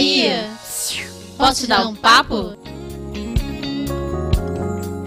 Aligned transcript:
aí, 0.00 0.46
posso 1.36 1.62
te 1.62 1.66
dar 1.66 1.86
um 1.86 1.94
papo? 1.94 2.56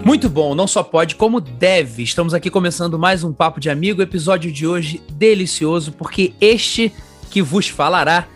Muito 0.04 0.28
bom, 0.28 0.54
não 0.54 0.66
só 0.66 0.82
pode, 0.82 1.16
como 1.16 1.40
deve. 1.40 2.02
Estamos 2.02 2.34
aqui 2.34 2.50
começando 2.50 2.98
mais 2.98 3.24
um 3.24 3.32
Papo 3.32 3.58
de 3.58 3.70
Amigo, 3.70 4.02
episódio 4.02 4.52
de 4.52 4.66
hoje 4.66 5.02
delicioso, 5.10 5.92
porque 5.92 6.34
este 6.40 6.92
que 7.30 7.42
vos 7.42 7.68
falará 7.68 8.28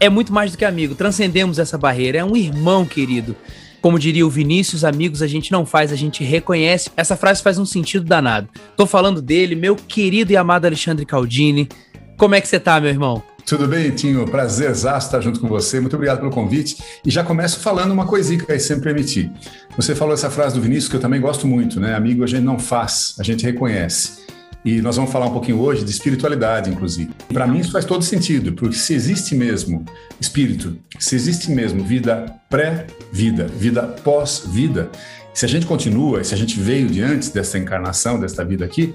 é 0.00 0.08
muito 0.08 0.32
mais 0.32 0.50
do 0.50 0.58
que 0.58 0.64
amigo. 0.64 0.94
Transcendemos 0.94 1.58
essa 1.58 1.78
barreira, 1.78 2.18
é 2.18 2.24
um 2.24 2.36
irmão 2.36 2.84
querido. 2.86 3.36
Como 3.82 3.98
diria 3.98 4.26
o 4.26 4.30
Vinícius, 4.30 4.82
amigos 4.82 5.22
a 5.22 5.26
gente 5.26 5.52
não 5.52 5.64
faz, 5.64 5.92
a 5.92 5.96
gente 5.96 6.24
reconhece. 6.24 6.90
Essa 6.96 7.16
frase 7.16 7.42
faz 7.42 7.58
um 7.58 7.66
sentido 7.66 8.04
danado. 8.04 8.48
Tô 8.76 8.86
falando 8.86 9.22
dele, 9.22 9.54
meu 9.54 9.76
querido 9.76 10.32
e 10.32 10.36
amado 10.36 10.64
Alexandre 10.64 11.06
Caldini. 11.06 11.68
Como 12.16 12.34
é 12.34 12.40
que 12.40 12.48
você 12.48 12.58
tá, 12.58 12.80
meu 12.80 12.90
irmão? 12.90 13.22
Tudo 13.46 13.66
bem, 13.66 13.90
Tinho? 13.90 14.24
Prazer 14.26 14.70
estar 14.70 15.20
junto 15.20 15.40
com 15.40 15.48
você. 15.48 15.80
Muito 15.80 15.94
obrigado 15.94 16.18
pelo 16.18 16.30
convite. 16.30 16.82
E 17.04 17.10
já 17.10 17.24
começo 17.24 17.60
falando 17.60 17.92
uma 17.92 18.06
coisinha 18.06 18.38
que 18.38 18.46
vai 18.46 18.58
sempre 18.58 18.84
permitir. 18.84 19.30
Você 19.76 19.94
falou 19.94 20.14
essa 20.14 20.30
frase 20.30 20.54
do 20.54 20.60
Vinícius 20.60 20.88
que 20.88 20.96
eu 20.96 21.00
também 21.00 21.20
gosto 21.20 21.46
muito, 21.46 21.80
né? 21.80 21.94
Amigo 21.94 22.22
a 22.22 22.26
gente 22.26 22.42
não 22.42 22.58
faz, 22.58 23.14
a 23.18 23.22
gente 23.22 23.44
reconhece. 23.44 24.20
E 24.64 24.80
nós 24.82 24.96
vamos 24.96 25.10
falar 25.10 25.26
um 25.26 25.32
pouquinho 25.32 25.58
hoje 25.58 25.84
de 25.84 25.90
espiritualidade, 25.90 26.70
inclusive. 26.70 27.10
Para 27.32 27.46
mim 27.46 27.60
isso 27.60 27.72
faz 27.72 27.84
todo 27.84 28.04
sentido, 28.04 28.52
porque 28.52 28.76
se 28.76 28.92
existe 28.92 29.34
mesmo 29.34 29.84
espírito, 30.20 30.76
se 30.98 31.14
existe 31.14 31.50
mesmo 31.50 31.82
vida 31.82 32.26
pré-vida, 32.50 33.46
vida 33.46 33.82
pós-vida, 33.82 34.90
se 35.32 35.46
a 35.46 35.48
gente 35.48 35.64
continua, 35.64 36.22
se 36.24 36.34
a 36.34 36.36
gente 36.36 36.60
veio 36.60 36.88
de 36.88 37.00
antes 37.00 37.30
dessa 37.30 37.56
encarnação, 37.56 38.20
desta 38.20 38.44
vida 38.44 38.64
aqui, 38.64 38.94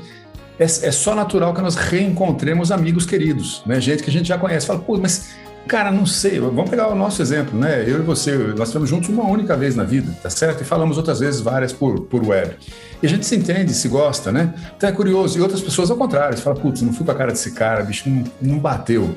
é, 0.60 0.64
é, 0.64 0.92
só 0.92 1.14
natural 1.14 1.54
que 1.54 1.62
nós 1.62 1.76
reencontremos 1.76 2.72
amigos 2.72 3.06
queridos, 3.06 3.62
né? 3.66 3.80
Gente 3.82 4.04
que 4.04 4.10
a 4.10 4.14
gente 4.14 4.28
já 4.28 4.38
conhece. 4.38 4.66
Fala, 4.66 4.80
pô, 4.80 4.98
mas, 4.98 5.36
cara, 5.68 5.92
não 5.92 6.06
sei. 6.06 6.40
Vamos 6.40 6.70
pegar 6.70 6.88
o 6.88 6.96
nosso 6.96 7.22
exemplo, 7.22 7.60
né? 7.60 7.84
Eu 7.86 8.00
e 8.00 8.02
você, 8.02 8.36
nós 8.58 8.70
estamos 8.70 8.90
juntos 8.90 9.10
uma 9.10 9.26
única 9.26 9.56
vez 9.56 9.76
na 9.76 9.84
vida, 9.84 10.16
tá 10.24 10.30
certo? 10.30 10.62
E 10.62 10.64
falamos 10.64 10.98
outras 10.98 11.20
vezes 11.20 11.42
várias 11.42 11.74
por, 11.74 12.02
por 12.02 12.26
web. 12.26 12.56
E 13.04 13.06
a 13.06 13.10
gente 13.10 13.26
se 13.26 13.36
entende, 13.36 13.74
se 13.74 13.88
gosta, 13.88 14.32
né? 14.32 14.54
Então 14.78 14.90
é 14.90 14.92
curioso. 14.92 15.38
E 15.38 15.42
outras 15.42 15.62
pessoas 15.62 15.92
ao 15.92 15.98
contrário. 15.98 16.38
Você 16.38 16.44
fala, 16.44 16.56
putz, 16.56 16.82
não 16.82 16.94
fui 16.94 17.06
pra 17.06 17.16
cara 17.16 17.32
desse 17.32 17.52
cara, 17.52 17.84
bicho, 17.84 18.10
não, 18.10 18.24
não 18.42 18.60
bateu. 18.60 19.16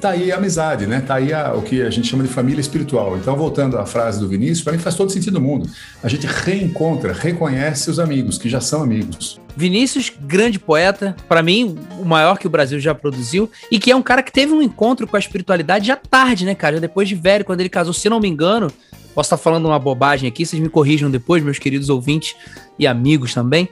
Tá 0.00 0.10
aí 0.10 0.30
a 0.30 0.36
amizade, 0.36 0.86
né? 0.86 1.00
Tá 1.00 1.16
aí 1.16 1.32
a, 1.32 1.52
o 1.54 1.62
que 1.62 1.82
a 1.82 1.90
gente 1.90 2.06
chama 2.06 2.22
de 2.22 2.28
família 2.28 2.60
espiritual. 2.60 3.16
Então, 3.16 3.34
voltando 3.36 3.76
à 3.78 3.84
frase 3.84 4.20
do 4.20 4.28
Vinícius, 4.28 4.62
para 4.62 4.72
mim 4.72 4.78
faz 4.78 4.94
todo 4.94 5.10
sentido 5.10 5.34
do 5.34 5.40
mundo. 5.40 5.68
A 6.02 6.08
gente 6.08 6.24
reencontra, 6.24 7.12
reconhece 7.12 7.90
os 7.90 7.98
amigos, 7.98 8.38
que 8.38 8.48
já 8.48 8.60
são 8.60 8.80
amigos. 8.80 9.40
Vinícius, 9.56 10.12
grande 10.20 10.56
poeta, 10.56 11.16
para 11.28 11.42
mim, 11.42 11.76
o 11.98 12.04
maior 12.04 12.38
que 12.38 12.46
o 12.46 12.50
Brasil 12.50 12.78
já 12.78 12.94
produziu, 12.94 13.50
e 13.72 13.80
que 13.80 13.90
é 13.90 13.96
um 13.96 14.02
cara 14.02 14.22
que 14.22 14.30
teve 14.30 14.52
um 14.52 14.62
encontro 14.62 15.04
com 15.04 15.16
a 15.16 15.18
espiritualidade 15.18 15.88
já 15.88 15.96
tarde, 15.96 16.44
né, 16.44 16.54
cara? 16.54 16.76
Já 16.76 16.80
depois 16.80 17.08
de 17.08 17.16
velho, 17.16 17.44
quando 17.44 17.58
ele 17.58 17.68
casou, 17.68 17.92
se 17.92 18.08
não 18.08 18.20
me 18.20 18.28
engano, 18.28 18.70
posso 19.16 19.26
estar 19.26 19.36
falando 19.36 19.66
uma 19.66 19.80
bobagem 19.80 20.28
aqui, 20.28 20.46
vocês 20.46 20.62
me 20.62 20.68
corrijam 20.68 21.10
depois, 21.10 21.42
meus 21.42 21.58
queridos 21.58 21.88
ouvintes 21.88 22.36
e 22.78 22.86
amigos 22.86 23.34
também 23.34 23.68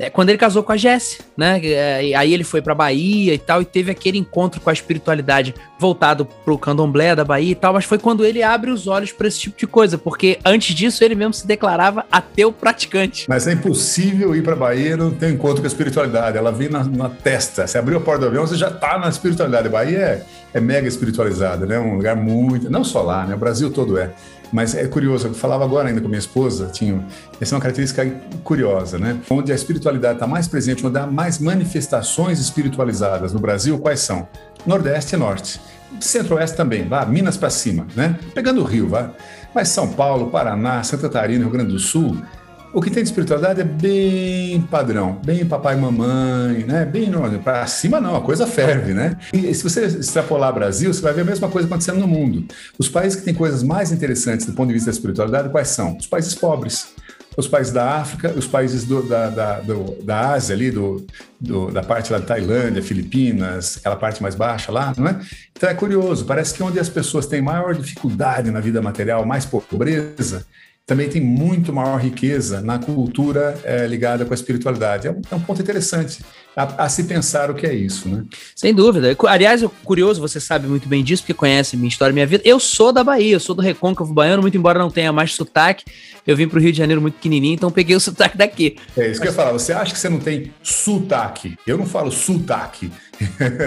é, 0.00 0.08
quando 0.08 0.30
ele 0.30 0.38
casou 0.38 0.62
com 0.62 0.72
a 0.72 0.78
Jess, 0.78 1.18
né? 1.36 1.60
É, 1.62 2.14
aí 2.16 2.32
ele 2.32 2.42
foi 2.42 2.62
pra 2.62 2.74
Bahia 2.74 3.34
e 3.34 3.38
tal, 3.38 3.60
e 3.60 3.66
teve 3.66 3.90
aquele 3.90 4.16
encontro 4.16 4.58
com 4.58 4.70
a 4.70 4.72
espiritualidade 4.72 5.54
voltado 5.78 6.24
pro 6.42 6.56
candomblé 6.56 7.14
da 7.14 7.22
Bahia 7.22 7.52
e 7.52 7.54
tal, 7.54 7.74
mas 7.74 7.84
foi 7.84 7.98
quando 7.98 8.24
ele 8.24 8.42
abre 8.42 8.70
os 8.70 8.86
olhos 8.86 9.12
para 9.12 9.28
esse 9.28 9.38
tipo 9.38 9.58
de 9.58 9.66
coisa, 9.66 9.98
porque 9.98 10.38
antes 10.42 10.74
disso 10.74 11.04
ele 11.04 11.14
mesmo 11.14 11.34
se 11.34 11.46
declarava 11.46 12.06
ateu 12.10 12.50
praticante. 12.50 13.26
Mas 13.28 13.46
é 13.46 13.52
impossível 13.52 14.34
ir 14.34 14.42
pra 14.42 14.56
Bahia 14.56 14.92
e 14.92 14.96
não 14.96 15.10
ter 15.10 15.30
encontro 15.30 15.58
com 15.60 15.66
a 15.66 15.68
espiritualidade, 15.68 16.38
ela 16.38 16.50
vem 16.50 16.70
na, 16.70 16.82
na 16.82 17.10
testa. 17.10 17.66
Você 17.66 17.76
abriu 17.76 17.98
a 17.98 18.00
porta 18.00 18.22
do 18.22 18.28
avião, 18.28 18.46
você 18.46 18.56
já 18.56 18.70
tá 18.70 18.98
na 18.98 19.10
espiritualidade. 19.10 19.68
Bahia 19.68 19.98
é, 19.98 20.22
é 20.54 20.60
mega 20.60 20.88
espiritualizada, 20.88 21.66
né? 21.66 21.78
Um 21.78 21.96
lugar 21.96 22.16
muito. 22.16 22.70
Não 22.70 22.82
só 22.82 23.02
lá, 23.02 23.26
né? 23.26 23.34
O 23.34 23.38
Brasil 23.38 23.70
todo 23.70 23.98
é. 23.98 24.12
Mas 24.52 24.74
é 24.74 24.86
curioso, 24.86 25.28
eu 25.28 25.34
falava 25.34 25.64
agora 25.64 25.88
ainda 25.88 26.00
com 26.00 26.08
minha 26.08 26.18
esposa, 26.18 26.66
Tinho, 26.66 27.04
essa 27.40 27.54
é 27.54 27.56
uma 27.56 27.60
característica 27.60 28.04
curiosa, 28.42 28.98
né? 28.98 29.18
Onde 29.30 29.52
a 29.52 29.54
espiritualidade 29.54 30.14
está 30.14 30.26
mais 30.26 30.48
presente, 30.48 30.84
onde 30.84 30.98
há 30.98 31.06
mais 31.06 31.38
manifestações 31.38 32.40
espiritualizadas 32.40 33.32
no 33.32 33.38
Brasil, 33.38 33.78
quais 33.78 34.00
são? 34.00 34.28
Nordeste 34.66 35.14
e 35.14 35.18
Norte. 35.18 35.60
Centro-Oeste 36.00 36.56
também, 36.56 36.88
vá, 36.88 37.04
Minas 37.04 37.36
para 37.36 37.50
cima, 37.50 37.86
né? 37.96 38.18
Pegando 38.34 38.60
o 38.60 38.64
Rio, 38.64 38.88
vá. 38.88 39.10
Mas 39.54 39.68
São 39.68 39.88
Paulo, 39.88 40.30
Paraná, 40.30 40.82
Santa 40.82 41.04
Catarina, 41.04 41.42
Rio 41.44 41.52
Grande 41.52 41.72
do 41.72 41.78
Sul, 41.78 42.16
o 42.72 42.80
que 42.80 42.90
tem 42.90 43.02
de 43.02 43.08
espiritualidade 43.08 43.60
é 43.60 43.64
bem 43.64 44.60
padrão, 44.62 45.20
bem 45.24 45.44
papai 45.44 45.76
e 45.76 45.80
mamãe, 45.80 46.64
né? 46.64 46.84
Bem 46.84 47.10
para 47.42 47.66
cima 47.66 48.00
não, 48.00 48.16
a 48.16 48.20
coisa 48.20 48.46
ferve, 48.46 48.94
né? 48.94 49.16
E 49.32 49.52
se 49.54 49.62
você 49.62 49.86
extrapolar 49.86 50.52
Brasil, 50.52 50.92
você 50.92 51.00
vai 51.00 51.12
ver 51.12 51.22
a 51.22 51.24
mesma 51.24 51.48
coisa 51.48 51.66
acontecendo 51.66 51.98
no 51.98 52.06
mundo. 52.06 52.44
Os 52.78 52.88
países 52.88 53.18
que 53.18 53.24
têm 53.24 53.34
coisas 53.34 53.62
mais 53.62 53.90
interessantes 53.90 54.46
do 54.46 54.52
ponto 54.52 54.68
de 54.68 54.74
vista 54.74 54.90
da 54.90 54.94
espiritualidade, 54.96 55.48
quais 55.48 55.68
são? 55.68 55.96
Os 55.96 56.06
países 56.06 56.34
pobres. 56.34 56.94
Os 57.36 57.46
países 57.46 57.72
da 57.72 57.94
África, 57.94 58.32
os 58.36 58.46
países 58.46 58.84
do, 58.84 59.02
da, 59.02 59.28
da, 59.28 59.60
do, 59.60 60.02
da 60.02 60.32
Ásia 60.32 60.54
ali, 60.54 60.70
do, 60.70 61.06
do, 61.40 61.70
da 61.70 61.82
parte 61.82 62.12
lá 62.12 62.18
da 62.18 62.26
Tailândia, 62.26 62.82
Filipinas, 62.82 63.78
aquela 63.78 63.94
parte 63.94 64.20
mais 64.20 64.34
baixa 64.34 64.72
lá, 64.72 64.92
não 64.96 65.06
é? 65.06 65.20
Então 65.56 65.68
é 65.68 65.74
curioso, 65.74 66.24
parece 66.24 66.52
que 66.52 66.62
onde 66.62 66.78
as 66.80 66.88
pessoas 66.88 67.26
têm 67.26 67.40
maior 67.40 67.74
dificuldade 67.74 68.50
na 68.50 68.58
vida 68.58 68.82
material, 68.82 69.24
mais 69.24 69.46
pobreza, 69.46 70.44
também 70.90 71.08
tem 71.08 71.22
muito 71.22 71.72
maior 71.72 72.00
riqueza 72.00 72.60
na 72.60 72.76
cultura 72.76 73.56
é, 73.62 73.86
ligada 73.86 74.24
com 74.24 74.32
a 74.32 74.34
espiritualidade. 74.34 75.06
É 75.06 75.12
um, 75.12 75.22
é 75.30 75.34
um 75.36 75.40
ponto 75.40 75.62
interessante 75.62 76.20
a, 76.56 76.84
a, 76.84 76.88
se 76.88 77.04
pensar 77.04 77.50
o 77.50 77.54
que 77.54 77.66
é 77.66 77.72
isso, 77.72 78.08
né? 78.08 78.24
Sem 78.54 78.74
dúvida. 78.74 79.16
Aliás, 79.28 79.64
curioso, 79.84 80.20
você 80.20 80.40
sabe 80.40 80.66
muito 80.66 80.88
bem 80.88 81.02
disso, 81.04 81.22
porque 81.22 81.34
conhece 81.34 81.76
minha 81.76 81.88
história, 81.88 82.12
minha 82.12 82.26
vida. 82.26 82.42
Eu 82.44 82.58
sou 82.58 82.92
da 82.92 83.04
Bahia, 83.04 83.34
eu 83.34 83.40
sou 83.40 83.54
do 83.54 83.62
Recôncavo 83.62 84.12
Baiano, 84.12 84.42
muito 84.42 84.56
embora 84.56 84.78
não 84.78 84.90
tenha 84.90 85.12
mais 85.12 85.32
sotaque. 85.34 85.84
Eu 86.26 86.36
vim 86.36 86.48
para 86.48 86.58
o 86.58 86.62
Rio 86.62 86.72
de 86.72 86.78
Janeiro 86.78 87.00
muito 87.00 87.14
pequenininho, 87.14 87.54
então 87.54 87.70
peguei 87.70 87.96
o 87.96 88.00
sotaque 88.00 88.36
daqui. 88.36 88.76
É 88.96 89.08
isso 89.08 89.20
que 89.20 89.28
eu 89.28 89.30
ia 89.30 89.36
falar. 89.36 89.52
Você 89.52 89.72
acha 89.72 89.92
que 89.92 89.98
você 89.98 90.08
não 90.08 90.18
tem 90.18 90.52
sotaque? 90.62 91.56
Eu 91.66 91.78
não 91.78 91.86
falo 91.86 92.10
sotaque. 92.10 92.90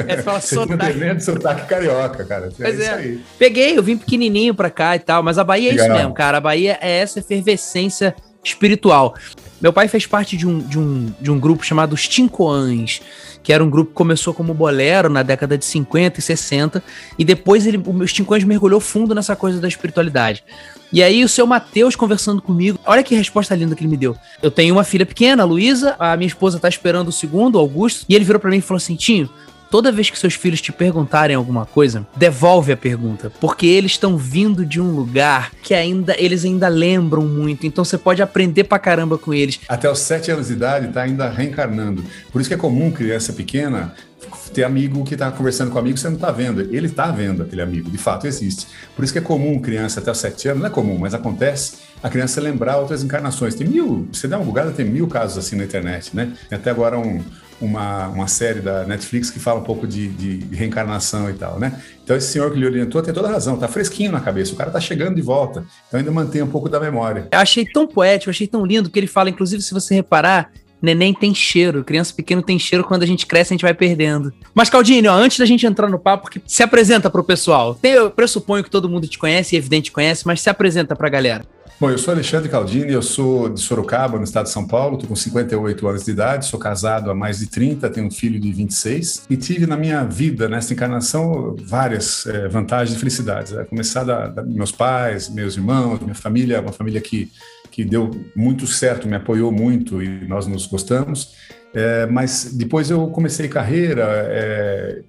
É, 0.08 0.22
fala 0.22 0.40
você 0.42 0.56
sotaque. 0.56 1.00
Tá 1.00 1.20
sotaque 1.20 1.68
carioca, 1.68 2.26
cara. 2.26 2.48
É 2.48 2.64
pois 2.64 2.80
é. 2.80 3.18
Peguei, 3.40 3.78
eu 3.78 3.84
vim 3.84 3.98
pequenininho 3.98 4.54
para 4.54 4.70
cá 4.70 4.96
e 4.96 5.00
tal, 5.00 5.24
mas 5.24 5.38
a 5.38 5.44
Bahia 5.44 5.70
é 5.70 5.72
Legal. 5.72 5.88
isso 5.88 5.96
mesmo, 5.96 6.14
cara. 6.14 6.38
A 6.38 6.42
Bahia 6.42 6.78
é 6.82 7.00
essa 7.00 7.20
efervescência 7.20 8.16
espiritual. 8.44 9.16
Meu 9.62 9.72
pai 9.72 9.88
fez 9.88 10.06
parte 10.06 10.36
de 10.36 10.46
um, 10.46 10.60
de 10.60 10.78
um, 10.78 11.14
de 11.22 11.32
um 11.32 11.40
grupo 11.40 11.64
chamado 11.64 11.94
Os 11.94 12.06
Tincoãs, 12.06 13.02
que 13.42 13.54
era 13.54 13.64
um 13.64 13.70
grupo 13.70 13.92
que 13.92 13.96
começou 13.96 14.34
como 14.34 14.54
bolero 14.54 15.10
na 15.10 15.24
década 15.24 15.58
de 15.58 15.64
50 15.64 16.20
e 16.20 16.22
60, 16.22 16.84
e 17.18 17.24
depois 17.24 17.66
ele, 17.66 17.78
os 17.78 18.12
Tincoãs 18.12 18.44
mergulhou 18.44 18.82
fundo 18.82 19.16
nessa 19.16 19.36
coisa 19.36 19.62
da 19.62 19.68
espiritualidade. 19.68 20.44
E 20.92 21.02
aí 21.02 21.24
o 21.24 21.30
seu 21.30 21.48
Matheus 21.48 21.96
conversando 21.96 22.42
comigo, 22.42 22.78
olha 22.86 23.02
que 23.02 23.16
resposta 23.16 23.56
linda 23.56 23.74
que 23.74 23.82
ele 23.82 23.90
me 23.90 23.98
deu. 23.98 24.16
Eu 24.42 24.52
tenho 24.52 24.76
uma 24.76 24.84
filha 24.84 25.06
pequena, 25.06 25.44
a 25.44 25.46
Luísa, 25.46 25.96
a 25.98 26.16
minha 26.18 26.28
esposa 26.28 26.60
tá 26.60 26.68
esperando 26.68 27.08
o 27.08 27.12
segundo, 27.12 27.56
o 27.56 27.60
Augusto, 27.60 28.06
e 28.08 28.16
ele 28.16 28.26
virou 28.26 28.40
para 28.40 28.52
mim 28.52 28.58
e 28.58 28.62
falou 28.62 28.78
assim: 28.78 28.96
Tinho, 28.96 29.30
toda 29.74 29.92
vez 29.92 30.08
que 30.08 30.20
seus 30.20 30.36
filhos 30.36 30.62
te 30.62 30.72
perguntarem 30.72 31.36
alguma 31.36 31.66
coisa, 31.66 32.06
devolve 32.16 32.72
a 32.72 32.78
pergunta, 32.78 33.32
porque 33.42 33.66
eles 33.66 33.94
estão 33.94 34.16
vindo 34.16 34.64
de 34.64 34.80
um 34.80 34.92
lugar 34.92 35.52
que 35.64 35.74
ainda 35.74 36.16
eles 36.20 36.46
ainda 36.46 36.68
lembram 36.68 37.24
muito, 37.24 37.66
então 37.66 37.84
você 37.84 37.98
pode 37.98 38.22
aprender 38.22 38.66
pra 38.66 38.78
caramba 38.78 39.18
com 39.18 39.34
eles. 39.34 39.60
Até 39.68 39.90
os 39.90 39.98
sete 39.98 40.30
anos 40.30 40.50
de 40.50 40.54
idade 40.54 40.90
tá 40.90 41.02
ainda 41.02 41.28
reencarnando. 41.28 42.04
Por 42.32 42.40
isso 42.40 42.48
que 42.48 42.54
é 42.54 42.58
comum 42.58 42.92
criança 42.92 43.34
pequena 43.34 43.96
ter 44.54 44.64
amigo 44.64 45.04
que 45.04 45.16
está 45.16 45.32
conversando 45.32 45.72
com 45.72 45.80
amigo, 45.80 45.98
você 45.98 46.08
não 46.08 46.16
está 46.16 46.32
vendo. 46.32 46.62
Ele 46.62 46.86
está 46.86 47.08
vendo 47.08 47.42
aquele 47.42 47.62
amigo, 47.62 47.90
de 47.90 47.98
fato 47.98 48.28
existe. 48.28 48.68
Por 48.96 49.04
isso 49.04 49.12
que 49.12 49.18
é 49.18 49.22
comum 49.24 49.60
criança 49.60 50.00
até 50.00 50.12
os 50.12 50.20
sete 50.20 50.48
anos, 50.48 50.62
não 50.62 50.68
é 50.68 50.70
comum, 50.70 51.00
mas 51.00 51.16
acontece 51.16 51.78
a 52.04 52.10
criança 52.10 52.40
lembrar 52.40 52.78
outras 52.78 53.04
encarnações. 53.04 53.56
Tem 53.56 53.68
mil, 53.68 54.08
você 54.12 54.28
dá 54.28 54.38
uma 54.38 54.46
bugada, 54.46 54.72
tem 54.72 54.86
mil 54.86 55.08
casos 55.08 55.38
assim 55.38 55.56
na 55.56 55.64
internet, 55.64 56.16
né? 56.16 56.32
Tem 56.48 56.58
até 56.58 56.70
agora 56.70 57.00
um, 57.00 57.24
uma, 57.60 58.08
uma 58.08 58.28
série 58.28 58.60
da 58.60 58.84
Netflix 58.86 59.30
que 59.30 59.40
fala 59.40 59.60
um 59.60 59.64
pouco 59.64 59.88
de, 59.88 60.08
de, 60.08 60.56
reencarnação 60.56 61.30
e 61.30 61.34
tal, 61.34 61.60
né? 61.60 61.82
Então 62.04 62.16
esse 62.16 62.32
senhor 62.32 62.52
que 62.52 62.60
lhe 62.60 62.66
orientou 62.66 63.02
tem 63.02 63.14
toda 63.14 63.30
razão, 63.30 63.58
tá 63.58 63.68
fresquinho 63.68 64.12
na 64.12 64.20
cabeça, 64.20 64.54
o 64.54 64.56
cara 64.56 64.72
tá 64.72 64.80
chegando 64.80 65.16
de 65.16 65.22
volta, 65.22 65.66
então 65.88 66.00
ainda 66.00 66.12
mantém 66.12 66.42
um 66.42 66.48
pouco 66.48 66.70
da 66.70 66.80
memória. 66.80 67.28
Eu 67.32 67.40
achei 67.40 67.66
tão 67.66 67.88
poético, 67.88 68.30
achei 68.30 68.48
tão 68.48 68.66
lindo 68.66 68.90
que 68.90 69.00
ele 69.00 69.08
fala, 69.08 69.30
inclusive 69.30 69.62
se 69.62 69.74
você 69.74 69.96
reparar, 69.96 70.52
neném 70.82 71.14
tem 71.14 71.34
cheiro, 71.34 71.84
criança 71.84 72.14
pequena 72.14 72.42
tem 72.42 72.60
cheiro, 72.60 72.84
quando 72.84 73.04
a 73.04 73.08
gente 73.08 73.26
cresce 73.26 73.54
a 73.54 73.56
gente 73.56 73.62
vai 73.62 73.74
perdendo. 73.74 74.34
Mas 74.54 74.70
Caldinho, 74.70 75.10
ó, 75.10 75.16
antes 75.16 75.38
da 75.38 75.46
gente 75.46 75.66
entrar 75.66 75.90
no 75.90 75.98
papo, 75.98 76.30
que 76.30 76.42
se 76.46 76.62
apresenta 76.62 77.10
pro 77.10 77.24
pessoal. 77.24 77.80
Eu 77.82 78.12
pressuponho 78.12 78.64
que 78.64 78.70
todo 78.70 78.90
mundo 78.90 79.08
te 79.08 79.18
conhece, 79.18 79.56
e 79.56 79.58
evidente 79.58 79.92
conhece, 79.92 80.28
mas 80.28 80.42
se 80.42 80.50
apresenta 80.50 80.96
pra 80.96 81.08
galera. 81.08 81.46
Bom, 81.80 81.90
eu 81.90 81.98
sou 81.98 82.14
Alexandre 82.14 82.48
Caldini, 82.50 82.94
eu 82.94 83.02
sou 83.02 83.50
de 83.50 83.60
Sorocaba, 83.60 84.18
no 84.18 84.24
estado 84.24 84.46
de 84.46 84.52
São 84.52 84.66
Paulo, 84.66 84.96
estou 84.96 85.10
com 85.10 85.16
58 85.16 85.88
anos 85.88 86.06
de 86.06 86.12
idade, 86.12 86.46
sou 86.46 86.60
casado 86.60 87.10
há 87.10 87.16
mais 87.16 87.40
de 87.40 87.48
30, 87.48 87.90
tenho 87.90 88.08
um 88.08 88.12
filho 88.12 88.40
de 88.40 88.54
26 88.54 89.26
e 89.30 89.36
tive 89.36 89.66
na 89.66 89.76
minha 89.76 90.04
vida, 90.04 90.48
nessa 90.48 90.72
encarnação, 90.72 91.56
várias 91.60 92.26
é, 92.28 92.48
vantagens 92.48 92.96
e 92.96 93.00
felicidades. 93.00 93.54
É, 93.54 93.66
começar 93.66 94.04
da, 94.04 94.28
da, 94.28 94.44
meus 94.44 94.72
pais, 94.72 95.28
meus 95.30 95.58
irmãos, 95.58 96.00
minha 96.00 96.16
família, 96.16 96.62
uma 96.62 96.72
família 96.72 97.02
que, 97.02 97.30
que 97.72 97.84
deu 97.84 98.12
muito 98.36 98.66
certo, 98.68 99.08
me 99.08 99.16
apoiou 99.16 99.52
muito 99.52 100.02
e 100.02 100.26
nós 100.28 100.48
nos 100.48 100.68
gostamos. 100.68 101.34
É, 101.74 102.06
mas 102.06 102.54
depois 102.54 102.92
eu 102.92 103.08
comecei 103.08 103.48
carreira, 103.48 104.06
é, 104.30 105.02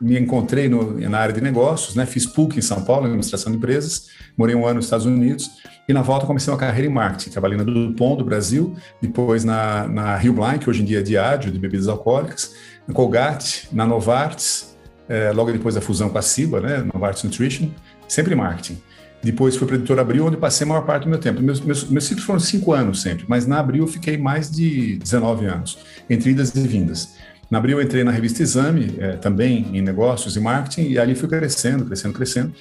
me 0.00 0.18
encontrei 0.18 0.68
no, 0.68 0.98
na 0.98 1.18
área 1.18 1.34
de 1.34 1.40
negócios, 1.40 1.94
né? 1.94 2.06
Fiz 2.06 2.24
PUC 2.24 2.58
em 2.58 2.62
São 2.62 2.82
Paulo, 2.82 3.04
administração 3.04 3.52
de 3.52 3.58
empresas, 3.58 4.08
morei 4.36 4.54
um 4.54 4.64
ano 4.64 4.76
nos 4.76 4.86
Estados 4.86 5.04
Unidos 5.04 5.50
e 5.86 5.92
na 5.92 6.00
volta 6.00 6.26
comecei 6.26 6.52
uma 6.52 6.58
carreira 6.58 6.88
em 6.88 6.92
marketing. 6.92 7.30
Trabalhei 7.30 7.58
na 7.58 7.64
Dupont 7.64 8.16
do 8.16 8.24
Brasil, 8.24 8.74
depois 9.00 9.44
na, 9.44 9.86
na 9.88 10.16
Rio 10.16 10.32
Blind, 10.32 10.60
que 10.60 10.70
hoje 10.70 10.82
em 10.82 10.84
dia 10.84 11.00
é 11.00 11.02
Diádio, 11.02 11.52
de 11.52 11.58
bebidas 11.58 11.88
alcoólicas, 11.88 12.54
na 12.86 12.94
Colgate, 12.94 13.68
na 13.72 13.84
Novartis, 13.84 14.76
é, 15.08 15.32
logo 15.32 15.52
depois 15.52 15.74
da 15.74 15.80
fusão 15.80 16.08
com 16.08 16.18
a 16.18 16.22
Ciba, 16.22 16.60
né? 16.60 16.88
Novartis 16.94 17.22
Nutrition, 17.24 17.68
sempre 18.08 18.34
marketing. 18.34 18.80
Depois 19.22 19.54
fui 19.54 19.66
para 19.66 19.76
a 19.76 19.78
editora 19.78 20.00
Abril, 20.00 20.26
onde 20.26 20.38
passei 20.38 20.64
a 20.64 20.68
maior 20.68 20.82
parte 20.82 21.02
do 21.02 21.10
meu 21.10 21.18
tempo. 21.18 21.42
Meus, 21.42 21.60
meus, 21.60 21.84
meus 21.84 22.04
ciclos 22.04 22.24
foram 22.24 22.40
cinco 22.40 22.72
anos 22.72 23.02
sempre, 23.02 23.26
mas 23.28 23.46
na 23.46 23.58
Abril 23.58 23.84
eu 23.84 23.88
fiquei 23.88 24.16
mais 24.16 24.50
de 24.50 24.96
19 24.96 25.44
anos, 25.44 25.78
entre 26.08 26.30
idas 26.30 26.54
e 26.54 26.66
vindas. 26.66 27.16
Na 27.50 27.58
Abril 27.58 27.82
entrei 27.82 28.04
na 28.04 28.12
revista 28.12 28.42
Exame, 28.42 28.94
é, 28.98 29.12
também 29.16 29.66
em 29.72 29.82
negócios 29.82 30.36
e 30.36 30.40
marketing, 30.40 30.88
e 30.88 30.98
ali 30.98 31.14
fui 31.14 31.28
crescendo, 31.28 31.84
crescendo, 31.84 32.14
crescendo. 32.14 32.52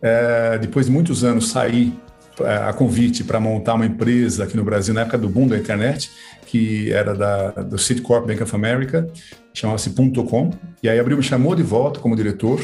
É, 0.00 0.58
depois 0.58 0.86
de 0.86 0.92
muitos 0.92 1.22
anos 1.22 1.50
saí 1.50 1.92
é, 2.40 2.56
a 2.56 2.72
convite 2.72 3.22
para 3.22 3.38
montar 3.38 3.74
uma 3.74 3.84
empresa 3.84 4.44
aqui 4.44 4.56
no 4.56 4.64
Brasil, 4.64 4.94
na 4.94 5.02
época 5.02 5.18
do 5.18 5.28
boom 5.28 5.46
da 5.46 5.58
internet, 5.58 6.10
que 6.46 6.90
era 6.90 7.14
da, 7.14 7.50
do 7.50 7.78
Citicorp 7.78 8.26
Bank 8.26 8.42
of 8.42 8.54
America, 8.54 9.06
chamava-se 9.52 9.90
.com, 9.90 10.50
e 10.82 10.88
aí 10.88 10.98
Abril 10.98 11.18
me 11.18 11.22
chamou 11.22 11.54
de 11.54 11.62
volta 11.62 12.00
como 12.00 12.16
diretor, 12.16 12.58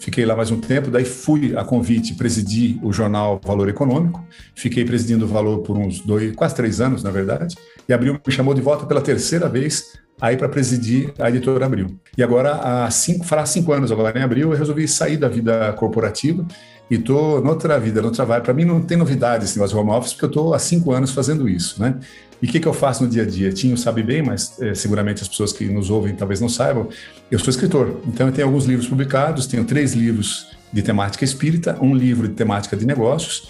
Fiquei 0.00 0.26
lá 0.26 0.36
mais 0.36 0.50
um 0.50 0.60
tempo, 0.60 0.90
daí 0.90 1.04
fui 1.04 1.56
a 1.56 1.64
convite 1.64 2.12
presidir 2.14 2.78
o 2.84 2.92
jornal 2.92 3.40
Valor 3.42 3.70
Econômico. 3.70 4.22
Fiquei 4.54 4.84
presidindo 4.84 5.24
o 5.24 5.28
Valor 5.28 5.60
por 5.62 5.78
uns 5.78 6.00
dois, 6.00 6.34
quase 6.36 6.54
três 6.54 6.78
anos, 6.78 7.02
na 7.02 7.10
verdade. 7.10 7.56
E 7.88 7.92
Abril 7.92 8.20
me 8.26 8.32
chamou 8.32 8.52
de 8.52 8.60
volta 8.60 8.84
pela 8.84 9.00
terceira 9.00 9.48
vez 9.48 10.03
aí 10.24 10.38
para 10.38 10.48
presidir 10.48 11.12
a 11.18 11.28
editora 11.28 11.66
Abril. 11.66 11.98
E 12.16 12.22
agora, 12.22 12.54
há 12.54 12.90
cinco, 12.90 13.26
fará 13.26 13.44
cinco 13.44 13.72
anos 13.72 13.92
agora 13.92 14.18
em 14.18 14.22
Abril, 14.22 14.52
eu 14.52 14.58
resolvi 14.58 14.88
sair 14.88 15.18
da 15.18 15.28
vida 15.28 15.70
corporativa 15.74 16.46
e 16.90 16.94
estou 16.94 17.42
noutra 17.42 17.78
vida, 17.78 18.00
no 18.00 18.10
trabalho. 18.10 18.42
Para 18.42 18.54
mim 18.54 18.64
não 18.64 18.80
tem 18.80 18.96
novidade 18.96 19.44
esse 19.44 19.56
negócio 19.56 19.76
de 19.76 19.82
home 19.82 19.90
office, 19.90 20.12
porque 20.14 20.24
eu 20.24 20.28
estou 20.28 20.54
há 20.54 20.58
cinco 20.58 20.92
anos 20.92 21.10
fazendo 21.10 21.46
isso, 21.46 21.78
né? 21.80 21.98
E 22.40 22.46
o 22.46 22.48
que, 22.48 22.58
que, 22.58 22.66
eu 22.66 22.72
faço 22.72 23.04
no 23.04 23.08
dia 23.08 23.22
a 23.22 23.26
dia? 23.26 23.52
Tinho 23.52 23.76
sabe 23.76 24.02
bem, 24.02 24.22
mas 24.22 24.58
é, 24.60 24.74
seguramente 24.74 25.22
as 25.22 25.28
pessoas 25.28 25.52
que 25.52 25.66
nos 25.66 25.90
ouvem 25.90 26.14
talvez 26.14 26.40
não 26.40 26.48
saibam. 26.48 26.88
Eu 27.30 27.38
sou 27.38 27.50
escritor, 27.50 28.00
então 28.06 28.26
eu 28.26 28.32
tenho 28.32 28.46
alguns 28.46 28.64
livros 28.64 28.88
publicados, 28.88 29.46
tenho 29.46 29.64
três 29.64 29.92
livros 29.92 30.46
de 30.72 30.80
temática 30.82 31.22
espírita, 31.22 31.76
um 31.82 31.94
livro 31.94 32.28
de 32.28 32.34
temática 32.34 32.74
de 32.76 32.86
negócios, 32.86 33.48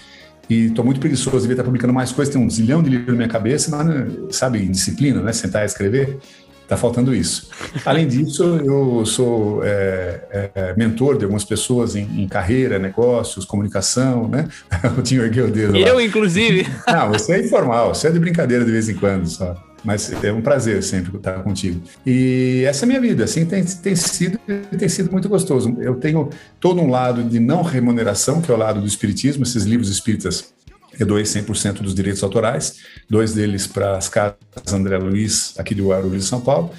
e 0.49 0.65
estou 0.65 0.85
muito 0.85 0.99
preguiçoso, 0.99 1.39
devia 1.39 1.53
estar 1.53 1.63
publicando 1.63 1.93
mais 1.93 2.11
coisas, 2.11 2.33
tem 2.33 2.41
um 2.41 2.49
zilhão 2.49 2.83
de 2.83 2.89
livros 2.89 3.07
na 3.07 3.15
minha 3.15 3.29
cabeça, 3.29 3.71
mas, 3.71 4.35
sabe, 4.35 4.59
disciplina, 4.67 5.21
né? 5.21 5.33
Sentar 5.33 5.63
e 5.63 5.65
escrever. 5.65 6.19
Está 6.65 6.75
faltando 6.75 7.13
isso. 7.13 7.47
Além 7.85 8.07
disso, 8.07 8.43
eu 8.43 9.05
sou 9.05 9.63
é, 9.63 10.49
é, 10.55 10.73
mentor 10.75 11.15
de 11.15 11.23
algumas 11.23 11.43
pessoas 11.43 11.95
em, 11.95 12.23
em, 12.23 12.27
carreira, 12.27 12.79
negócios, 12.79 13.45
comunicação, 13.45 14.27
né? 14.27 14.47
O 14.97 15.01
Tinho 15.03 15.23
ergueu 15.23 15.45
o 15.45 15.51
dedo. 15.51 15.77
Eu, 15.77 15.95
lá. 15.95 16.03
inclusive. 16.03 16.65
Não, 16.87 17.09
você 17.09 17.33
é 17.33 17.45
informal, 17.45 17.93
você 17.93 18.07
é 18.07 18.11
de 18.11 18.19
brincadeira 18.19 18.65
de 18.65 18.71
vez 18.71 18.89
em 18.89 18.95
quando 18.95 19.27
só. 19.27 19.55
Mas 19.83 20.11
é 20.23 20.33
um 20.33 20.41
prazer 20.41 20.81
sempre 20.81 21.15
estar 21.15 21.43
contigo. 21.43 21.79
E 22.03 22.63
essa 22.67 22.83
é 22.83 22.85
a 22.85 22.87
minha 22.87 22.99
vida, 22.99 23.23
assim 23.23 23.45
tem, 23.45 23.63
tem, 23.63 23.95
sido, 23.95 24.39
tem 24.75 24.89
sido 24.89 25.11
muito 25.11 25.29
gostoso. 25.29 25.77
Eu 25.79 25.95
tenho 25.95 26.31
todo 26.59 26.81
um 26.81 26.89
lado 26.89 27.23
de 27.23 27.39
não 27.39 27.61
remuneração, 27.61 28.41
que 28.41 28.51
é 28.51 28.55
o 28.55 28.57
lado 28.57 28.81
do 28.81 28.87
espiritismo, 28.87 29.43
esses 29.43 29.63
livros 29.65 29.89
espíritas 29.89 30.55
eu 30.64 30.64
doei 31.03 31.23
100% 31.23 31.81
dos 31.81 31.93
direitos 31.93 32.23
autorais, 32.23 32.77
dois 33.09 33.33
deles 33.33 33.67
para 33.67 33.97
as 33.97 34.07
casas 34.07 34.35
André 34.71 34.97
Luiz, 34.97 35.53
aqui 35.57 35.75
do 35.75 35.89
Guarulhos, 35.89 36.25
São 36.25 36.39
Paulo. 36.39 36.71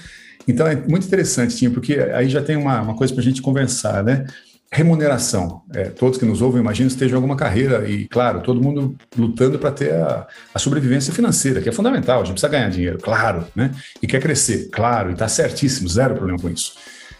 Então 0.49 0.67
é 0.67 0.77
muito 0.77 1.07
interessante, 1.07 1.57
Tinha, 1.57 1.71
porque 1.71 1.95
aí 1.95 2.29
já 2.29 2.41
tem 2.41 2.57
uma, 2.57 2.81
uma 2.81 2.95
coisa 2.95 3.13
para 3.13 3.21
a 3.21 3.25
gente 3.25 3.43
conversar, 3.43 4.05
né? 4.05 4.27
Remuneração. 4.73 5.63
É, 5.75 5.85
todos 5.85 6.19
que 6.19 6.25
nos 6.25 6.43
ouvem, 6.43 6.61
imagino, 6.61 6.89
estejam 6.89 7.15
em 7.15 7.17
alguma 7.17 7.37
carreira 7.37 7.89
e, 7.89 8.07
claro, 8.07 8.41
todo 8.43 8.63
mundo 8.63 8.97
lutando 9.17 9.59
para 9.59 9.71
ter 9.71 9.93
a, 9.95 10.27
a, 10.55 10.59
sobrevivência 10.59 11.13
financeira, 11.13 11.61
que 11.61 11.69
é 11.69 11.73
fundamental. 11.73 12.21
A 12.21 12.25
gente 12.25 12.35
precisa 12.35 12.51
ganhar 12.51 12.69
dinheiro, 12.69 12.99
claro, 12.99 13.45
né? 13.55 13.73
E 14.03 14.07
quer 14.07 14.21
crescer, 14.21 14.69
claro, 14.71 15.11
e 15.11 15.13
está 15.13 15.29
certíssimo, 15.29 15.89
zero 15.89 16.15
problema 16.15 16.39
com 16.39 16.49
isso. 16.49 16.75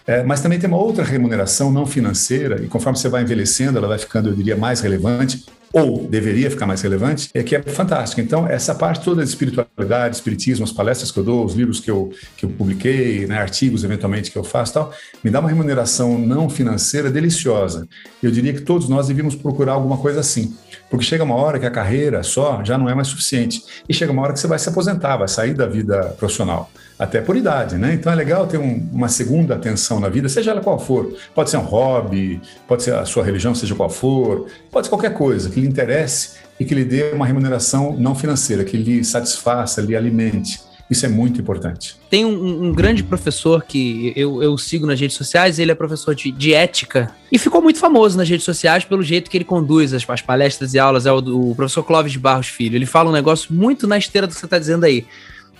É, 0.07 0.23
mas 0.23 0.41
também 0.41 0.59
tem 0.59 0.69
uma 0.69 0.79
outra 0.79 1.03
remuneração 1.03 1.73
não 1.73 1.85
financeira, 1.85 2.63
e 2.63 2.69
conforme 2.69 2.97
você 2.97 3.09
vai 3.09 3.23
envelhecendo, 3.23 3.77
ela 3.77 3.89
vai 3.89 3.99
ficando, 3.99 4.29
eu 4.29 4.35
diria, 4.35 4.57
mais 4.57 4.81
relevante, 4.81 5.45
ou 5.73 6.07
deveria 6.09 6.51
ficar 6.51 6.67
mais 6.67 6.81
relevante, 6.81 7.29
é 7.35 7.43
que 7.43 7.55
é 7.55 7.63
fantástico. 7.63 8.21
Então, 8.21 8.47
essa 8.47 8.75
parte 8.75 9.05
toda 9.05 9.23
de 9.23 9.29
espiritualidade, 9.29 10.17
espiritismo, 10.17 10.65
as 10.65 10.73
palestras 10.73 11.11
que 11.11 11.19
eu 11.19 11.25
dou, 11.25 11.45
os 11.45 11.55
livros 11.55 11.81
que 11.81 11.91
eu, 11.91 12.13
que 12.37 12.45
eu 12.45 12.51
publiquei, 12.51 13.27
né, 13.27 13.39
artigos 13.39 13.85
eventualmente 13.85 14.31
que 14.31 14.39
eu 14.39 14.45
faço 14.45 14.75
tal, 14.75 14.93
me 15.23 15.31
dá 15.31 15.41
uma 15.41 15.49
remuneração 15.49 16.19
não 16.19 16.49
financeira 16.49 17.11
deliciosa. 17.11 17.87
Eu 18.23 18.31
diria 18.31 18.53
que 18.53 18.63
todos 18.63 18.89
nós 18.89 19.09
devíamos 19.09 19.35
procurar 19.35 19.73
alguma 19.73 19.99
coisa 19.99 20.21
assim. 20.21 20.57
Porque 20.89 21.05
chega 21.05 21.25
uma 21.25 21.35
hora 21.35 21.59
que 21.59 21.67
a 21.67 21.71
carreira 21.71 22.23
só 22.23 22.65
já 22.65 22.79
não 22.79 22.89
é 22.89 22.95
mais 22.95 23.09
suficiente. 23.09 23.63
E 23.89 23.95
chega 23.95 24.13
uma 24.13 24.23
hora 24.23 24.33
que 24.33 24.41
você 24.41 24.47
vai 24.47 24.59
se 24.59 24.69
aposentar, 24.69 25.17
vai 25.17 25.29
sair 25.29 25.55
da 25.55 25.67
vida 25.67 26.15
profissional 26.19 26.71
até 26.99 27.21
por 27.21 27.37
idade, 27.37 27.77
né? 27.77 27.95
Então 27.95 28.11
é 28.11 28.15
legal 28.15 28.47
ter 28.47 28.59
um, 28.59 28.89
uma 28.93 29.09
segunda 29.09 29.55
atenção 29.55 30.01
na 30.01 30.09
vida, 30.09 30.29
seja 30.29 30.51
ela 30.51 30.61
qual 30.61 30.79
for. 30.79 31.15
Pode 31.35 31.51
ser 31.51 31.59
um 31.59 31.63
hobby, 31.63 32.41
pode 32.67 32.83
ser 32.83 32.95
a 32.95 33.05
sua 33.05 33.25
religião, 33.25 33.55
seja 33.55 33.75
qual 33.75 33.91
for, 33.91 34.47
pode 34.71 34.87
ser 34.87 34.91
qualquer 34.91 35.13
coisa 35.13 35.51
que 35.51 35.61
lhe 35.61 35.67
interesse 35.67 36.37
e 36.59 36.65
que 36.65 36.75
lhe 36.75 36.85
dê 36.85 37.11
uma 37.13 37.27
remuneração 37.27 37.95
não 37.99 38.15
financeira, 38.15 38.65
que 38.65 38.77
lhe 38.77 39.05
satisfaça, 39.05 39.83
lhe 39.83 39.95
alimente. 39.95 40.61
Isso 40.89 41.05
é 41.05 41.09
muito 41.09 41.41
importante. 41.41 41.97
Tem 42.09 42.25
um, 42.25 42.67
um 42.67 42.73
grande 42.73 43.03
professor 43.03 43.65
que 43.65 44.13
eu, 44.15 44.41
eu, 44.41 44.57
sigo 44.57 44.87
nas 44.87 45.01
redes 45.01 45.17
sociais, 45.17 45.59
ele 45.59 45.73
é 45.73 45.75
professor 45.75 46.15
de, 46.15 46.31
de, 46.31 46.55
ética 46.55 47.13
e 47.31 47.39
ficou 47.39 47.61
muito 47.61 47.81
famoso 47.81 48.17
nas 48.17 48.29
redes 48.29 48.45
sociais 48.45 48.85
pelo 48.85 49.03
jeito 49.03 49.29
que 49.29 49.37
ele 49.37 49.45
conduz 49.45 49.93
as, 49.93 50.09
as 50.09 50.23
palestras 50.23 50.75
e 50.75 50.79
aulas. 50.79 51.05
É 51.05 51.13
o, 51.13 51.17
o 51.17 51.55
professor 51.57 51.83
Clóvis 51.83 52.13
de 52.13 52.21
Barros 52.21 52.47
Filho. 52.47 52.77
Ele 52.77 52.87
fala 52.87 53.11
um 53.11 53.13
negócio 53.13 53.53
muito 53.53 53.87
na 53.89 53.99
esteira 53.99 54.29
do 54.29 54.33
que 54.33 54.39
você 54.39 54.47
está 54.47 54.61
dizendo 54.61 54.85
aí 54.85 55.05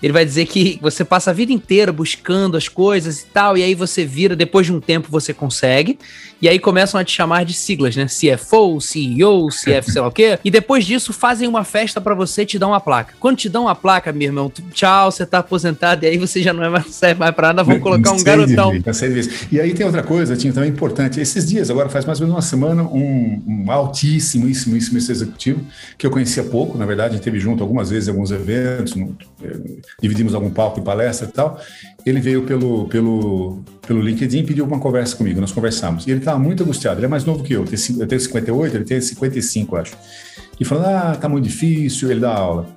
ele 0.01 0.13
vai 0.13 0.23
dizer 0.23 0.45
que 0.45 0.77
você 0.81 1.03
passa 1.03 1.31
a 1.31 1.33
vida 1.33 1.51
inteira 1.51 1.91
buscando 1.91 2.55
as 2.55 2.67
coisas 2.67 3.21
e 3.21 3.25
tal, 3.25 3.57
e 3.57 3.63
aí 3.63 3.73
você 3.73 4.05
vira, 4.05 4.35
depois 4.35 4.65
de 4.65 4.73
um 4.73 4.79
tempo 4.79 5.07
você 5.09 5.33
consegue, 5.33 5.97
e 6.41 6.47
aí 6.47 6.59
começam 6.59 6.99
a 6.99 7.03
te 7.03 7.11
chamar 7.11 7.45
de 7.45 7.53
siglas, 7.53 7.95
né? 7.95 8.05
CFO, 8.05 8.79
CEO, 8.79 9.47
CF, 9.47 9.91
sei 9.91 10.01
lá 10.01 10.07
o 10.07 10.11
quê. 10.11 10.37
E 10.45 10.51
depois 10.51 10.85
disso 10.85 11.11
fazem 11.11 11.47
uma 11.47 11.63
festa 11.63 11.99
para 11.99 12.13
você 12.13 12.45
te 12.45 12.59
dar 12.59 12.67
uma 12.67 12.79
placa. 12.79 13.15
Quando 13.19 13.37
te 13.37 13.49
dão 13.49 13.63
uma 13.63 13.75
placa, 13.75 14.11
meu 14.13 14.27
irmão, 14.27 14.51
tchau, 14.71 15.11
você 15.11 15.25
tá 15.25 15.39
aposentado, 15.39 16.05
e 16.05 16.07
aí 16.07 16.17
você 16.17 16.41
já 16.41 16.53
não 16.53 16.63
é 16.63 16.69
mais, 16.69 16.87
serve 16.93 17.19
mais 17.19 17.33
pra 17.33 17.47
nada, 17.47 17.63
vão 17.63 17.79
colocar 17.79 18.11
um 18.11 18.23
garotão. 18.23 18.71
e 19.51 19.59
aí 19.59 19.73
tem 19.73 19.85
outra 19.85 20.03
coisa, 20.03 20.35
Tinha, 20.35 20.53
também 20.53 20.69
importante. 20.69 21.19
Esses 21.19 21.47
dias, 21.47 21.71
agora 21.71 21.89
faz 21.89 22.05
mais 22.05 22.19
ou 22.19 22.27
menos 22.27 22.35
uma 22.35 22.47
semana, 22.47 22.83
um, 22.83 23.41
um 23.47 23.71
altíssimo, 23.71 24.47
isso, 24.47 24.69
executivo, 25.11 25.61
que 25.97 26.05
eu 26.05 26.11
conhecia 26.11 26.43
pouco, 26.43 26.77
na 26.77 26.85
verdade, 26.85 27.13
a 27.13 27.15
gente 27.15 27.23
teve 27.23 27.39
junto 27.39 27.63
algumas 27.63 27.89
vezes 27.89 28.07
em 28.07 28.11
alguns 28.11 28.31
eventos, 28.31 28.95
no, 28.95 29.17
dividimos 30.01 30.33
algum 30.33 30.49
palco 30.49 30.79
e 30.79 30.83
palestra 30.83 31.27
e 31.27 31.31
tal. 31.31 31.59
Ele 32.05 32.19
veio 32.19 32.43
pelo, 32.43 32.87
pelo, 32.87 33.63
pelo 33.85 34.01
LinkedIn 34.01 34.39
e 34.39 34.43
pediu 34.43 34.65
uma 34.65 34.79
conversa 34.79 35.15
comigo, 35.15 35.41
nós 35.41 35.51
conversamos. 35.51 36.07
E 36.07 36.11
ele 36.11 36.19
estava 36.19 36.39
muito 36.39 36.63
angustiado, 36.63 36.99
ele 36.99 37.05
é 37.05 37.09
mais 37.09 37.25
novo 37.25 37.43
que 37.43 37.53
eu, 37.53 37.65
eu 37.65 38.07
tenho 38.07 38.21
58, 38.21 38.75
ele 38.75 38.85
tem 38.85 38.99
55, 38.99 39.75
acho. 39.75 39.97
E 40.59 40.65
falando, 40.65 40.85
ah, 40.87 41.17
tá 41.19 41.27
muito 41.27 41.43
difícil, 41.43 42.09
ele 42.09 42.19
dá 42.19 42.33
aula. 42.33 42.67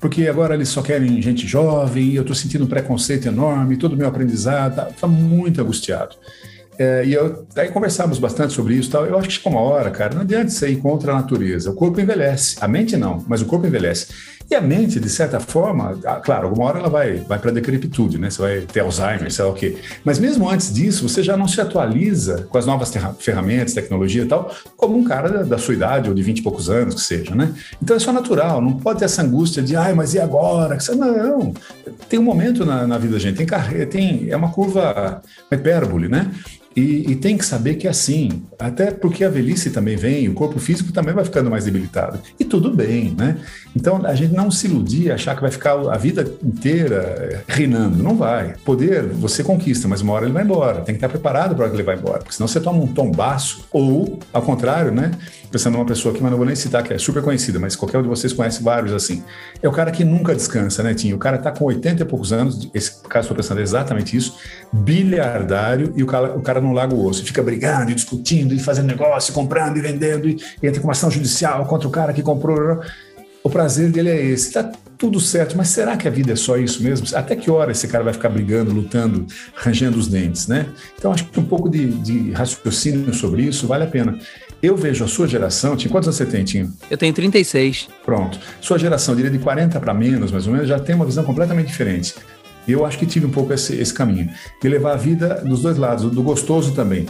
Porque 0.00 0.26
agora 0.28 0.54
eles 0.54 0.70
só 0.70 0.80
querem 0.80 1.20
gente 1.20 1.46
jovem, 1.46 2.14
eu 2.14 2.22
estou 2.22 2.34
sentindo 2.34 2.64
um 2.64 2.66
preconceito 2.66 3.28
enorme, 3.28 3.76
todo 3.76 3.92
o 3.92 3.96
meu 3.96 4.08
aprendizado, 4.08 4.72
está 4.72 4.84
tá 4.86 5.06
muito 5.06 5.60
angustiado. 5.60 6.16
É, 6.80 7.04
e 7.04 7.12
eu, 7.12 7.46
aí 7.54 7.68
conversamos 7.68 8.18
bastante 8.18 8.54
sobre 8.54 8.74
isso. 8.74 8.90
Tal. 8.90 9.04
Eu 9.04 9.18
acho 9.18 9.28
que 9.28 9.34
chegou 9.34 9.52
uma 9.52 9.60
hora, 9.60 9.90
cara, 9.90 10.14
não 10.14 10.22
adianta 10.22 10.48
você 10.48 10.70
ir 10.70 10.76
contra 10.76 11.12
a 11.12 11.16
natureza. 11.16 11.70
O 11.70 11.74
corpo 11.74 12.00
envelhece, 12.00 12.56
a 12.58 12.66
mente 12.66 12.96
não, 12.96 13.22
mas 13.28 13.42
o 13.42 13.44
corpo 13.44 13.66
envelhece. 13.66 14.06
E 14.50 14.54
a 14.56 14.60
mente, 14.60 14.98
de 14.98 15.08
certa 15.08 15.38
forma, 15.38 15.96
claro, 16.24 16.48
alguma 16.48 16.66
hora 16.66 16.80
ela 16.80 16.88
vai, 16.88 17.18
vai 17.18 17.38
para 17.38 17.52
a 17.52 17.54
decrepitude, 17.54 18.18
né? 18.18 18.30
Você 18.30 18.42
vai 18.42 18.60
ter 18.62 18.80
Alzheimer, 18.80 19.32
sei 19.32 19.44
lá 19.44 19.50
o 19.52 19.54
quê. 19.54 19.76
Mas 20.04 20.18
mesmo 20.18 20.50
antes 20.50 20.74
disso, 20.74 21.08
você 21.08 21.22
já 21.22 21.36
não 21.36 21.46
se 21.46 21.60
atualiza 21.60 22.48
com 22.50 22.58
as 22.58 22.66
novas 22.66 22.92
ferramentas, 23.20 23.74
tecnologia 23.74 24.24
e 24.24 24.26
tal, 24.26 24.52
como 24.76 24.98
um 24.98 25.04
cara 25.04 25.28
da, 25.28 25.42
da 25.44 25.58
sua 25.58 25.74
idade 25.74 26.08
ou 26.08 26.14
de 26.16 26.22
20 26.22 26.38
e 26.38 26.42
poucos 26.42 26.68
anos, 26.68 26.96
que 26.96 27.00
seja, 27.02 27.32
né? 27.32 27.54
Então 27.80 27.96
é 27.96 28.00
só 28.00 28.12
natural, 28.12 28.60
não 28.60 28.72
pode 28.72 28.98
ter 28.98 29.04
essa 29.04 29.22
angústia 29.22 29.62
de, 29.62 29.76
ai, 29.76 29.94
mas 29.94 30.14
e 30.14 30.18
agora? 30.18 30.76
Não, 30.96 31.54
tem 32.08 32.18
um 32.18 32.24
momento 32.24 32.66
na, 32.66 32.88
na 32.88 32.98
vida 32.98 33.12
da 33.12 33.20
gente, 33.20 33.36
tem 33.36 33.46
carreira, 33.46 33.86
tem, 33.86 34.30
é 34.30 34.36
uma 34.36 34.50
curva, 34.50 35.22
uma 35.48 35.60
hipérbole, 35.60 36.08
né? 36.08 36.28
E, 36.74 37.10
e, 37.10 37.16
tem 37.16 37.36
que 37.36 37.44
saber 37.44 37.74
que 37.74 37.88
é 37.88 37.90
assim, 37.90 38.44
até 38.56 38.92
porque 38.92 39.24
a 39.24 39.28
velhice 39.28 39.70
também 39.70 39.96
vem, 39.96 40.28
o 40.28 40.34
corpo 40.34 40.60
físico 40.60 40.92
também 40.92 41.12
vai 41.12 41.24
ficando 41.24 41.50
mais 41.50 41.64
debilitado. 41.64 42.20
E 42.38 42.44
tudo 42.44 42.72
bem, 42.72 43.12
né? 43.18 43.38
Então 43.74 44.06
a 44.06 44.14
gente 44.14 44.32
não 44.40 44.50
se 44.50 44.66
iludir, 44.66 45.12
achar 45.12 45.34
que 45.34 45.42
vai 45.42 45.50
ficar 45.50 45.74
a 45.74 45.96
vida 45.96 46.22
inteira 46.42 46.96
eh, 46.96 47.40
reinando. 47.46 48.02
Não 48.02 48.16
vai. 48.16 48.54
Poder 48.64 49.06
você 49.06 49.44
conquista, 49.44 49.86
mas 49.86 50.00
uma 50.00 50.14
hora 50.14 50.24
ele 50.24 50.32
vai 50.32 50.42
embora. 50.42 50.80
Tem 50.80 50.94
que 50.94 50.98
estar 50.98 51.08
preparado 51.08 51.54
para 51.54 51.68
que 51.68 51.76
ele 51.76 51.82
vai 51.82 51.96
embora, 51.96 52.18
porque 52.18 52.34
senão 52.34 52.48
você 52.48 52.60
toma 52.60 52.78
um 52.78 52.86
tombaço, 52.86 53.66
ou, 53.70 54.18
ao 54.32 54.42
contrário, 54.42 54.90
né? 54.90 55.10
pensando 55.50 55.74
numa 55.74 55.84
pessoa 55.84 56.12
aqui, 56.12 56.22
mas 56.22 56.30
não 56.30 56.38
vou 56.38 56.46
nem 56.46 56.54
citar, 56.54 56.82
que 56.82 56.94
é 56.94 56.98
super 56.98 57.22
conhecida, 57.22 57.58
mas 57.58 57.74
qualquer 57.74 57.98
um 57.98 58.02
de 58.02 58.08
vocês 58.08 58.32
conhece 58.32 58.62
vários 58.62 58.92
assim. 58.92 59.22
É 59.60 59.68
o 59.68 59.72
cara 59.72 59.90
que 59.90 60.04
nunca 60.04 60.34
descansa, 60.34 60.82
né, 60.82 60.94
Tinho? 60.94 61.16
O 61.16 61.18
cara 61.18 61.38
tá 61.38 61.50
com 61.50 61.64
80 61.64 62.02
e 62.02 62.06
poucos 62.06 62.32
anos, 62.32 62.70
esse 62.72 63.02
caso 63.02 63.24
estou 63.24 63.36
pensando 63.36 63.60
exatamente 63.60 64.16
isso, 64.16 64.36
bilhardário, 64.72 65.92
e 65.96 66.02
o 66.02 66.06
cara, 66.06 66.36
o 66.36 66.40
cara 66.40 66.60
não 66.60 66.72
larga 66.72 66.94
o 66.94 67.04
osso, 67.04 67.24
fica 67.24 67.42
brigando 67.42 67.90
e 67.90 67.94
discutindo 67.94 68.54
e 68.54 68.58
fazendo 68.58 68.86
negócio, 68.86 69.34
comprando 69.34 69.76
e 69.76 69.80
vendendo, 69.80 70.28
e 70.28 70.38
entra 70.62 70.80
com 70.80 70.86
uma 70.86 70.92
ação 70.92 71.10
judicial 71.10 71.66
contra 71.66 71.88
o 71.88 71.90
cara 71.90 72.12
que 72.12 72.22
comprou. 72.22 72.80
O 73.42 73.50
prazer 73.50 73.90
dele 73.90 74.10
é 74.10 74.22
esse. 74.22 74.52
Tá 74.52 74.70
tudo 74.98 75.18
certo, 75.18 75.56
mas 75.56 75.68
será 75.68 75.96
que 75.96 76.06
a 76.06 76.10
vida 76.10 76.32
é 76.32 76.36
só 76.36 76.58
isso 76.58 76.82
mesmo? 76.82 77.06
Até 77.16 77.34
que 77.34 77.50
hora 77.50 77.72
esse 77.72 77.88
cara 77.88 78.04
vai 78.04 78.12
ficar 78.12 78.28
brigando, 78.28 78.70
lutando, 78.70 79.26
rangendo 79.54 79.98
os 79.98 80.06
dentes, 80.06 80.46
né? 80.46 80.66
Então 80.98 81.10
acho 81.10 81.24
que 81.24 81.40
um 81.40 81.44
pouco 81.44 81.70
de, 81.70 81.86
de 81.86 82.32
raciocínio 82.32 83.12
sobre 83.14 83.42
isso 83.42 83.66
vale 83.66 83.84
a 83.84 83.86
pena. 83.86 84.18
Eu 84.62 84.76
vejo 84.76 85.02
a 85.02 85.08
sua 85.08 85.26
geração, 85.26 85.74
tinha 85.74 85.90
quantos 85.90 86.08
anos 86.08 86.18
você 86.18 86.26
tem, 86.26 86.44
Tinho? 86.44 86.70
Eu 86.90 86.98
tenho 86.98 87.14
36. 87.14 87.88
Pronto. 88.04 88.38
Sua 88.60 88.78
geração, 88.78 89.16
diria 89.16 89.30
de 89.30 89.38
40 89.38 89.80
para 89.80 89.94
menos, 89.94 90.30
mais 90.30 90.46
ou 90.46 90.52
menos, 90.52 90.68
já 90.68 90.78
tem 90.78 90.94
uma 90.94 91.06
visão 91.06 91.24
completamente 91.24 91.68
diferente. 91.68 92.14
Eu 92.68 92.84
acho 92.84 92.98
que 92.98 93.06
tive 93.06 93.24
um 93.24 93.30
pouco 93.30 93.54
esse, 93.54 93.74
esse 93.76 93.94
caminho. 93.94 94.28
De 94.60 94.68
levar 94.68 94.92
a 94.92 94.96
vida 94.96 95.42
dos 95.46 95.62
dois 95.62 95.78
lados, 95.78 96.10
do 96.10 96.22
gostoso 96.22 96.74
também. 96.74 97.06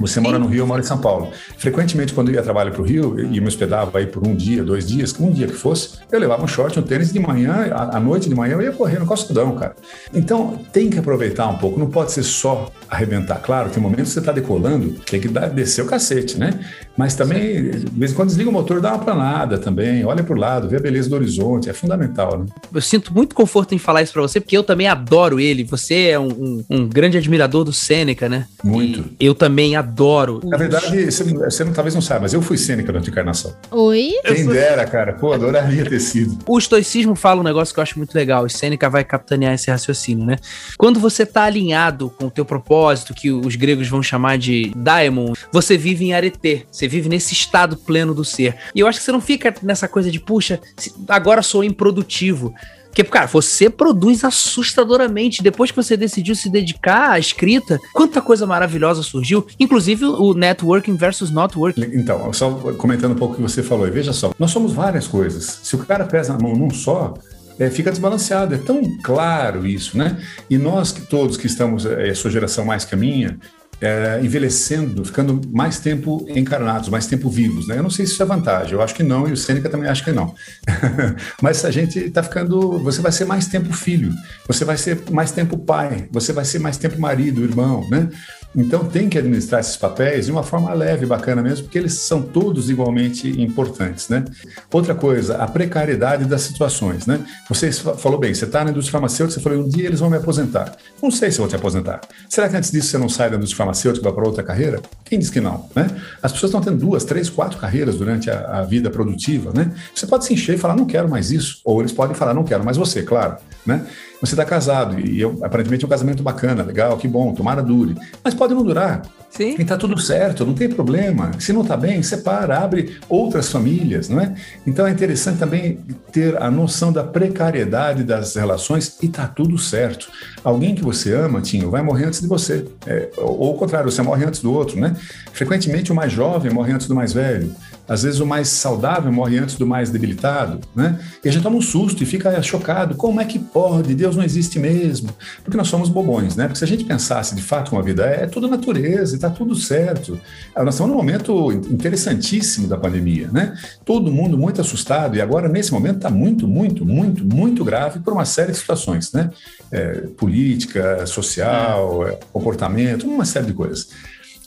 Você 0.00 0.18
mora 0.18 0.38
no 0.38 0.46
Rio, 0.46 0.60
eu 0.60 0.66
moro 0.66 0.80
em 0.80 0.84
São 0.84 0.98
Paulo. 0.98 1.30
Frequentemente, 1.58 2.14
quando 2.14 2.30
eu 2.30 2.34
ia 2.34 2.42
trabalhar 2.42 2.70
para 2.70 2.80
o 2.80 2.84
Rio 2.84 3.20
e 3.20 3.40
me 3.40 3.46
hospedava 3.46 3.98
aí 3.98 4.06
por 4.06 4.26
um 4.26 4.34
dia, 4.34 4.64
dois 4.64 4.86
dias, 4.86 5.14
um 5.20 5.30
dia 5.30 5.46
que 5.46 5.52
fosse, 5.52 5.98
eu 6.10 6.18
levava 6.18 6.42
um 6.42 6.48
short, 6.48 6.78
um 6.78 6.82
tênis 6.82 7.12
de 7.12 7.20
manhã, 7.20 7.70
à 7.72 8.00
noite 8.00 8.28
de 8.28 8.34
manhã 8.34 8.54
eu 8.54 8.62
ia 8.62 8.72
correr 8.72 8.98
no 8.98 9.06
calçadão, 9.06 9.54
cara. 9.56 9.76
Então, 10.14 10.58
tem 10.72 10.88
que 10.88 10.98
aproveitar 10.98 11.46
um 11.48 11.58
pouco, 11.58 11.78
não 11.78 11.88
pode 11.88 12.12
ser 12.12 12.22
só 12.22 12.70
arrebentar. 12.88 13.40
Claro, 13.42 13.70
tem 13.70 13.82
momentos 13.82 14.08
que 14.08 14.14
você 14.14 14.20
está 14.20 14.32
decolando, 14.32 14.90
tem 15.08 15.20
que 15.20 15.28
dar, 15.28 15.48
descer 15.50 15.82
o 15.82 15.86
cacete, 15.86 16.38
né? 16.38 16.58
Mas 16.96 17.14
também, 17.14 17.70
de 17.70 17.86
vez 17.92 18.12
em 18.12 18.14
quando 18.14 18.28
desliga 18.28 18.50
o 18.50 18.52
motor, 18.52 18.80
dá 18.80 18.90
uma 18.90 18.98
planada 18.98 19.58
também, 19.58 20.04
olha 20.04 20.22
para 20.22 20.34
o 20.34 20.38
lado, 20.38 20.68
vê 20.68 20.76
a 20.76 20.80
beleza 20.80 21.08
do 21.08 21.14
horizonte, 21.14 21.70
é 21.70 21.72
fundamental, 21.72 22.38
né? 22.38 22.46
Eu 22.74 22.80
sinto 22.80 23.14
muito 23.14 23.34
conforto 23.34 23.74
em 23.74 23.78
falar 23.78 24.02
isso 24.02 24.12
para 24.12 24.22
você, 24.22 24.40
porque 24.40 24.56
eu 24.56 24.62
também 24.62 24.86
adoro 24.86 25.40
ele. 25.40 25.64
Você 25.64 26.08
é 26.08 26.18
um, 26.18 26.28
um, 26.28 26.64
um 26.68 26.88
grande 26.88 27.16
admirador 27.16 27.64
do 27.64 27.72
Sêneca, 27.72 28.28
né? 28.28 28.46
Muito. 28.62 29.04
E 29.18 29.24
eu 29.24 29.34
também 29.34 29.76
adoro. 29.76 30.40
Na 30.44 30.56
verdade, 30.56 31.10
você, 31.10 31.24
você 31.24 31.64
não, 31.64 31.72
talvez 31.72 31.94
não 31.94 32.02
saiba, 32.02 32.22
mas 32.22 32.34
eu 32.34 32.42
fui 32.42 32.58
cênica 32.58 32.92
na 32.92 33.00
encarnação. 33.00 33.54
Oi? 33.70 34.12
Quem 34.24 34.46
dera, 34.46 34.84
cara. 34.84 35.14
Pô, 35.14 35.32
adoraria 35.32 35.84
ter 35.84 36.00
sido. 36.00 36.38
O 36.46 36.58
estoicismo 36.58 37.14
fala 37.14 37.40
um 37.40 37.44
negócio 37.44 37.72
que 37.72 37.80
eu 37.80 37.82
acho 37.82 37.98
muito 37.98 38.14
legal, 38.14 38.46
e 38.46 38.50
Sêneca 38.50 38.88
vai 38.90 39.04
capitanear 39.04 39.54
esse 39.54 39.70
raciocínio, 39.70 40.24
né? 40.24 40.36
Quando 40.76 41.00
você 41.00 41.24
tá 41.24 41.44
alinhado 41.44 42.10
com 42.10 42.26
o 42.26 42.30
teu 42.30 42.44
propósito, 42.44 43.14
que 43.14 43.30
os 43.30 43.56
gregos 43.56 43.88
vão 43.88 44.02
chamar 44.02 44.38
de 44.38 44.72
daemon, 44.76 45.32
você 45.52 45.76
vive 45.76 46.04
em 46.04 46.12
arete, 46.12 46.66
você 46.80 46.88
vive 46.88 47.08
nesse 47.08 47.34
estado 47.34 47.76
pleno 47.76 48.14
do 48.14 48.24
ser. 48.24 48.56
E 48.74 48.80
eu 48.80 48.86
acho 48.86 48.98
que 48.98 49.04
você 49.04 49.12
não 49.12 49.20
fica 49.20 49.54
nessa 49.62 49.86
coisa 49.86 50.10
de, 50.10 50.18
puxa, 50.18 50.58
agora 51.06 51.42
sou 51.42 51.62
improdutivo. 51.62 52.54
Porque, 52.86 53.04
cara, 53.04 53.26
você 53.26 53.70
produz 53.70 54.24
assustadoramente. 54.24 55.42
Depois 55.42 55.70
que 55.70 55.76
você 55.76 55.96
decidiu 55.96 56.34
se 56.34 56.50
dedicar 56.50 57.12
à 57.12 57.18
escrita, 57.18 57.78
quanta 57.92 58.20
coisa 58.20 58.46
maravilhosa 58.46 59.02
surgiu. 59.02 59.46
Inclusive 59.60 60.06
o 60.06 60.34
networking 60.34 60.96
versus 60.96 61.30
not 61.30 61.56
working. 61.56 61.82
Então, 61.92 62.32
só 62.32 62.50
comentando 62.76 63.12
um 63.12 63.16
pouco 63.16 63.34
o 63.34 63.36
que 63.36 63.42
você 63.42 63.62
falou. 63.62 63.86
E 63.86 63.90
veja 63.90 64.12
só, 64.12 64.32
nós 64.38 64.50
somos 64.50 64.72
várias 64.72 65.06
coisas. 65.06 65.60
Se 65.62 65.76
o 65.76 65.78
cara 65.80 66.04
pesa 66.04 66.32
na 66.32 66.40
mão 66.40 66.56
num 66.56 66.70
só, 66.70 67.14
é, 67.60 67.70
fica 67.70 67.90
desbalanceado. 67.90 68.54
É 68.56 68.58
tão 68.58 68.82
claro 69.02 69.64
isso, 69.66 69.96
né? 69.96 70.18
E 70.48 70.58
nós 70.58 70.90
que 70.90 71.02
todos 71.02 71.36
que 71.36 71.46
estamos, 71.46 71.86
é, 71.86 72.08
a 72.08 72.14
sua 72.14 72.30
geração 72.30 72.64
mais 72.64 72.84
que 72.84 72.94
a 72.94 72.98
minha, 72.98 73.38
é, 73.80 74.20
envelhecendo, 74.22 75.04
ficando 75.04 75.40
mais 75.50 75.80
tempo 75.80 76.26
encarnados, 76.28 76.88
mais 76.88 77.06
tempo 77.06 77.30
vivos. 77.30 77.66
Né? 77.66 77.78
Eu 77.78 77.82
não 77.82 77.90
sei 77.90 78.06
se 78.06 78.12
isso 78.12 78.22
é 78.22 78.26
vantagem, 78.26 78.74
eu 78.74 78.82
acho 78.82 78.94
que 78.94 79.02
não, 79.02 79.26
e 79.26 79.32
o 79.32 79.36
Sêneca 79.36 79.68
também 79.68 79.88
acha 79.88 80.04
que 80.04 80.12
não. 80.12 80.34
Mas 81.40 81.64
a 81.64 81.70
gente 81.70 81.98
está 81.98 82.22
ficando. 82.22 82.78
Você 82.80 83.00
vai 83.00 83.12
ser 83.12 83.24
mais 83.24 83.46
tempo 83.46 83.72
filho, 83.72 84.12
você 84.46 84.64
vai 84.64 84.76
ser 84.76 85.02
mais 85.10 85.32
tempo 85.32 85.56
pai, 85.56 86.08
você 86.10 86.32
vai 86.32 86.44
ser 86.44 86.58
mais 86.58 86.76
tempo 86.76 87.00
marido, 87.00 87.42
irmão, 87.42 87.88
né? 87.88 88.08
Então 88.54 88.84
tem 88.84 89.08
que 89.08 89.16
administrar 89.16 89.60
esses 89.60 89.76
papéis 89.76 90.26
de 90.26 90.32
uma 90.32 90.42
forma 90.42 90.72
leve, 90.74 91.06
bacana 91.06 91.40
mesmo, 91.42 91.64
porque 91.64 91.78
eles 91.78 91.94
são 91.94 92.20
todos 92.20 92.68
igualmente 92.68 93.40
importantes, 93.40 94.08
né? 94.08 94.24
Outra 94.72 94.94
coisa, 94.94 95.36
a 95.36 95.46
precariedade 95.46 96.24
das 96.24 96.42
situações, 96.42 97.06
né? 97.06 97.20
Você 97.48 97.70
falou 97.72 98.18
bem, 98.18 98.34
você 98.34 98.44
está 98.44 98.64
na 98.64 98.70
indústria 98.70 98.92
farmacêutica, 98.92 99.40
você 99.40 99.42
falou, 99.42 99.64
um 99.64 99.68
dia 99.68 99.86
eles 99.86 100.00
vão 100.00 100.10
me 100.10 100.16
aposentar. 100.16 100.76
Não 101.00 101.10
sei 101.10 101.30
se 101.30 101.38
vão 101.38 101.46
te 101.46 101.54
aposentar. 101.54 102.00
Será 102.28 102.48
que 102.48 102.56
antes 102.56 102.70
disso 102.70 102.88
você 102.88 102.98
não 102.98 103.08
sai 103.08 103.30
da 103.30 103.36
indústria 103.36 103.58
farmacêutica 103.58 104.12
para 104.12 104.26
outra 104.26 104.42
carreira? 104.42 104.80
Quem 105.04 105.18
diz 105.18 105.30
que 105.30 105.40
não, 105.40 105.68
né? 105.74 105.88
As 106.22 106.32
pessoas 106.32 106.50
estão 106.50 106.60
tendo 106.60 106.78
duas, 106.78 107.04
três, 107.04 107.30
quatro 107.30 107.58
carreiras 107.58 107.96
durante 107.96 108.30
a, 108.30 108.58
a 108.58 108.62
vida 108.62 108.90
produtiva, 108.90 109.52
né? 109.54 109.72
Você 109.94 110.06
pode 110.06 110.24
se 110.24 110.34
encher 110.34 110.56
e 110.56 110.58
falar, 110.58 110.74
não 110.74 110.86
quero 110.86 111.08
mais 111.08 111.30
isso. 111.30 111.60
Ou 111.64 111.80
eles 111.80 111.92
podem 111.92 112.16
falar, 112.16 112.34
não 112.34 112.44
quero 112.44 112.64
mais 112.64 112.76
você, 112.76 113.02
claro, 113.02 113.36
né? 113.64 113.86
Você 114.20 114.34
está 114.34 114.44
casado 114.44 115.00
e 115.00 115.18
eu, 115.18 115.38
aparentemente 115.42 115.82
é 115.82 115.86
um 115.86 115.90
casamento 115.90 116.22
bacana, 116.22 116.62
legal, 116.62 116.98
que 116.98 117.08
bom, 117.08 117.32
tomara 117.32 117.62
dure. 117.62 117.96
Mas 118.22 118.34
pode 118.40 118.54
durar. 118.54 119.02
Sim. 119.28 119.54
E 119.58 119.64
tá 119.64 119.76
tudo 119.76 120.00
certo, 120.00 120.46
não 120.46 120.54
tem 120.54 120.68
problema. 120.68 121.30
Se 121.38 121.52
não 121.52 121.60
está 121.60 121.76
bem, 121.76 122.02
separa, 122.02 122.58
abre 122.58 122.96
outras 123.08 123.48
famílias, 123.48 124.08
não 124.08 124.18
é? 124.18 124.34
Então 124.66 124.86
é 124.86 124.90
interessante 124.90 125.38
também 125.38 125.78
ter 126.10 126.40
a 126.42 126.50
noção 126.50 126.90
da 126.90 127.04
precariedade 127.04 128.02
das 128.02 128.34
relações 128.34 128.96
e 129.02 129.08
tá 129.08 129.28
tudo 129.28 129.56
certo. 129.58 130.08
Alguém 130.42 130.74
que 130.74 130.82
você 130.82 131.12
ama, 131.12 131.40
Tinho, 131.40 131.70
vai 131.70 131.82
morrer 131.82 132.06
antes 132.06 132.20
de 132.20 132.26
você. 132.26 132.66
É, 132.86 133.10
ou, 133.18 133.38
ou 133.38 133.54
o 133.54 133.58
contrário, 133.58 133.90
você 133.90 134.02
morre 134.02 134.24
antes 134.24 134.40
do 134.40 134.52
outro, 134.52 134.80
né? 134.80 134.96
Frequentemente 135.32 135.92
o 135.92 135.94
mais 135.94 136.12
jovem 136.12 136.50
morre 136.52 136.72
antes 136.72 136.88
do 136.88 136.94
mais 136.94 137.12
velho. 137.12 137.54
Às 137.90 138.04
vezes 138.04 138.20
o 138.20 138.26
mais 138.26 138.46
saudável 138.46 139.12
morre 139.12 139.36
antes 139.36 139.56
do 139.56 139.66
mais 139.66 139.90
debilitado, 139.90 140.60
né? 140.76 141.00
E 141.24 141.28
a 141.28 141.32
gente 141.32 141.42
toma 141.42 141.56
um 141.56 141.60
susto 141.60 142.00
e 142.04 142.06
fica 142.06 142.40
chocado. 142.40 142.94
Como 142.94 143.20
é 143.20 143.24
que 143.24 143.36
pode? 143.36 143.96
Deus 143.96 144.14
não 144.14 144.22
existe 144.22 144.60
mesmo. 144.60 145.10
Porque 145.42 145.56
nós 145.56 145.66
somos 145.66 145.88
bobões, 145.88 146.36
né? 146.36 146.44
Porque 146.44 146.60
se 146.60 146.64
a 146.64 146.68
gente 146.68 146.84
pensasse 146.84 147.34
de 147.34 147.42
fato 147.42 147.72
uma 147.72 147.82
vida 147.82 148.06
é, 148.06 148.22
é 148.22 148.26
tudo 148.28 148.46
natureza, 148.46 149.16
está 149.16 149.28
tudo 149.28 149.56
certo. 149.56 150.20
Ah, 150.54 150.62
nós 150.62 150.74
estamos 150.74 150.92
num 150.92 150.96
momento 150.96 151.50
interessantíssimo 151.50 152.68
da 152.68 152.76
pandemia, 152.76 153.28
né? 153.32 153.58
Todo 153.84 154.12
mundo 154.12 154.38
muito 154.38 154.60
assustado 154.60 155.16
e 155.16 155.20
agora 155.20 155.48
nesse 155.48 155.72
momento 155.72 155.96
está 155.96 156.10
muito, 156.10 156.46
muito, 156.46 156.86
muito, 156.86 157.24
muito 157.24 157.64
grave 157.64 157.98
por 157.98 158.12
uma 158.12 158.24
série 158.24 158.52
de 158.52 158.58
situações, 158.58 159.10
né? 159.12 159.30
É, 159.72 160.02
política, 160.16 161.04
social, 161.06 162.06
é, 162.06 162.16
comportamento, 162.32 163.08
uma 163.08 163.24
série 163.24 163.46
de 163.46 163.52
coisas. 163.52 163.88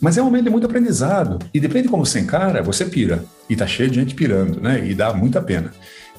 Mas 0.03 0.17
é 0.17 0.21
um 0.21 0.25
momento 0.25 0.43
de 0.43 0.49
muito 0.49 0.65
aprendizado. 0.65 1.39
E 1.53 1.61
depende 1.61 1.83
de 1.83 1.89
como 1.89 2.05
você 2.05 2.19
encara, 2.19 2.61
você 2.61 2.83
pira. 2.83 3.23
E 3.49 3.55
tá 3.55 3.65
cheio 3.65 3.89
de 3.89 3.95
gente 3.95 4.13
pirando, 4.13 4.59
né? 4.59 4.85
E 4.85 4.93
dá 4.93 5.13
muita 5.13 5.41
pena. 5.41 5.71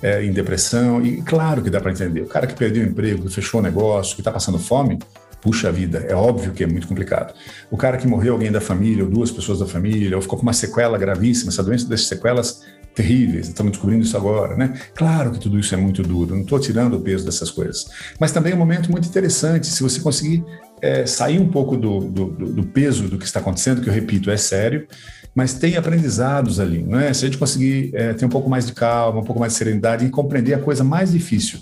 É, 0.03 0.25
em 0.25 0.33
depressão, 0.33 1.05
e 1.05 1.21
claro 1.21 1.61
que 1.61 1.69
dá 1.69 1.83
para 1.83 1.93
entender. 1.93 2.23
O 2.23 2.27
cara 2.27 2.47
que 2.47 2.55
perdeu 2.55 2.83
o 2.83 2.87
emprego, 2.89 3.27
que 3.27 3.35
fechou 3.35 3.61
o 3.61 3.63
negócio, 3.63 4.15
que 4.15 4.23
está 4.23 4.33
passando 4.33 4.59
fome, 4.59 4.99
puxa 5.43 5.71
vida, 5.71 5.99
é 6.09 6.15
óbvio 6.15 6.53
que 6.53 6.65
é 6.65 6.67
muito 6.67 6.89
complicado. 6.89 7.35
O 7.71 7.77
cara 7.77 7.99
que 7.99 8.07
morreu 8.07 8.33
alguém 8.33 8.51
da 8.51 8.61
família, 8.61 9.05
ou 9.05 9.11
duas 9.11 9.31
pessoas 9.31 9.59
da 9.59 9.67
família, 9.67 10.17
ou 10.17 10.23
ficou 10.23 10.39
com 10.39 10.45
uma 10.45 10.55
sequela 10.55 10.97
gravíssima, 10.97 11.51
essa 11.51 11.63
doença 11.63 11.87
deixa 11.87 12.05
sequelas 12.05 12.63
terríveis, 12.95 13.49
estamos 13.49 13.73
descobrindo 13.73 14.05
isso 14.05 14.17
agora, 14.17 14.57
né? 14.57 14.73
Claro 14.95 15.33
que 15.33 15.41
tudo 15.41 15.59
isso 15.59 15.75
é 15.75 15.77
muito 15.77 16.03
duro, 16.03 16.35
não 16.35 16.43
estou 16.43 16.59
tirando 16.59 16.95
o 16.95 17.01
peso 17.01 17.25
dessas 17.25 17.51
coisas. 17.51 17.87
Mas 18.19 18.33
também 18.33 18.53
é 18.53 18.55
um 18.55 18.59
momento 18.59 18.91
muito 18.91 19.07
interessante, 19.09 19.67
se 19.67 19.83
você 19.83 20.01
conseguir 20.01 20.45
é, 20.81 21.07
sair 21.07 21.39
um 21.39 21.49
pouco 21.49 21.77
do, 21.77 22.01
do, 22.01 22.27
do, 22.27 22.63
peso 22.65 23.09
do 23.09 23.19
que 23.19 23.25
está 23.25 23.41
acontecendo, 23.41 23.81
que 23.81 23.89
eu 23.89 23.93
repito, 23.93 24.31
é 24.31 24.37
sério, 24.37 24.87
mas 25.35 25.55
tem 25.55 25.77
aprendizados 25.77 26.61
ali, 26.61 26.83
não 26.83 27.01
é? 27.01 27.13
Se 27.13 27.25
a 27.25 27.29
gente 27.29 27.39
conseguir 27.39 27.91
é, 27.95 28.13
ter 28.13 28.25
um 28.25 28.29
pouco 28.29 28.49
mais 28.49 28.67
de 28.67 28.73
calma, 28.73 29.21
um 29.21 29.25
pouco 29.25 29.41
mais 29.41 29.53
de 29.53 29.59
serenidade 29.59 30.05
e 30.05 30.11
compreender 30.11 30.55
a 30.55 30.59
coisa 30.59 30.85
mais 30.85 31.13
difícil, 31.13 31.59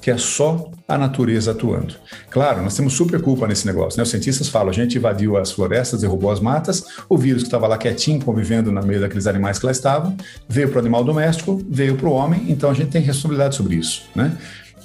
que 0.00 0.10
é 0.10 0.16
só 0.16 0.70
a 0.86 0.98
natureza 0.98 1.52
atuando. 1.52 1.94
Claro, 2.30 2.62
nós 2.62 2.76
temos 2.76 2.92
super 2.92 3.20
culpa 3.20 3.46
nesse 3.46 3.66
negócio, 3.66 3.96
né? 3.96 4.02
Os 4.02 4.10
cientistas 4.10 4.48
falam, 4.48 4.68
a 4.68 4.72
gente 4.72 4.98
invadiu 4.98 5.36
as 5.36 5.50
florestas, 5.50 6.00
derrubou 6.00 6.30
as 6.30 6.38
matas, 6.38 6.84
o 7.08 7.16
vírus 7.16 7.42
que 7.42 7.48
estava 7.48 7.66
lá 7.66 7.78
quietinho, 7.78 8.22
convivendo 8.24 8.70
no 8.70 8.82
meio 8.84 9.00
daqueles 9.00 9.26
animais 9.26 9.58
que 9.58 9.66
lá 9.66 9.72
estavam, 9.72 10.16
veio 10.48 10.68
para 10.68 10.76
o 10.76 10.80
animal 10.80 11.02
doméstico, 11.02 11.60
veio 11.68 11.96
para 11.96 12.08
o 12.08 12.12
homem, 12.12 12.46
então 12.48 12.70
a 12.70 12.74
gente 12.74 12.90
tem 12.90 13.02
responsabilidade 13.02 13.56
sobre 13.56 13.76
isso, 13.76 14.02
né? 14.14 14.36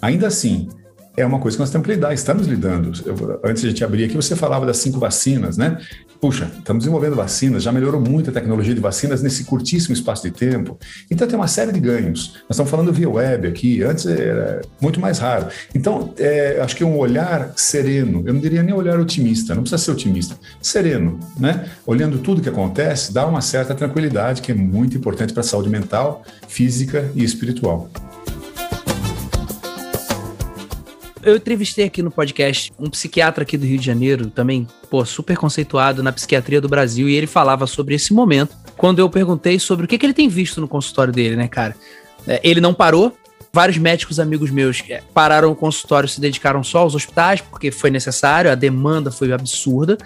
Ainda 0.01 0.27
assim, 0.27 0.69
é 1.17 1.25
uma 1.25 1.39
coisa 1.39 1.57
que 1.57 1.61
nós 1.61 1.71
temos 1.71 1.87
que 1.87 1.93
lidar, 1.95 2.13
estamos 2.13 2.45
lidando. 2.45 2.91
Eu, 3.03 3.39
antes 3.43 3.63
de 3.63 3.67
a 3.67 3.71
gente 3.71 3.83
abrir 3.83 4.03
aqui, 4.03 4.15
você 4.15 4.35
falava 4.35 4.67
das 4.67 4.77
cinco 4.77 4.99
vacinas, 4.99 5.57
né? 5.57 5.79
Puxa, 6.21 6.51
estamos 6.59 6.83
desenvolvendo 6.83 7.15
vacinas, 7.15 7.63
já 7.63 7.71
melhorou 7.71 7.99
muito 7.99 8.29
a 8.29 8.33
tecnologia 8.33 8.73
de 8.73 8.79
vacinas 8.79 9.23
nesse 9.23 9.43
curtíssimo 9.43 9.93
espaço 9.93 10.21
de 10.21 10.31
tempo. 10.31 10.77
Então 11.09 11.27
tem 11.27 11.35
uma 11.35 11.47
série 11.47 11.71
de 11.71 11.79
ganhos. 11.79 12.35
Nós 12.47 12.51
estamos 12.51 12.69
falando 12.69 12.93
via 12.93 13.09
web 13.09 13.47
aqui, 13.47 13.81
antes 13.81 14.05
era 14.05 14.61
muito 14.79 14.99
mais 14.99 15.17
raro. 15.17 15.47
Então, 15.73 16.13
é, 16.19 16.59
acho 16.61 16.75
que 16.75 16.83
um 16.83 16.95
olhar 16.95 17.51
sereno, 17.55 18.23
eu 18.23 18.33
não 18.33 18.39
diria 18.39 18.61
nem 18.61 18.73
olhar 18.73 18.99
otimista, 18.99 19.55
não 19.55 19.63
precisa 19.63 19.83
ser 19.83 19.91
otimista, 19.91 20.35
sereno, 20.61 21.19
né? 21.39 21.67
Olhando 21.85 22.19
tudo 22.19 22.41
que 22.41 22.49
acontece, 22.49 23.11
dá 23.11 23.25
uma 23.25 23.41
certa 23.41 23.73
tranquilidade 23.73 24.43
que 24.43 24.51
é 24.51 24.55
muito 24.55 24.95
importante 24.95 25.33
para 25.33 25.41
a 25.41 25.43
saúde 25.43 25.69
mental, 25.69 26.23
física 26.47 27.09
e 27.15 27.23
espiritual 27.23 27.89
eu 31.29 31.35
entrevistei 31.35 31.85
aqui 31.85 32.01
no 32.01 32.09
podcast 32.09 32.71
um 32.79 32.89
psiquiatra 32.89 33.43
aqui 33.43 33.57
do 33.57 33.65
Rio 33.65 33.77
de 33.77 33.85
Janeiro, 33.85 34.29
também, 34.29 34.67
pô, 34.89 35.03
super 35.05 35.35
conceituado 35.37 36.01
na 36.01 36.11
psiquiatria 36.11 36.61
do 36.61 36.69
Brasil, 36.69 37.09
e 37.09 37.15
ele 37.15 37.27
falava 37.27 37.67
sobre 37.67 37.95
esse 37.95 38.13
momento 38.13 38.55
quando 38.77 38.99
eu 38.99 39.09
perguntei 39.09 39.59
sobre 39.59 39.85
o 39.85 39.87
que, 39.87 39.97
que 39.97 40.05
ele 40.05 40.13
tem 40.13 40.29
visto 40.29 40.61
no 40.61 40.67
consultório 40.67 41.11
dele, 41.11 41.35
né, 41.35 41.47
cara? 41.47 41.75
É, 42.27 42.39
ele 42.43 42.61
não 42.61 42.73
parou. 42.73 43.17
Vários 43.51 43.77
médicos 43.77 44.19
amigos 44.19 44.51
meus 44.51 44.83
é, 44.89 45.01
pararam 45.13 45.51
o 45.51 45.55
consultório, 45.55 46.07
se 46.07 46.21
dedicaram 46.21 46.63
só 46.63 46.79
aos 46.79 46.93
hospitais, 46.93 47.41
porque 47.41 47.71
foi 47.71 47.89
necessário, 47.89 48.51
a 48.51 48.55
demanda 48.55 49.09
foi 49.09 49.31
absurda. 49.31 49.97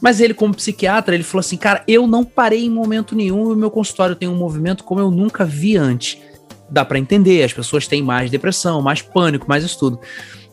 Mas 0.00 0.20
ele, 0.20 0.32
como 0.32 0.54
psiquiatra, 0.54 1.14
ele 1.14 1.24
falou 1.24 1.40
assim: 1.40 1.56
cara, 1.56 1.82
eu 1.86 2.06
não 2.06 2.24
parei 2.24 2.64
em 2.64 2.70
momento 2.70 3.14
nenhum 3.14 3.50
e 3.50 3.52
o 3.52 3.56
meu 3.56 3.70
consultório 3.70 4.16
tem 4.16 4.28
um 4.28 4.36
movimento 4.36 4.84
como 4.84 5.00
eu 5.00 5.10
nunca 5.10 5.44
vi 5.44 5.76
antes. 5.76 6.18
Dá 6.70 6.84
para 6.84 6.98
entender, 6.98 7.42
as 7.42 7.52
pessoas 7.52 7.86
têm 7.86 8.02
mais 8.02 8.30
depressão, 8.30 8.80
mais 8.80 9.02
pânico, 9.02 9.46
mais 9.48 9.64
isso 9.64 9.78
tudo. 9.78 10.00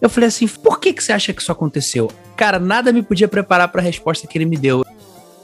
Eu 0.02 0.10
falei 0.10 0.28
assim: 0.28 0.48
por 0.48 0.80
que, 0.80 0.92
que 0.92 1.04
você 1.04 1.14
acha 1.14 1.32
que 1.32 1.42
isso 1.42 1.52
aconteceu? 1.52 2.12
Cara, 2.36 2.60
nada 2.60 2.92
me 2.92 3.04
podia 3.04 3.28
preparar 3.28 3.68
para 3.68 3.82
a 3.82 3.84
resposta 3.84 4.28
que 4.28 4.38
ele 4.38 4.46
me 4.46 4.58
deu. 4.58 4.84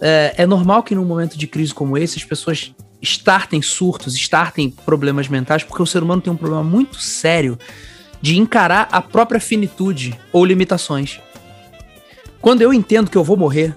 É, 0.01 0.33
é 0.37 0.45
normal 0.45 0.83
que 0.83 0.95
num 0.95 1.05
momento 1.05 1.37
de 1.37 1.47
crise 1.47 1.73
como 1.73 1.97
esse 1.97 2.17
as 2.17 2.23
pessoas 2.23 2.73
startem 3.01 3.61
surtos, 3.61 4.15
startem 4.15 4.69
problemas 4.69 5.27
mentais, 5.27 5.63
porque 5.63 5.81
o 5.81 5.85
ser 5.85 6.01
humano 6.01 6.21
tem 6.21 6.33
um 6.33 6.37
problema 6.37 6.63
muito 6.63 6.99
sério 6.99 7.57
de 8.19 8.37
encarar 8.37 8.87
a 8.91 8.99
própria 8.99 9.39
finitude 9.39 10.19
ou 10.33 10.43
limitações. 10.43 11.19
Quando 12.41 12.63
eu 12.63 12.73
entendo 12.73 13.11
que 13.11 13.17
eu 13.17 13.23
vou 13.23 13.37
morrer, 13.37 13.75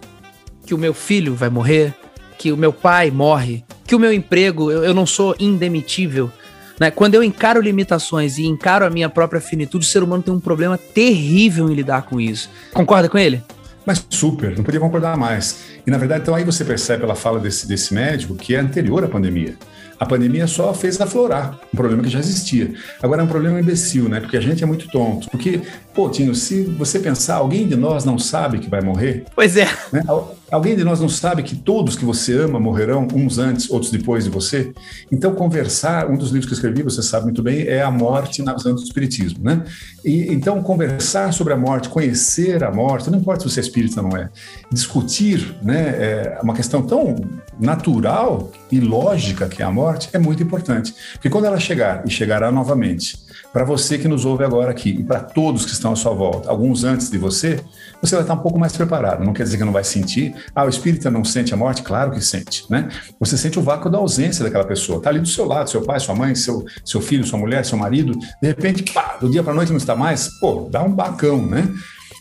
que 0.67 0.73
o 0.73 0.79
meu 0.79 0.95
filho 0.95 1.35
vai 1.35 1.51
morrer, 1.51 1.95
que 2.39 2.53
o 2.53 2.57
meu 2.57 2.73
pai 2.73 3.11
morre, 3.11 3.65
que 3.87 3.95
o 3.95 3.99
meu 3.99 4.13
emprego, 4.13 4.71
eu, 4.71 4.83
eu 4.85 4.95
não 4.95 5.05
sou 5.05 5.35
indemitível, 5.39 6.33
né? 6.81 6.91
Quando 6.91 7.15
eu 7.15 7.23
encaro 7.23 7.61
limitações 7.61 8.39
e 8.39 8.47
encaro 8.47 8.87
a 8.87 8.91
minha 8.91 9.11
própria 9.11 9.41
finitude, 9.41 9.85
o 9.85 9.89
ser 9.89 10.03
humano 10.03 10.23
tem 10.23 10.33
um 10.33 10.41
problema 10.41 10.79
terrível 10.79 11.71
em 11.71 11.75
lidar 11.75 12.03
com 12.03 12.19
isso. 12.19 12.49
Concorda 12.73 13.09
com 13.09 13.19
ele? 13.19 13.43
Mas 13.85 14.05
super, 14.09 14.57
não 14.57 14.65
podia 14.65 14.81
concordar 14.81 15.17
mais. 15.17 15.59
E 15.87 15.91
na 15.91 15.99
verdade, 15.99 16.23
então 16.23 16.35
aí 16.35 16.45
você 16.45 16.65
percebe 16.65 17.03
pela 17.03 17.15
fala 17.15 17.39
desse, 17.39 17.69
desse 17.69 17.93
médico 17.93 18.35
que 18.35 18.55
é 18.55 18.59
anterior 18.59 19.05
à 19.05 19.09
pandemia. 19.09 19.55
A 19.99 20.07
pandemia 20.07 20.47
só 20.47 20.73
fez 20.73 20.99
aflorar 20.99 21.59
um 21.75 21.77
problema 21.77 22.03
que 22.03 22.09
já 22.09 22.19
existia. 22.19 22.73
Agora 23.03 23.21
é 23.21 23.25
um 23.25 23.29
problema 23.29 23.61
imbecil, 23.61 24.09
né? 24.09 24.19
Porque 24.19 24.37
a 24.37 24.41
gente 24.41 24.65
é 24.65 24.67
muito 24.67 24.89
tonto. 24.89 25.29
Porque, 25.29 25.61
pô, 25.93 26.09
Tinho, 26.09 26.35
se 26.35 26.63
você 26.63 26.99
pensar, 26.99 27.35
alguém 27.35 27.69
de 27.69 27.77
nós 27.77 28.03
não 28.03 28.19
sabe 28.19 28.61
que 28.61 28.71
vai 28.71 28.81
morrer? 28.81 29.25
Pois 29.35 29.59
é. 29.59 29.69
Né? 29.93 30.03
Alguém 30.51 30.77
de 30.77 30.83
nós 30.83 31.01
não 31.01 31.09
sabe 31.09 31.43
que 31.43 31.55
todos 31.55 31.97
que 31.97 32.05
você 32.05 32.37
ama 32.37 32.59
morrerão, 32.59 33.07
uns 33.15 33.39
antes, 33.39 33.71
outros 33.71 33.91
depois 33.91 34.25
de 34.25 34.31
você? 34.31 34.73
Então, 35.11 35.35
conversar, 35.35 36.11
um 36.11 36.17
dos 36.17 36.31
livros 36.31 36.47
que 36.47 36.53
eu 36.53 36.57
escrevi, 36.57 36.83
você 36.83 37.03
sabe 37.03 37.27
muito 37.27 37.43
bem, 37.43 37.63
é 37.67 37.83
A 37.83 37.91
Morte 37.91 38.43
na 38.43 38.53
Visão 38.53 38.75
do 38.75 38.83
Espiritismo, 38.83 39.39
né? 39.43 39.65
E, 40.05 40.33
então, 40.33 40.63
conversar 40.63 41.33
sobre 41.33 41.53
a 41.53 41.57
morte, 41.57 41.89
conhecer 41.89 42.65
a 42.65 42.73
morte, 42.73 43.11
não 43.11 43.19
importa 43.19 43.43
se 43.43 43.55
você 43.55 43.61
é 43.61 43.63
espírita 43.63 44.03
ou 44.03 44.09
não 44.09 44.17
é, 44.17 44.29
discutir, 44.73 45.57
né, 45.63 45.89
é 45.99 46.39
uma 46.43 46.55
questão 46.55 46.83
tão 46.83 47.17
natural 47.59 48.51
e 48.73 48.81
lógica 48.81 49.49
que 49.49 49.63
é 49.63 49.65
a 49.65 49.71
morte, 49.71 50.09
é 50.13 50.19
muito 50.19 50.43
importante. 50.43 50.95
Porque 51.13 51.29
quando 51.31 51.45
ela 51.45 51.61
chegar, 51.61 52.03
e 52.07 52.11
chegará 52.11 52.51
novamente, 52.51 53.19
para 53.53 53.65
você 53.65 53.99
que 53.99 54.09
nos 54.09 54.25
ouve 54.25 54.45
agora 54.45 54.71
aqui, 54.71 54.91
e 54.91 55.03
para 55.03 55.21
todos 55.21 55.65
que 55.65 55.73
estão 55.73 55.93
à 55.93 55.97
sua 55.97 56.13
volta, 56.13 56.49
alguns 56.49 56.85
antes 56.85 57.11
de 57.11 57.19
você, 57.19 57.61
você 58.03 58.15
vai 58.15 58.23
estar 58.25 58.35
um 58.35 58.39
pouco 58.39 58.59
mais 58.59 58.77
preparado. 58.77 59.25
Não 59.25 59.33
quer 59.33 59.43
dizer 59.43 59.59
que 59.59 59.65
não 59.65 59.73
vai 59.73 59.85
sentir. 59.85 60.35
Ah, 60.55 60.65
o 60.65 60.69
espírita 60.69 61.11
não 61.11 61.25
sente 61.25 61.53
a 61.53 61.57
morte? 61.57 61.83
Claro 61.83 62.11
que 62.11 62.21
sente, 62.21 62.65
né? 62.71 62.89
Você 63.19 63.37
sente 63.37 63.59
o 63.59 63.63
vácuo 63.63 63.91
da 63.91 63.99
ausência 63.99 64.43
daquela 64.43 64.65
pessoa. 64.65 64.99
Está 64.99 65.11
ali 65.11 65.21
do 65.21 65.29
seu 65.29 65.45
lado, 65.47 65.69
seu 65.69 65.83
pai, 65.83 66.01
sua 66.01 66.15
mãe, 66.15 66.35
seu, 66.35 66.65
seu 66.85 67.01
filho, 67.01 67.25
sua 67.25 67.39
mulher, 67.39 67.65
seu 67.65 67.77
marido. 67.77 68.13
De 68.41 68.49
repente, 68.49 68.83
pá, 68.93 69.19
do 69.21 69.31
dia 69.31 69.43
para 69.43 69.53
noite 69.53 69.71
não 69.71 69.79
está 69.79 69.95
mais. 69.95 70.29
Pô, 70.41 70.69
dá 70.71 70.83
um 70.83 70.93
bacão, 70.93 71.45
né? 71.45 71.69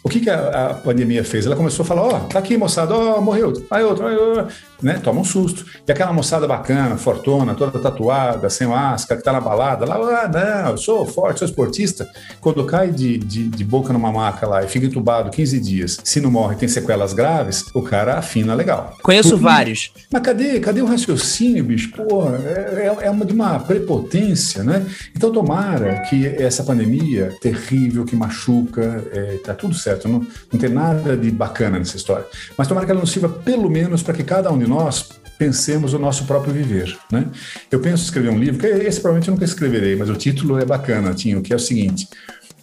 O 0.03 0.09
que, 0.09 0.21
que 0.21 0.29
a, 0.29 0.69
a, 0.69 0.73
pandemia 0.75 1.23
fez? 1.23 1.45
Ela 1.45 1.55
começou 1.55 1.83
a 1.83 1.87
falar: 1.87 2.01
ó, 2.03 2.17
oh, 2.17 2.19
tá 2.27 2.39
aqui, 2.39 2.57
moçada, 2.57 2.93
ó, 2.93 3.17
oh, 3.17 3.21
morreu, 3.21 3.53
aí 3.69 3.83
outro, 3.83 4.07
aí 4.07 4.15
outro, 4.15 4.47
né? 4.81 4.99
Toma 5.03 5.21
um 5.21 5.23
susto. 5.23 5.65
E 5.87 5.91
aquela 5.91 6.13
moçada 6.13 6.47
bacana, 6.47 6.97
fortuna, 6.97 7.55
toda 7.55 7.79
tatuada, 7.79 8.49
sem 8.49 8.67
máscara, 8.67 9.19
que 9.19 9.25
tá 9.25 9.31
na 9.31 9.41
balada, 9.41 9.85
lá, 9.85 9.95
ah, 9.95 10.27
não, 10.27 10.71
eu 10.71 10.77
sou 10.77 11.05
forte, 11.05 11.39
sou 11.39 11.47
esportista. 11.47 12.07
Quando 12.41 12.65
cai 12.65 12.91
de, 12.91 13.17
de, 13.17 13.47
de, 13.47 13.63
boca 13.63 13.93
numa 13.93 14.11
maca 14.11 14.47
lá 14.47 14.63
e 14.63 14.67
fica 14.67 14.85
entubado 14.85 15.29
15 15.29 15.59
dias, 15.59 15.99
se 16.03 16.19
não 16.19 16.31
morre 16.31 16.55
tem 16.55 16.67
sequelas 16.67 17.13
graves, 17.13 17.65
o 17.73 17.81
cara 17.81 18.17
afina 18.17 18.53
legal. 18.53 18.95
Conheço 19.01 19.37
vários. 19.37 19.91
Mas 20.11 20.21
cadê, 20.21 20.59
cadê 20.59 20.81
o 20.81 20.85
raciocínio, 20.85 21.63
bicho? 21.63 21.91
Pô, 21.91 22.23
é, 22.29 22.85
é, 22.85 23.07
é 23.07 23.09
uma 23.09 23.25
de 23.25 23.33
uma 23.33 23.59
prepotência, 23.59 24.63
né? 24.63 24.85
Então 25.15 25.31
tomara 25.31 26.01
que 26.01 26.25
essa 26.25 26.63
pandemia 26.63 27.33
terrível, 27.41 28.05
que 28.05 28.15
machuca, 28.15 29.03
é, 29.11 29.39
tá 29.43 29.53
tudo 29.53 29.73
certo 29.73 30.07
não, 30.07 30.25
não 30.51 30.59
tem 30.59 30.69
nada 30.69 31.15
de 31.15 31.31
bacana 31.31 31.77
nessa 31.79 31.97
história. 31.97 32.25
Mas 32.57 32.67
tomara 32.67 32.85
que 32.85 32.91
ela 32.91 33.01
nos 33.01 33.11
sirva 33.11 33.29
pelo 33.29 33.69
menos 33.69 34.03
para 34.03 34.13
que 34.13 34.23
cada 34.23 34.51
um 34.51 34.57
de 34.57 34.67
nós 34.69 35.09
pensemos 35.37 35.93
o 35.93 35.99
nosso 35.99 36.25
próprio 36.25 36.53
viver, 36.53 36.97
né? 37.11 37.25
Eu 37.71 37.79
penso 37.79 38.03
escrever 38.03 38.29
um 38.29 38.37
livro, 38.37 38.59
que 38.59 38.67
esse 38.67 38.99
provavelmente 38.99 39.29
eu 39.29 39.33
nunca 39.33 39.45
escreverei, 39.45 39.95
mas 39.95 40.09
o 40.09 40.15
título 40.15 40.59
é 40.59 40.65
bacana, 40.65 41.13
Tinho, 41.13 41.41
que 41.41 41.53
é 41.53 41.55
o 41.55 41.59
seguinte, 41.59 42.07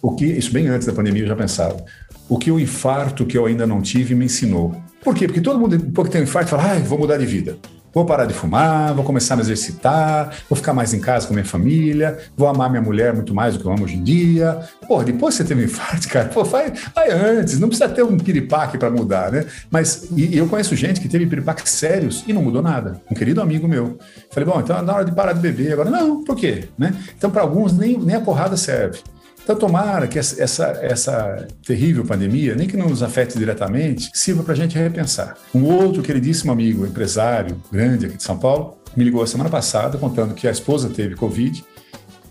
o 0.01 0.15
que, 0.15 0.25
isso 0.25 0.51
bem 0.51 0.67
antes 0.67 0.85
da 0.85 0.93
pandemia 0.93 1.23
eu 1.23 1.27
já 1.27 1.35
pensava, 1.35 1.83
o 2.29 2.37
que 2.37 2.51
o 2.51 2.59
infarto 2.59 3.25
que 3.25 3.37
eu 3.37 3.45
ainda 3.45 3.65
não 3.65 3.81
tive 3.81 4.13
me 4.13 4.25
ensinou. 4.25 4.79
Por 5.03 5.15
quê? 5.15 5.27
Porque 5.27 5.41
todo 5.41 5.59
mundo, 5.59 5.77
depois 5.77 6.07
que 6.07 6.11
tem 6.11 6.21
um 6.21 6.25
infarto, 6.25 6.51
fala, 6.51 6.71
ah, 6.71 6.79
vou 6.79 6.99
mudar 6.99 7.17
de 7.17 7.25
vida. 7.25 7.57
Vou 7.97 8.05
parar 8.05 8.25
de 8.25 8.33
fumar, 8.35 8.93
vou 8.93 9.03
começar 9.03 9.33
a 9.33 9.37
me 9.37 9.41
exercitar, 9.41 10.31
vou 10.47 10.55
ficar 10.55 10.71
mais 10.71 10.93
em 10.93 10.99
casa 10.99 11.25
com 11.25 11.33
minha 11.33 11.43
família, 11.43 12.19
vou 12.37 12.47
amar 12.47 12.69
minha 12.69 12.79
mulher 12.79 13.11
muito 13.11 13.33
mais 13.33 13.55
do 13.55 13.59
que 13.59 13.65
eu 13.65 13.71
amo 13.71 13.85
hoje 13.85 13.95
em 13.95 14.03
dia. 14.03 14.59
Pô, 14.87 15.03
depois 15.03 15.33
você 15.33 15.43
teve 15.43 15.63
um 15.63 15.65
infarto, 15.65 16.07
cara, 16.07 16.29
pô, 16.29 16.43
vai, 16.43 16.71
vai 16.93 17.09
antes, 17.09 17.59
não 17.59 17.67
precisa 17.67 17.89
ter 17.89 18.03
um 18.03 18.15
piripaque 18.15 18.77
para 18.77 18.91
mudar, 18.91 19.31
né? 19.31 19.47
Mas 19.71 20.09
e, 20.15 20.37
eu 20.37 20.47
conheço 20.47 20.75
gente 20.75 21.01
que 21.01 21.09
teve 21.09 21.25
piripaques 21.25 21.71
sérios 21.71 22.23
e 22.27 22.33
não 22.33 22.43
mudou 22.43 22.61
nada. 22.61 23.01
Um 23.09 23.15
querido 23.15 23.41
amigo 23.41 23.67
meu. 23.67 23.97
Falei, 24.29 24.47
bom, 24.47 24.59
então 24.59 24.77
é 24.77 24.81
na 24.83 24.93
hora 24.93 25.03
de 25.03 25.11
parar 25.11 25.33
de 25.33 25.39
beber. 25.39 25.73
Agora, 25.73 25.89
não, 25.89 26.23
por 26.23 26.35
quê? 26.35 26.65
Né? 26.77 26.93
Então, 27.17 27.31
para 27.31 27.41
alguns, 27.41 27.75
nem, 27.75 27.97
nem 27.97 28.15
a 28.15 28.21
porrada 28.21 28.55
serve. 28.55 28.99
Então, 29.47 29.55
tomara 29.55 30.09
que 30.09 30.19
essa, 30.19 30.77
essa 30.81 31.47
terrível 31.65 32.03
pandemia, 32.03 32.53
nem 32.53 32.67
que 32.67 32.75
não 32.75 32.89
nos 32.89 33.01
afete 33.01 33.37
diretamente, 33.37 34.11
sirva 34.13 34.43
para 34.43 34.51
a 34.51 34.57
gente 34.57 34.77
repensar. 34.77 35.37
Um 35.55 35.63
outro 35.63 36.03
queridíssimo 36.03 36.51
amigo, 36.51 36.85
empresário 36.85 37.55
grande 37.71 38.07
aqui 38.07 38.17
de 38.17 38.23
São 38.23 38.37
Paulo, 38.37 38.77
me 38.93 39.05
ligou 39.05 39.23
a 39.23 39.25
semana 39.25 39.49
passada 39.49 39.97
contando 39.97 40.33
que 40.33 40.49
a 40.49 40.51
esposa 40.51 40.89
teve 40.89 41.15
Covid 41.15 41.63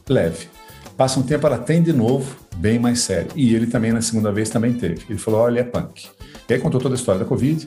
leve. 0.07 0.47
Passa 0.95 1.19
um 1.19 1.23
tempo, 1.23 1.47
ela 1.47 1.57
tem 1.57 1.83
de 1.83 1.91
novo, 1.91 2.37
bem 2.57 2.79
mais 2.79 3.01
sério. 3.01 3.31
E 3.35 3.55
ele 3.55 3.67
também, 3.67 3.93
na 3.93 4.03
segunda 4.03 4.31
vez, 4.31 4.51
também 4.51 4.75
teve. 4.75 5.07
Ele 5.09 5.19
falou: 5.19 5.41
olha, 5.41 5.61
é 5.61 5.65
punk. 5.65 6.09
E 6.47 6.53
aí 6.53 6.61
contou 6.61 6.79
toda 6.79 6.95
a 6.95 6.99
história 6.99 7.21
da 7.21 7.25
Covid. 7.25 7.67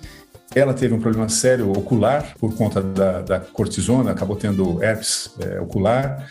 Ela 0.54 0.76
teve 0.76 0.94
um 0.94 1.00
problema 1.00 1.28
sério 1.28 1.72
ocular 1.72 2.36
por 2.40 2.54
conta 2.54 2.84
da, 2.84 3.22
da 3.24 3.40
cortisona, 3.40 4.12
acabou 4.12 4.36
tendo 4.36 4.84
herpes 4.84 5.32
é, 5.40 5.60
ocular. 5.60 6.30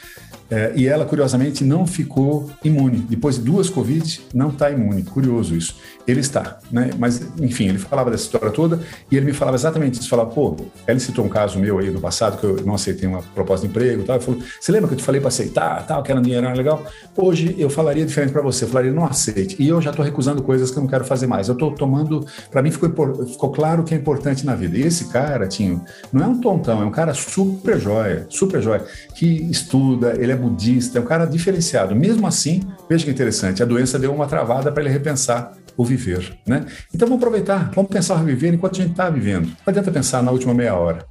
É, 0.50 0.72
e 0.74 0.86
ela, 0.86 1.04
curiosamente, 1.04 1.62
não 1.62 1.86
ficou 1.86 2.50
imune. 2.64 2.98
Depois 2.98 3.36
de 3.36 3.42
duas 3.42 3.68
Covid, 3.68 4.20
não 4.32 4.48
está 4.48 4.70
imune. 4.70 5.02
Curioso 5.02 5.54
isso. 5.54 5.76
Ele 6.06 6.20
está, 6.20 6.58
né? 6.72 6.90
Mas, 6.98 7.20
enfim, 7.38 7.68
ele 7.68 7.76
falava 7.76 8.10
dessa 8.10 8.24
história 8.24 8.50
toda 8.50 8.80
e 9.10 9.16
ele 9.16 9.26
me 9.26 9.32
falava 9.34 9.56
exatamente 9.56 10.00
isso. 10.00 10.08
Falava, 10.08 10.30
pô, 10.30 10.56
ele 10.86 11.00
citou 11.00 11.24
um 11.24 11.28
caso 11.28 11.58
meu 11.58 11.78
aí 11.78 11.90
do 11.90 12.00
passado, 12.00 12.38
que 12.38 12.44
eu 12.44 12.64
não 12.64 12.74
aceitei 12.74 13.06
uma 13.06 13.20
proposta 13.34 13.66
de 13.66 13.70
emprego 13.70 14.02
e 14.02 14.04
tal. 14.04 14.16
Ele 14.16 14.24
falou, 14.24 14.40
você 14.58 14.72
lembra 14.72 14.88
que 14.88 14.94
eu 14.94 14.98
te 14.98 15.04
falei 15.04 15.20
para 15.20 15.28
aceitar, 15.28 15.86
tal, 15.86 16.02
que 16.02 16.10
era 16.10 16.18
um 16.18 16.22
dinheiro 16.22 16.50
legal? 16.54 16.82
Hoje 17.14 17.54
eu 17.58 17.68
falaria 17.68 18.06
diferente 18.06 18.32
para 18.32 18.40
você. 18.40 18.64
Eu 18.64 18.68
falaria, 18.68 18.90
não 18.90 19.04
aceite. 19.04 19.56
E 19.58 19.68
eu 19.68 19.82
já 19.82 19.90
estou 19.90 20.02
recusando 20.02 20.42
coisas 20.42 20.70
que 20.70 20.78
eu 20.78 20.82
não 20.82 20.88
quero 20.88 21.04
fazer 21.04 21.26
mais. 21.26 21.48
Eu 21.48 21.52
estou 21.52 21.72
tomando, 21.72 22.26
para 22.50 22.62
mim 22.62 22.70
ficou, 22.70 22.88
ficou 23.26 23.52
claro 23.52 23.82
o 23.82 23.84
que 23.84 23.94
é 23.94 23.98
importante 23.98 24.46
na 24.46 24.54
vida. 24.54 24.78
E 24.78 24.82
esse 24.82 25.08
cara, 25.08 25.46
Tinho, 25.46 25.84
não 26.10 26.24
é 26.24 26.26
um 26.26 26.40
tontão, 26.40 26.80
é 26.80 26.86
um 26.86 26.90
cara 26.90 27.12
super 27.12 27.78
joia, 27.78 28.26
super 28.30 28.62
joia, 28.62 28.86
que 29.18 29.26
estuda, 29.50 30.14
ele 30.16 30.30
é 30.30 30.36
budista, 30.36 30.96
é 30.96 31.02
um 31.02 31.04
cara 31.04 31.24
diferenciado. 31.24 31.92
Mesmo 31.92 32.24
assim, 32.24 32.62
veja 32.88 33.04
que 33.04 33.10
interessante, 33.10 33.60
a 33.60 33.66
doença 33.66 33.98
deu 33.98 34.14
uma 34.14 34.28
travada 34.28 34.70
para 34.70 34.80
ele 34.80 34.92
repensar 34.92 35.54
o 35.76 35.84
viver, 35.84 36.38
né? 36.46 36.64
Então 36.94 37.08
vamos 37.08 37.20
aproveitar, 37.20 37.72
vamos 37.74 37.90
pensar 37.90 38.14
o 38.14 38.24
viver 38.24 38.54
enquanto 38.54 38.74
a 38.78 38.82
gente 38.82 38.92
está 38.92 39.10
vivendo. 39.10 39.46
Não 39.46 39.56
adianta 39.66 39.90
pensar 39.90 40.22
na 40.22 40.30
última 40.30 40.54
meia 40.54 40.76
hora. 40.76 41.04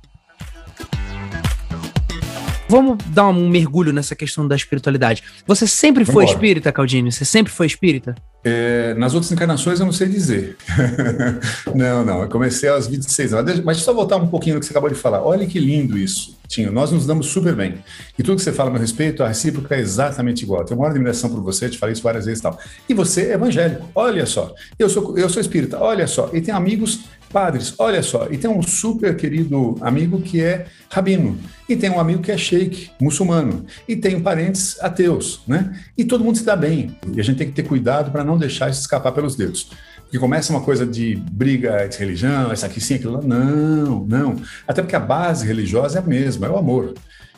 Vamos 2.70 2.98
dar 3.08 3.28
um 3.28 3.48
mergulho 3.50 3.94
nessa 3.94 4.16
questão 4.16 4.48
da 4.48 4.56
espiritualidade. 4.56 5.24
Você 5.46 5.66
sempre 5.66 6.04
foi 6.04 6.26
Vambora. 6.26 6.32
espírita, 6.32 6.72
Caldini? 6.72 7.12
Você 7.12 7.24
sempre 7.24 7.52
foi 7.52 7.66
espírita? 7.66 8.14
É, 8.44 8.94
nas 8.94 9.14
outras 9.14 9.32
encarnações 9.32 9.80
eu 9.80 9.86
não 9.86 9.94
sei 9.94 10.08
dizer. 10.08 10.56
não, 11.76 12.06
não. 12.06 12.22
Eu 12.22 12.30
comecei 12.30 12.70
aos 12.70 12.88
26 12.88 13.34
anos. 13.34 13.56
Mas 13.56 13.78
deixa 13.78 13.82
eu 13.82 13.86
só 13.86 13.94
voltar 13.94 14.18
um 14.18 14.28
pouquinho 14.28 14.56
no 14.56 14.60
que 14.60 14.66
você 14.66 14.72
acabou 14.72 14.90
de 14.90 14.96
falar. 14.96 15.22
Olha 15.22 15.46
que 15.46 15.60
lindo 15.60 15.98
isso, 15.98 16.38
Tinho. 16.48 16.72
Nós 16.72 16.92
nos 16.92 17.06
damos 17.06 17.28
super 17.28 17.56
bem. 17.56 17.76
E 18.18 18.24
tudo 18.24 18.38
que 18.38 18.44
você 18.44 18.54
fala 18.54 18.70
a 18.70 18.72
meu 18.74 18.82
respeito, 18.82 19.24
a 19.24 19.28
recíproca 19.28 19.76
é 19.76 19.80
exatamente 19.80 20.44
igual. 20.44 20.64
tenho 20.64 20.80
uma 20.80 20.90
admiração 20.90 21.30
por 21.30 21.42
você, 21.42 21.70
te 21.70 21.78
falei 21.78 21.94
isso 21.94 22.04
várias 22.04 22.26
vezes 22.26 22.40
e 22.40 22.44
tal. 22.44 22.60
E 22.88 22.94
você 22.94 23.30
é 23.30 23.34
evangélico. 23.34 23.90
Olha 23.96 24.26
só. 24.26 24.54
Eu 24.78 24.90
sou, 24.90 25.18
eu 25.18 25.30
sou 25.30 25.42
espírita. 25.42 25.80
Olha 25.80 26.08
só. 26.08 26.30
E 26.34 26.40
tem 26.40 26.54
amigos 26.54 27.02
padres, 27.40 27.76
olha 27.78 28.02
só, 28.02 28.28
e 28.32 28.38
tem 28.38 28.50
um 28.50 28.64
super 28.64 29.16
querido 29.16 29.76
amigo 29.82 30.20
que 30.20 30.42
é 30.42 30.66
rabino, 30.90 31.38
e 31.70 31.76
tem 31.76 31.88
um 31.88 32.00
amigo 32.00 32.20
que 32.20 32.32
é 32.32 32.38
sheik, 32.38 32.90
muçulmano, 33.00 33.64
e 33.88 33.96
tem 33.96 34.20
parentes 34.20 34.76
ateus, 34.82 35.42
né? 35.48 35.80
E 35.96 36.04
todo 36.04 36.24
mundo 36.24 36.36
se 36.36 36.44
dá 36.44 36.56
bem, 36.56 36.98
e 37.14 37.20
a 37.20 37.24
gente 37.24 37.38
tem 37.38 37.48
que 37.48 37.54
ter 37.54 37.62
cuidado 37.62 38.10
para 38.10 38.24
não 38.24 38.40
deixar 38.40 38.72
isso 38.72 38.82
escapar 38.82 39.12
pelos 39.12 39.36
dedos. 39.36 39.70
que 40.10 40.18
começa 40.18 40.52
uma 40.52 40.62
coisa 40.62 40.86
de 40.86 41.16
briga 41.32 41.88
de 41.88 41.98
religião, 41.98 42.52
essa 42.52 42.66
aqui 42.66 42.80
sim, 42.80 42.96
aquilo 42.96 43.14
lá. 43.14 43.22
Não, 43.22 44.06
não. 44.06 44.36
Até 44.68 44.82
porque 44.82 44.96
a 44.96 45.00
base 45.00 45.46
religiosa 45.46 46.00
é 46.00 46.02
a 46.02 46.06
mesma, 46.06 46.48
é 46.48 46.50
o 46.50 46.58
amor. 46.58 46.94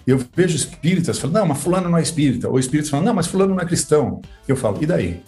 Eu 0.05 0.19
vejo 0.35 0.55
espíritas 0.55 1.19
falando, 1.19 1.35
não, 1.39 1.45
mas 1.47 1.61
fulano 1.61 1.89
não 1.89 1.97
é 1.97 2.01
espírita. 2.01 2.47
Ou 2.47 2.59
espíritas 2.59 2.89
falando, 2.89 3.07
não, 3.07 3.13
mas 3.13 3.27
fulano 3.27 3.55
não 3.55 3.61
é 3.61 3.65
cristão. 3.65 4.21
Eu 4.47 4.55
falo, 4.55 4.77
e 4.81 4.85
daí? 4.85 5.21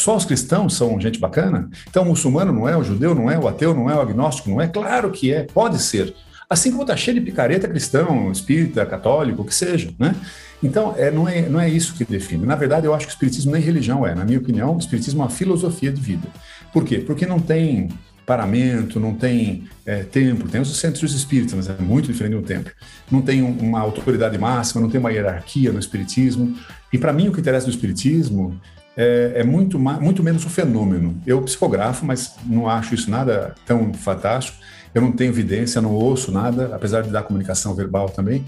Só 0.00 0.16
os 0.16 0.24
cristãos 0.24 0.74
são 0.74 0.98
gente 0.98 1.18
bacana? 1.18 1.68
Então 1.88 2.04
o 2.04 2.06
muçulmano 2.06 2.52
não 2.52 2.68
é, 2.68 2.76
o 2.76 2.82
judeu 2.82 3.14
não 3.14 3.30
é, 3.30 3.38
o 3.38 3.46
ateu 3.46 3.74
não 3.74 3.90
é, 3.90 3.94
o 3.94 4.00
agnóstico 4.00 4.48
não 4.48 4.60
é? 4.60 4.66
Claro 4.66 5.10
que 5.10 5.32
é, 5.32 5.42
pode 5.42 5.78
ser. 5.80 6.14
Assim 6.48 6.70
como 6.70 6.82
está 6.82 6.96
cheio 6.96 7.20
de 7.20 7.24
picareta 7.24 7.68
cristão, 7.68 8.32
espírita, 8.32 8.84
católico, 8.86 9.42
o 9.42 9.44
que 9.44 9.54
seja, 9.54 9.92
né? 9.98 10.16
Então, 10.62 10.94
é, 10.96 11.10
não, 11.10 11.28
é, 11.28 11.48
não 11.48 11.60
é 11.60 11.68
isso 11.68 11.94
que 11.94 12.04
define. 12.04 12.44
Na 12.44 12.56
verdade, 12.56 12.86
eu 12.86 12.94
acho 12.94 13.06
que 13.06 13.12
o 13.12 13.14
espiritismo 13.14 13.52
nem 13.52 13.62
religião 13.62 14.06
é. 14.06 14.14
Na 14.14 14.24
minha 14.24 14.38
opinião, 14.38 14.74
o 14.74 14.78
espiritismo 14.78 15.20
é 15.20 15.24
uma 15.24 15.30
filosofia 15.30 15.92
de 15.92 16.00
vida. 16.00 16.26
Por 16.72 16.84
quê? 16.84 16.98
Porque 16.98 17.24
não 17.24 17.38
tem 17.38 17.88
paramento, 18.26 18.98
não 18.98 19.14
tem 19.14 19.64
é, 19.86 20.02
templo, 20.02 20.48
tem 20.48 20.60
os 20.60 20.76
centros 20.76 21.14
espíritas, 21.14 21.54
mas 21.54 21.68
é 21.68 21.76
muito 21.80 22.06
diferente 22.06 22.34
do 22.34 22.42
templo. 22.42 22.72
Não 23.10 23.22
tem 23.22 23.42
uma 23.42 23.80
autoridade 23.80 24.36
máxima, 24.38 24.80
não 24.80 24.90
tem 24.90 25.00
uma 25.00 25.12
hierarquia 25.12 25.72
no 25.72 25.78
espiritismo. 25.78 26.56
E 26.92 26.98
para 26.98 27.12
mim 27.12 27.28
o 27.28 27.32
que 27.32 27.40
interessa 27.40 27.66
no 27.66 27.72
espiritismo 27.72 28.60
é, 29.00 29.40
é 29.40 29.44
muito, 29.44 29.78
muito 29.78 30.22
menos 30.22 30.44
o 30.44 30.50
fenômeno. 30.50 31.18
Eu 31.26 31.40
psicografo, 31.40 32.04
mas 32.04 32.34
não 32.44 32.68
acho 32.68 32.94
isso 32.94 33.10
nada 33.10 33.54
tão 33.64 33.94
fantástico. 33.94 34.58
Eu 34.94 35.00
não 35.00 35.10
tenho 35.10 35.30
evidência, 35.30 35.80
não 35.80 35.94
ouço 35.94 36.30
nada, 36.30 36.74
apesar 36.74 37.02
de 37.02 37.08
dar 37.08 37.22
comunicação 37.22 37.74
verbal 37.74 38.10
também. 38.10 38.44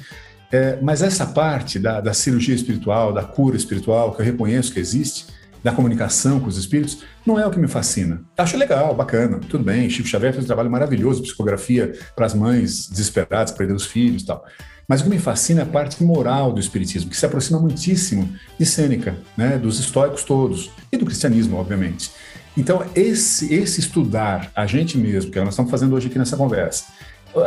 É, 0.53 0.79
mas 0.83 1.01
essa 1.01 1.25
parte 1.25 1.79
da, 1.79 2.03
da 2.03 2.13
cirurgia 2.13 2.55
espiritual, 2.55 3.15
da 3.15 3.23
cura 3.23 3.57
espiritual, 3.57 4.13
que 4.13 4.21
eu 4.21 4.27
reconheço 4.27 4.75
que 4.75 4.79
existe, 4.79 5.25
da 5.65 5.73
comunicação 5.73 6.39
com 6.39 6.49
os 6.49 6.59
espíritos, 6.59 7.03
não 7.25 7.39
é 7.39 7.47
o 7.47 7.51
que 7.51 7.59
me 7.59 7.69
fascina. 7.69 8.21
Acho 8.37 8.59
legal, 8.59 8.95
bacana, 8.95 9.41
tudo 9.49 9.65
bem. 9.65 9.89
Chico 9.89 10.09
Xavier 10.09 10.33
fez 10.33 10.45
um 10.45 10.49
trabalho 10.49 10.71
maravilhoso, 10.71 11.23
psicografia 11.23 11.95
para 12.15 12.27
as 12.27 12.35
mães 12.35 12.91
desesperadas, 12.91 13.53
perdendo 13.53 13.77
os 13.77 13.87
filhos 13.87 14.23
e 14.23 14.27
tal. 14.27 14.45
Mas 14.87 15.01
o 15.01 15.05
que 15.05 15.11
me 15.11 15.19
fascina 15.19 15.61
é 15.61 15.63
a 15.63 15.67
parte 15.67 16.03
moral 16.03 16.53
do 16.53 16.61
espiritismo, 16.61 17.11
que 17.11 17.17
se 17.17 17.25
aproxima 17.25 17.59
muitíssimo 17.59 18.29
de 18.59 18.67
Sêneca, 18.67 19.17
né, 19.37 19.57
dos 19.59 19.79
estoicos 19.79 20.25
todos, 20.25 20.71
e 20.91 20.97
do 20.97 21.05
cristianismo, 21.05 21.57
obviamente. 21.57 22.11
Então, 22.57 22.85
esse, 22.95 23.53
esse 23.55 23.81
estudar 23.81 24.51
a 24.55 24.67
gente 24.67 24.99
mesmo, 24.99 25.31
que 25.31 25.39
nós 25.41 25.51
estamos 25.51 25.71
fazendo 25.71 25.95
hoje 25.95 26.09
aqui 26.09 26.19
nessa 26.19 26.37
conversa, 26.37 26.85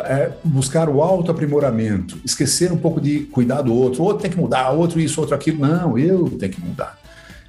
é 0.06 0.32
buscar 0.44 0.90
o 0.90 1.02
autoaprimoramento, 1.02 2.18
esquecer 2.26 2.72
um 2.72 2.78
pouco 2.78 3.00
de 3.00 3.20
cuidar 3.26 3.62
do 3.62 3.74
outro, 3.74 4.02
o 4.02 4.06
outro 4.06 4.24
tem 4.24 4.32
que 4.32 4.38
mudar, 4.38 4.72
outro 4.72 5.00
isso, 5.00 5.20
outro 5.22 5.36
aquilo. 5.36 5.60
Não, 5.60 5.98
eu 5.98 6.30
tenho 6.32 6.52
que 6.52 6.62
mudar. 6.62 6.98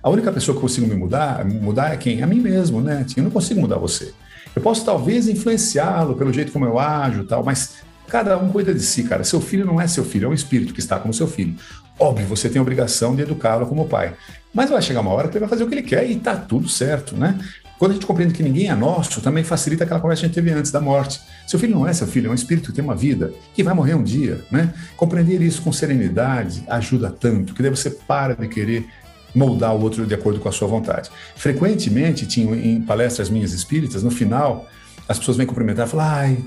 A 0.03 0.11
única 0.11 0.31
pessoa 0.31 0.55
que 0.55 0.61
consigo 0.61 0.87
me 0.87 0.94
mudar, 0.94 1.44
mudar 1.44 1.92
é 1.92 1.96
quem? 1.96 2.22
A 2.22 2.27
mim 2.27 2.40
mesmo, 2.40 2.81
né? 2.81 3.07
Eu 3.16 3.25
não 3.25 3.31
consigo 3.31 3.61
mudar 3.61 3.79
você. 3.79 4.12
Eu 4.55 4.62
posso 4.62 4.85
talvez 4.85 5.29
influenciá-lo 5.29 6.14
pelo 6.14 6.33
jeito 6.33 6.53
como 6.53 6.64
eu 6.64 6.79
ajo 6.79 7.25
tal, 7.25 7.42
mas 7.42 7.77
cada 8.09 8.38
um 8.38 8.49
cuida 8.49 8.73
de 8.73 8.81
si, 8.81 9.05
cara. 9.05 9.25
Seu 9.25 9.40
filho 9.40 9.64
não 9.64 9.81
é 9.81 9.87
seu 9.87 10.05
filho, 10.05 10.27
é 10.27 10.29
um 10.29 10.35
espírito 10.35 10.73
que 10.73 10.81
está 10.81 10.99
como 10.99 11.12
seu 11.12 11.27
filho. 11.27 11.55
Óbvio, 11.99 12.27
você 12.27 12.49
tem 12.49 12.59
a 12.59 12.62
obrigação 12.62 13.16
de 13.16 13.23
educá-lo 13.23 13.66
como 13.66 13.87
pai. 13.87 14.14
Mas 14.53 14.71
vai 14.71 14.81
chegar 14.83 15.01
uma 15.01 15.11
hora 15.11 15.29
que 15.29 15.35
ele 15.35 15.40
vai 15.40 15.49
fazer 15.49 15.64
o 15.64 15.69
que 15.69 15.75
ele 15.75 15.83
quer 15.83 16.09
e 16.11 16.16
tá 16.16 16.37
tudo 16.37 16.69
certo, 16.69 17.16
né? 17.16 17.38
Quando 17.79 17.90
a 17.90 17.95
gente 17.95 18.07
compreende 18.07 18.33
que 18.33 18.42
ninguém 18.42 18.71
é 18.71 18.75
nosso, 18.75 19.21
também 19.21 19.45
facilita 19.45 19.85
aquela 19.85 20.01
conversa 20.01 20.21
que 20.21 20.27
a 20.27 20.29
gente 20.29 20.35
teve 20.35 20.51
antes 20.51 20.71
da 20.71 20.81
morte. 20.81 21.21
Seu 21.47 21.59
filho 21.59 21.75
não 21.75 21.87
é 21.87 21.92
seu 21.92 22.07
filho, 22.07 22.29
é 22.29 22.31
um 22.31 22.35
espírito 22.35 22.71
que 22.71 22.77
tem 22.77 22.83
uma 22.83 22.97
vida, 22.97 23.33
que 23.55 23.62
vai 23.62 23.75
morrer 23.75 23.95
um 23.95 24.03
dia, 24.03 24.42
né? 24.51 24.73
Compreender 24.97 25.42
isso 25.42 25.61
com 25.61 25.73
serenidade 25.73 26.64
ajuda 26.69 27.11
tanto, 27.11 27.53
que 27.53 27.62
daí 27.62 27.71
você 27.71 27.90
para 27.90 28.35
de 28.35 28.49
querer 28.49 28.87
moldar 29.35 29.77
o 29.77 29.83
outro 29.83 30.07
de 30.07 30.14
acordo 30.14 30.40
com 30.40 30.49
a 30.49 30.53
sua 30.53 30.66
vontade. 30.66 31.11
Frequentemente, 31.37 32.27
tinha 32.27 32.57
em 32.57 32.81
palestras 32.81 33.29
minhas 33.29 33.53
espíritas, 33.53 34.03
no 34.03 34.11
final, 34.11 34.66
as 35.07 35.19
pessoas 35.19 35.37
vêm 35.37 35.47
cumprimentar 35.47 35.87
e 35.87 35.90
falam: 35.90 36.07
ai, 36.07 36.38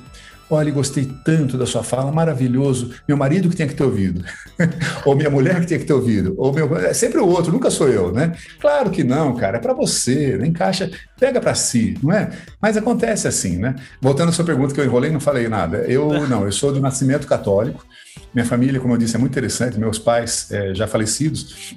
Olha, 0.49 0.71
gostei 0.71 1.05
tanto 1.23 1.57
da 1.57 1.65
sua 1.65 1.83
fala, 1.83 2.11
maravilhoso. 2.11 2.91
Meu 3.07 3.15
marido 3.15 3.49
que 3.49 3.55
tem 3.55 3.67
que 3.67 3.75
ter 3.75 3.83
ouvido, 3.83 4.23
ou 5.05 5.15
minha 5.15 5.29
mulher 5.29 5.59
que 5.61 5.67
tem 5.67 5.77
que 5.77 5.85
ter 5.85 5.93
ouvido, 5.93 6.33
ou 6.37 6.51
meu. 6.51 6.75
É 6.77 6.93
sempre 6.93 7.19
o 7.19 7.27
outro, 7.27 7.51
nunca 7.51 7.69
sou 7.69 7.87
eu, 7.87 8.11
né? 8.11 8.35
Claro 8.59 8.89
que 8.89 9.03
não, 9.03 9.35
cara, 9.35 9.57
é 9.57 9.59
para 9.59 9.73
você, 9.73 10.37
né? 10.37 10.47
encaixa, 10.47 10.89
pega 11.19 11.39
para 11.39 11.53
si, 11.53 11.97
não 12.01 12.11
é? 12.11 12.31
Mas 12.59 12.75
acontece 12.75 13.27
assim, 13.27 13.57
né? 13.57 13.75
Voltando 14.01 14.29
à 14.29 14.31
sua 14.31 14.45
pergunta 14.45 14.73
que 14.73 14.81
eu 14.81 14.85
enrolei, 14.85 15.11
não 15.11 15.19
falei 15.19 15.47
nada. 15.47 15.79
Eu 15.87 16.09
não, 16.27 16.45
eu 16.45 16.51
sou 16.51 16.73
do 16.73 16.79
nascimento 16.79 17.27
católico. 17.27 17.85
Minha 18.33 18.45
família, 18.45 18.79
como 18.79 18.95
eu 18.95 18.97
disse, 18.97 19.15
é 19.15 19.19
muito 19.19 19.33
interessante. 19.33 19.79
Meus 19.79 19.99
pais 19.99 20.51
é, 20.51 20.73
já 20.73 20.87
falecidos, 20.87 21.75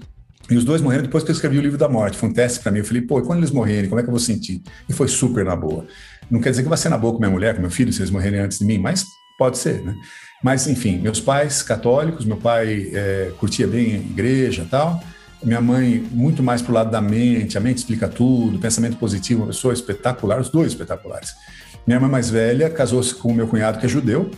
e 0.51 0.57
os 0.57 0.65
dois 0.65 0.81
morreram 0.81 1.05
depois 1.05 1.23
que 1.23 1.31
eu 1.31 1.35
escrevi 1.35 1.59
o 1.59 1.63
livro 1.63 1.79
da 1.79 1.89
morte. 1.89 2.17
Foi 2.17 2.29
um 2.29 2.33
teste 2.33 2.61
para 2.61 2.73
mim. 2.73 2.79
Eu 2.79 2.85
falei, 2.85 3.03
pô, 3.03 3.19
e 3.21 3.23
quando 3.23 3.39
eles 3.39 3.51
morrerem, 3.51 3.89
como 3.89 4.01
é 4.01 4.03
que 4.03 4.09
eu 4.09 4.13
vou 4.13 4.21
sentir? 4.21 4.63
E 4.89 4.93
foi 4.93 5.09
super 5.09 5.45
na 5.45 5.55
boa. 5.55 5.87
Não 6.33 6.41
quer 6.41 6.49
dizer 6.49 6.63
que 6.63 6.69
vai 6.71 6.79
ser 6.79 6.89
na 6.89 6.97
boa 6.97 7.13
com 7.13 7.19
minha 7.19 7.31
mulher, 7.31 7.55
com 7.55 7.61
meu 7.61 7.71
filho, 7.71 7.93
se 7.93 8.01
eles 8.01 8.11
morrerem 8.11 8.41
antes 8.41 8.59
de 8.59 8.65
mim, 8.65 8.79
mas 8.79 9.07
pode 9.39 9.59
ser, 9.59 9.83
né? 9.83 9.95
Mas, 10.43 10.67
enfim, 10.67 10.99
meus 10.99 11.21
pais 11.21 11.63
católicos, 11.63 12.25
meu 12.25 12.39
pai 12.39 12.91
é, 12.95 13.33
curtia 13.39 13.67
bem 13.67 13.95
a 13.95 13.99
igreja 13.99 14.67
tal. 14.71 15.05
Minha 15.45 15.61
mãe, 15.61 16.03
muito 16.11 16.43
mais 16.43 16.63
pro 16.63 16.73
lado 16.73 16.91
da 16.91 17.03
mente, 17.03 17.59
a 17.59 17.61
mente 17.61 17.79
explica 17.79 18.09
tudo, 18.09 18.59
pensamento 18.59 18.97
positivo, 18.97 19.43
uma 19.43 19.49
pessoa 19.49 19.75
espetacular, 19.75 20.41
os 20.41 20.49
dois 20.49 20.73
espetaculares. 20.73 21.35
Minha 21.87 22.01
mãe 22.01 22.09
mais 22.09 22.31
velha 22.31 22.71
casou-se 22.71 23.15
com 23.15 23.31
meu 23.35 23.47
cunhado, 23.47 23.79
que 23.79 23.85
é 23.85 23.89
judeu, 23.89 24.31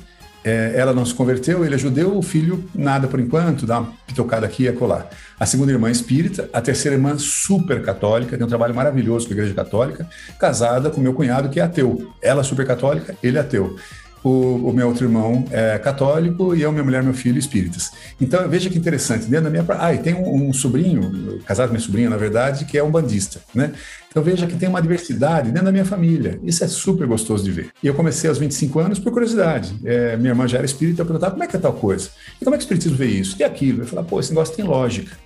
é, 0.45 0.75
ela 0.77 0.93
não 0.93 1.05
se 1.05 1.15
converteu, 1.15 1.65
ele 1.65 1.75
é 1.75 1.79
judeu, 1.79 2.17
o 2.17 2.23
filho 2.23 2.65
nada 2.75 3.09
por 3.09 3.19
enquanto, 3.19 3.67
dá 3.67 3.81
uma 3.81 3.93
pitocada 4.07 4.45
aqui 4.45 4.65
e 4.65 4.69
acolá. 4.69 5.09
A 5.41 5.47
segunda 5.47 5.73
irmã 5.73 5.89
é 5.89 5.93
espírita, 5.93 6.49
a 6.53 6.61
terceira 6.61 6.97
irmã 6.97 7.17
super 7.19 7.83
católica, 7.83 8.37
tem 8.37 8.47
um 8.47 8.49
trabalho 8.49 8.75
maravilhoso 8.75 9.27
com 9.27 9.33
a 9.33 9.37
igreja 9.37 9.55
católica, 9.55 10.07
casada 10.39 10.91
com 10.91 11.01
meu 11.01 11.15
cunhado 11.15 11.49
que 11.49 11.59
é 11.59 11.63
ateu. 11.63 12.13
Ela 12.21 12.43
super 12.43 12.67
católica, 12.67 13.17
ele 13.23 13.39
é 13.39 13.41
ateu 13.41 13.77
o, 14.25 14.71
o, 14.71 14.73
meu 14.73 14.89
outro 14.89 15.05
irmão 15.05 15.45
é 15.51 15.79
católico 15.79 16.55
e 16.55 16.63
eu, 16.63 16.73
minha 16.73 16.83
mulher, 16.83 17.03
meu 17.03 17.13
filho, 17.13 17.39
espíritas. 17.39 17.91
Então, 18.19 18.49
veja 18.49 18.71
que 18.71 18.79
interessante, 18.79 19.27
dentro 19.27 19.45
da 19.45 19.51
minha... 19.51 19.65
Ah, 19.79 19.93
e 19.93 19.99
tem 19.99 20.15
um, 20.15 20.49
um 20.49 20.53
sobrinho, 20.53 21.41
casado 21.45 21.69
com 21.69 21.75
minha 21.75 21.85
sobrinha, 21.85 22.09
na 22.09 22.17
verdade, 22.17 22.65
que 22.65 22.79
é 22.79 22.83
um 22.83 22.91
bandista, 22.91 23.41
né? 23.55 23.73
Então, 24.15 24.23
veja 24.23 24.47
que 24.47 24.55
tem 24.55 24.69
uma 24.69 24.81
diversidade 24.81 25.51
dentro 25.51 25.65
da 25.65 25.73
minha 25.73 25.85
família. 25.85 26.39
Isso 26.45 26.63
é 26.63 26.69
super 26.69 27.05
gostoso 27.05 27.43
de 27.43 27.51
ver. 27.51 27.71
E 27.83 27.89
eu 27.89 27.95
comecei 27.95 28.31
aos 28.31 28.39
25 28.39 28.79
anos 28.79 29.01
por 29.01 29.11
curiosidade. 29.11 29.75
É, 29.85 30.17
minha 30.17 30.31
irmã 30.31 30.47
já 30.47 30.59
era 30.59 30.65
espírita, 30.65 31.03
eu 31.03 31.05
perguntava 31.05 31.33
como 31.33 31.43
é 31.43 31.49
que 31.49 31.57
é 31.57 31.59
tal 31.59 31.73
coisa? 31.73 32.11
E 32.41 32.45
como 32.45 32.55
é 32.55 32.59
que 32.59 32.63
o 32.63 32.65
espiritismo 32.65 32.97
vê 32.97 33.07
isso? 33.07 33.35
E 33.41 33.43
aquilo? 33.43 33.83
Eu 33.83 33.87
falava, 33.89 34.07
pô, 34.07 34.21
esse 34.21 34.31
negócio 34.31 34.55
tem 34.55 34.65
lógica. 34.65 35.17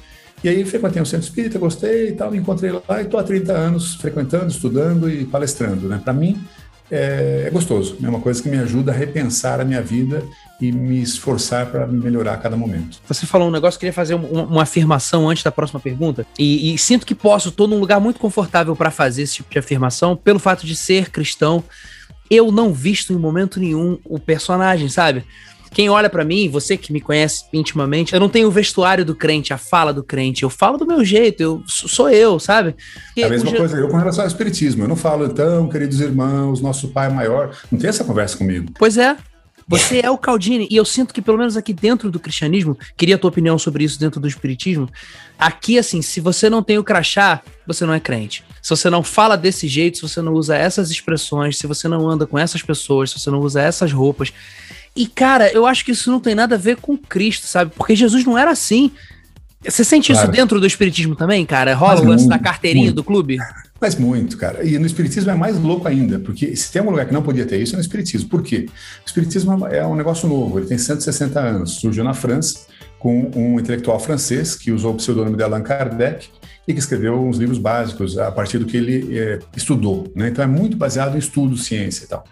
E 0.43 0.49
aí 0.49 0.65
frequentei 0.65 1.03
um 1.03 1.05
centro 1.05 1.27
espírita, 1.27 1.59
gostei 1.59 2.09
e 2.09 2.13
tal, 2.13 2.31
me 2.31 2.39
encontrei 2.39 2.73
lá 2.73 3.03
e 3.03 3.03
estou 3.03 3.21
há 3.21 3.23
30 3.23 3.53
anos 3.53 3.97
frequentando, 3.97 4.47
estudando 4.47 5.11
e 5.11 5.27
palestrando, 5.27 5.87
né? 5.87 6.01
Para 6.03 6.15
mim, 6.15 6.43
é, 6.91 7.45
é 7.47 7.51
gostoso. 7.51 7.97
É 8.03 8.09
uma 8.09 8.21
coisa 8.21 8.43
que 8.43 8.49
me 8.49 8.59
ajuda 8.59 8.93
a 8.93 8.95
repensar 8.95 9.61
a 9.61 9.65
minha 9.65 9.83
vida 9.83 10.25
e 10.61 10.73
me 10.73 11.01
esforçar 11.01 11.67
para 11.67 11.87
melhorar 11.87 12.35
a 12.35 12.37
cada 12.37 12.57
momento. 12.57 12.99
Você 13.07 13.27
falou 13.27 13.49
um 13.49 13.51
negócio, 13.51 13.79
queria 13.79 13.93
fazer 13.93 14.15
uma, 14.15 14.43
uma 14.43 14.63
afirmação 14.63 15.29
antes 15.29 15.43
da 15.43 15.53
próxima 15.53 15.79
pergunta. 15.79 16.27
E, 16.39 16.75
e 16.75 16.79
sinto 16.79 17.07
que 17.07 17.15
posso, 17.15 17.51
estou 17.51 17.69
num 17.69 17.79
lugar 17.79 18.01
muito 18.01 18.19
confortável 18.19 18.75
para 18.75 18.91
fazer 18.91 19.23
esse 19.23 19.37
tipo 19.37 19.51
de 19.51 19.59
afirmação, 19.59 20.17
pelo 20.17 20.39
fato 20.39 20.67
de 20.67 20.75
ser 20.75 21.11
cristão. 21.11 21.63
Eu 22.31 22.51
não 22.51 22.73
visto 22.73 23.13
em 23.13 23.17
momento 23.17 23.61
nenhum 23.61 23.99
o 24.05 24.19
personagem, 24.19 24.89
sabe? 24.89 25.25
Quem 25.79 25.89
olha 25.89 26.11
para 26.11 26.25
mim, 26.25 26.49
você 26.49 26.77
que 26.77 26.93
me 26.93 27.01
conhece 27.01 27.45
intimamente, 27.53 28.13
eu 28.13 28.19
não 28.19 28.29
tenho 28.29 28.49
o 28.49 28.51
vestuário 28.51 29.05
do 29.05 29.15
crente, 29.15 29.55
a 29.55 29.57
fala 29.57 29.95
do 29.95 30.03
crente. 30.03 30.43
Eu 30.43 30.51
falo 30.51 30.77
do 30.77 30.85
meu 30.85 31.05
jeito, 31.05 31.41
eu 31.41 31.63
sou 31.69 32.11
eu, 32.11 32.41
sabe? 32.41 32.75
É 33.17 33.23
a 33.23 33.29
mesma 33.29 33.53
coisa 33.53 33.77
eu 33.77 33.87
com 33.87 33.97
relação 33.97 34.25
ao 34.25 34.27
espiritismo. 34.27 34.83
Eu 34.83 34.89
não 34.89 34.97
falo, 34.97 35.27
então, 35.27 35.69
queridos 35.69 36.01
irmãos, 36.01 36.61
nosso 36.61 36.89
pai 36.89 37.07
é 37.07 37.11
maior. 37.11 37.57
Não 37.71 37.79
tem 37.79 37.89
essa 37.89 38.03
conversa 38.03 38.37
comigo. 38.37 38.73
Pois 38.77 38.99
é. 38.99 39.17
Você 39.69 40.01
é 40.03 40.11
o 40.11 40.19
Caldini, 40.19 40.67
e 40.69 40.77
eu 40.77 40.85
sinto 40.85 41.15
que, 41.15 41.23
pelo 41.23 41.39
menos 41.39 41.57
aqui 41.57 41.73
dentro 41.73 42.11
do 42.11 42.19
cristianismo, 42.19 42.77
queria 42.97 43.15
a 43.15 43.19
tua 43.19 43.29
opinião 43.29 43.57
sobre 43.57 43.85
isso 43.85 44.01
dentro 44.01 44.19
do 44.19 44.27
espiritismo. 44.27 44.89
Aqui, 45.39 45.79
assim, 45.79 46.03
se 46.03 46.21
você 46.21 46.51
não 46.51 46.61
tem 46.61 46.79
o 46.79 46.83
crachá, 46.83 47.41
você 47.65 47.87
não 47.87 47.95
é 47.95 48.01
crente. 48.01 48.43
Se 48.61 48.71
você 48.71 48.91
não 48.91 49.05
fala 49.05 49.37
desse 49.37 49.69
jeito, 49.69 49.99
se 49.99 50.03
você 50.03 50.21
não 50.21 50.33
usa 50.33 50.57
essas 50.57 50.91
expressões, 50.91 51.57
se 51.57 51.67
você 51.69 51.87
não 51.87 52.09
anda 52.09 52.27
com 52.27 52.37
essas 52.37 52.63
pessoas, 52.63 53.11
se 53.11 53.21
você 53.21 53.31
não 53.31 53.39
usa 53.41 53.63
essas 53.63 53.93
roupas, 53.93 54.33
e, 54.99 55.07
cara, 55.07 55.51
eu 55.53 55.65
acho 55.65 55.85
que 55.85 55.93
isso 55.93 56.11
não 56.11 56.19
tem 56.19 56.35
nada 56.35 56.57
a 56.57 56.59
ver 56.59 56.77
com 56.77 56.99
Cristo, 56.99 57.47
sabe? 57.47 57.73
Porque 57.77 57.95
Jesus 57.95 58.25
não 58.25 58.37
era 58.37 58.51
assim. 58.51 58.91
Você 59.65 59.85
sente 59.85 60.13
claro. 60.13 60.27
isso 60.27 60.37
dentro 60.37 60.59
do 60.59 60.67
Espiritismo 60.67 61.15
também, 61.15 61.47
cara? 61.47 61.73
Rola 61.75 62.01
o 62.01 62.05
lance 62.05 62.29
da 62.29 62.39
carteirinha 62.39 62.87
muito. 62.87 62.97
do 62.97 63.05
clube? 63.05 63.39
Mas 63.81 63.95
muito, 63.95 64.37
cara. 64.37 64.65
E 64.65 64.77
no 64.77 64.87
Espiritismo 64.87 65.31
é 65.31 65.35
mais 65.35 65.57
louco 65.57 65.87
ainda, 65.87 66.19
porque 66.19 66.55
se 66.57 66.73
tem 66.73 66.83
um 66.83 66.91
lugar 66.91 67.07
que 67.07 67.15
não 67.15 67.23
podia 67.23 67.47
ter 67.47 67.63
isso, 67.63 67.75
é 67.75 67.77
no 67.77 67.81
Espiritismo. 67.81 68.29
Por 68.29 68.43
quê? 68.43 68.67
O 68.69 69.07
Espiritismo 69.07 69.67
é 69.69 69.87
um 69.87 69.95
negócio 69.95 70.29
novo, 70.29 70.59
ele 70.59 70.67
tem 70.67 70.79
160 70.79 71.39
anos, 71.39 71.75
surgiu 71.75 72.03
na 72.03 72.13
França 72.15 72.67
com 72.99 73.31
um 73.37 73.61
intelectual 73.61 74.01
francês 74.01 74.57
que 74.57 74.73
usou 74.73 74.93
o 74.93 74.97
pseudônimo 74.97 75.37
de 75.37 75.43
Allan 75.45 75.63
Kardec 75.63 76.29
e 76.67 76.73
que 76.73 76.81
escreveu 76.81 77.15
uns 77.15 77.39
livros 77.39 77.59
básicos 77.59 78.19
a 78.19 78.33
partir 78.33 78.59
do 78.59 78.67
que 78.67 78.77
ele 78.77 79.17
é, 79.17 79.39
estudou. 79.57 80.11
Né? 80.15 80.29
Então 80.29 80.45
é 80.45 80.49
muito 80.49 80.77
baseado 80.77 81.15
em 81.15 81.19
estudo, 81.19 81.57
ciência 81.57 82.05
e 82.05 82.09
tal. 82.09 82.25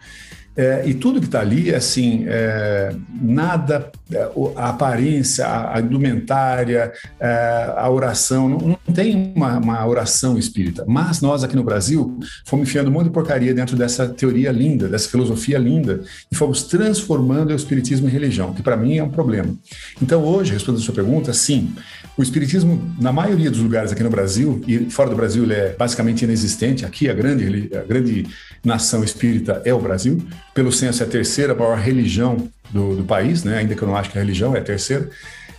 É, 0.56 0.84
e 0.86 0.94
tudo 0.94 1.20
que 1.20 1.26
está 1.26 1.40
ali, 1.40 1.74
assim, 1.74 2.24
é, 2.26 2.94
nada, 3.20 3.90
é, 4.10 4.30
a 4.56 4.70
aparência, 4.70 5.46
a, 5.46 5.78
indumentária, 5.80 6.92
é, 7.20 7.74
a 7.76 7.90
oração, 7.90 8.48
não, 8.48 8.58
não 8.58 8.94
tem 8.94 9.34
uma, 9.36 9.58
uma, 9.58 9.86
oração 9.86 10.38
espírita. 10.38 10.82
Mas 10.88 11.20
nós 11.20 11.44
aqui 11.44 11.54
no 11.54 11.62
Brasil 11.62 12.18
fomos 12.46 12.66
enfiando 12.68 12.88
um 12.88 12.90
monte 12.90 13.04
de 13.04 13.10
porcaria 13.10 13.52
dentro 13.52 13.76
dessa 13.76 14.08
teoria 14.08 14.50
linda, 14.50 14.88
dessa 14.88 15.10
filosofia 15.10 15.58
linda, 15.58 16.02
e 16.32 16.34
fomos 16.34 16.62
transformando 16.62 17.50
o 17.50 17.56
espiritismo 17.56 18.08
em 18.08 18.10
religião, 18.10 18.54
que 18.54 18.62
para 18.62 18.78
mim 18.78 18.96
é 18.96 19.04
um 19.04 19.10
problema. 19.10 19.54
Então 20.00 20.24
hoje, 20.24 20.54
respondendo 20.54 20.80
a 20.80 20.84
sua 20.84 20.94
pergunta, 20.94 21.34
sim, 21.34 21.74
o 22.16 22.22
espiritismo, 22.22 22.82
na 22.98 23.12
maioria 23.12 23.50
dos 23.50 23.60
lugares 23.60 23.92
aqui 23.92 24.02
no 24.02 24.08
Brasil, 24.08 24.62
e 24.66 24.88
fora 24.88 25.10
do 25.10 25.16
Brasil 25.16 25.44
ele 25.44 25.52
é 25.52 25.74
basicamente 25.78 26.24
inexistente, 26.24 26.86
aqui 26.86 27.10
a 27.10 27.12
grande, 27.12 27.70
a 27.76 27.82
grande 27.82 28.26
nação 28.64 29.04
espírita 29.04 29.60
é 29.66 29.74
o 29.74 29.78
Brasil, 29.78 30.26
pelo 30.56 30.72
censo 30.72 31.02
é 31.02 31.06
a 31.06 31.08
terceira 31.08 31.54
maior 31.54 31.76
religião 31.76 32.48
do, 32.70 32.96
do 32.96 33.04
país, 33.04 33.44
né? 33.44 33.58
ainda 33.58 33.74
que 33.74 33.82
eu 33.82 33.86
não 33.86 33.94
acho 33.94 34.10
que 34.10 34.16
a 34.16 34.22
religião 34.22 34.56
é 34.56 34.58
a 34.58 34.64
terceira, 34.64 35.10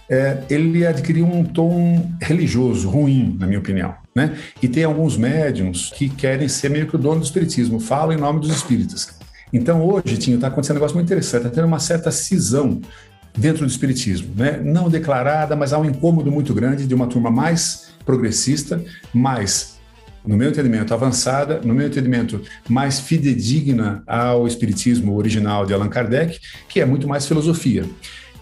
é, 0.09 0.39
ele 0.49 0.87
adquiriu 0.87 1.27
um 1.27 1.43
tom 1.43 2.11
religioso 2.19 2.89
ruim, 2.89 3.37
na 3.39 3.45
minha 3.45 3.59
opinião. 3.59 3.93
Né? 4.15 4.35
E 4.59 4.67
tem 4.67 4.83
alguns 4.83 5.15
médiums 5.15 5.91
que 5.95 6.09
querem 6.09 6.47
ser 6.47 6.69
meio 6.69 6.87
que 6.87 6.95
o 6.95 6.99
dono 6.99 7.19
do 7.19 7.25
espiritismo, 7.25 7.79
falam 7.79 8.17
em 8.17 8.19
nome 8.19 8.39
dos 8.39 8.49
espíritas. 8.49 9.19
Então 9.53 9.83
hoje, 9.83 10.17
Tinho, 10.17 10.35
está 10.35 10.47
acontecendo 10.47 10.77
um 10.77 10.79
negócio 10.79 10.95
muito 10.95 11.05
interessante, 11.05 11.45
está 11.45 11.55
tendo 11.55 11.67
uma 11.67 11.79
certa 11.79 12.09
cisão 12.09 12.81
dentro 13.37 13.67
do 13.67 13.69
espiritismo, 13.69 14.33
né? 14.35 14.59
não 14.63 14.89
declarada, 14.89 15.55
mas 15.55 15.73
há 15.73 15.77
um 15.77 15.85
incômodo 15.85 16.31
muito 16.31 16.55
grande 16.55 16.87
de 16.87 16.95
uma 16.95 17.05
turma 17.05 17.29
mais 17.29 17.89
progressista, 18.03 18.83
mais 19.13 19.76
no 20.27 20.35
meu 20.35 20.49
entendimento, 20.49 20.93
avançada, 20.93 21.61
no 21.63 21.73
meu 21.73 21.87
entendimento, 21.87 22.41
mais 22.67 22.99
fidedigna 22.99 24.03
ao 24.05 24.45
espiritismo 24.45 25.15
original 25.15 25.65
de 25.65 25.73
Allan 25.73 25.89
Kardec, 25.89 26.39
que 26.67 26.79
é 26.81 26.85
muito 26.85 27.07
mais 27.07 27.25
filosofia. 27.25 27.85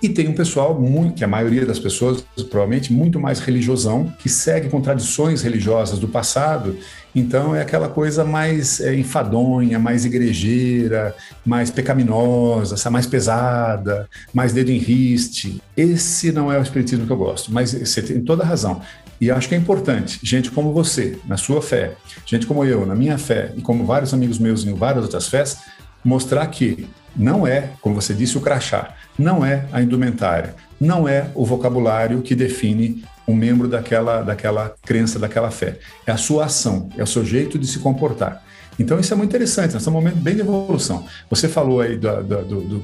E 0.01 0.09
tem 0.09 0.27
um 0.27 0.33
pessoal, 0.33 0.79
muito, 0.79 1.15
que 1.15 1.23
a 1.23 1.27
maioria 1.27 1.65
das 1.65 1.79
pessoas, 1.79 2.23
provavelmente, 2.49 2.91
muito 2.93 3.19
mais 3.19 3.39
religiosão, 3.39 4.13
que 4.19 4.29
segue 4.29 4.69
com 4.69 4.81
tradições 4.81 5.41
religiosas 5.41 5.97
do 5.97 6.07
passado. 6.07 6.77
Então 7.15 7.55
é 7.55 7.61
aquela 7.61 7.87
coisa 7.87 8.23
mais 8.23 8.81
é, 8.81 8.93
enfadonha, 8.93 9.79
mais 9.79 10.05
igrejeira, 10.05 11.15
mais 11.45 11.71
pecaminosa, 11.71 12.89
mais 12.89 13.07
pesada, 13.07 14.07
mais 14.33 14.51
dedo 14.53 14.69
em 14.69 14.77
riste. 14.77 15.61
Esse 15.77 16.31
não 16.31 16.51
é 16.51 16.59
o 16.59 16.61
espiritismo 16.61 17.07
que 17.07 17.11
eu 17.11 17.17
gosto, 17.17 17.51
mas 17.53 17.73
você 17.73 18.01
tem 18.01 18.21
toda 18.21 18.43
a 18.43 18.45
razão. 18.45 18.81
E 19.19 19.31
acho 19.31 19.47
que 19.47 19.55
é 19.55 19.57
importante, 19.57 20.19
gente 20.23 20.51
como 20.51 20.73
você, 20.73 21.17
na 21.25 21.37
sua 21.37 21.61
fé, 21.61 21.93
gente 22.25 22.45
como 22.45 22.65
eu, 22.65 22.85
na 22.85 22.95
minha 22.95 23.17
fé, 23.17 23.53
e 23.55 23.61
como 23.61 23.85
vários 23.85 24.13
amigos 24.13 24.37
meus 24.37 24.65
em 24.65 24.73
várias 24.73 25.03
outras 25.03 25.27
fés, 25.27 25.57
mostrar 26.03 26.45
que 26.47 26.87
não 27.15 27.47
é, 27.47 27.71
como 27.81 27.95
você 27.95 28.13
disse, 28.13 28.37
o 28.37 28.41
crachá, 28.41 28.93
não 29.17 29.45
é 29.45 29.65
a 29.71 29.81
indumentária, 29.81 30.55
não 30.79 31.07
é 31.07 31.29
o 31.33 31.45
vocabulário 31.45 32.21
que 32.21 32.35
define 32.35 33.03
um 33.27 33.33
membro 33.33 33.67
daquela, 33.67 34.21
daquela 34.21 34.75
crença, 34.83 35.17
daquela 35.17 35.49
fé. 35.49 35.79
É 36.05 36.11
a 36.11 36.17
sua 36.17 36.45
ação, 36.45 36.89
é 36.97 37.03
o 37.03 37.07
seu 37.07 37.25
jeito 37.25 37.57
de 37.57 37.65
se 37.65 37.79
comportar. 37.79 38.43
Então 38.77 38.99
isso 38.99 39.13
é 39.13 39.15
muito 39.15 39.29
interessante, 39.29 39.73
nós 39.73 39.81
estamos 39.81 40.01
num 40.01 40.09
momento 40.09 40.21
bem 40.21 40.35
de 40.35 40.41
evolução. 40.41 41.05
Você 41.29 41.47
falou 41.47 41.81
aí 41.81 41.97
do, 41.97 42.23
do, 42.23 42.61
do, 42.61 42.79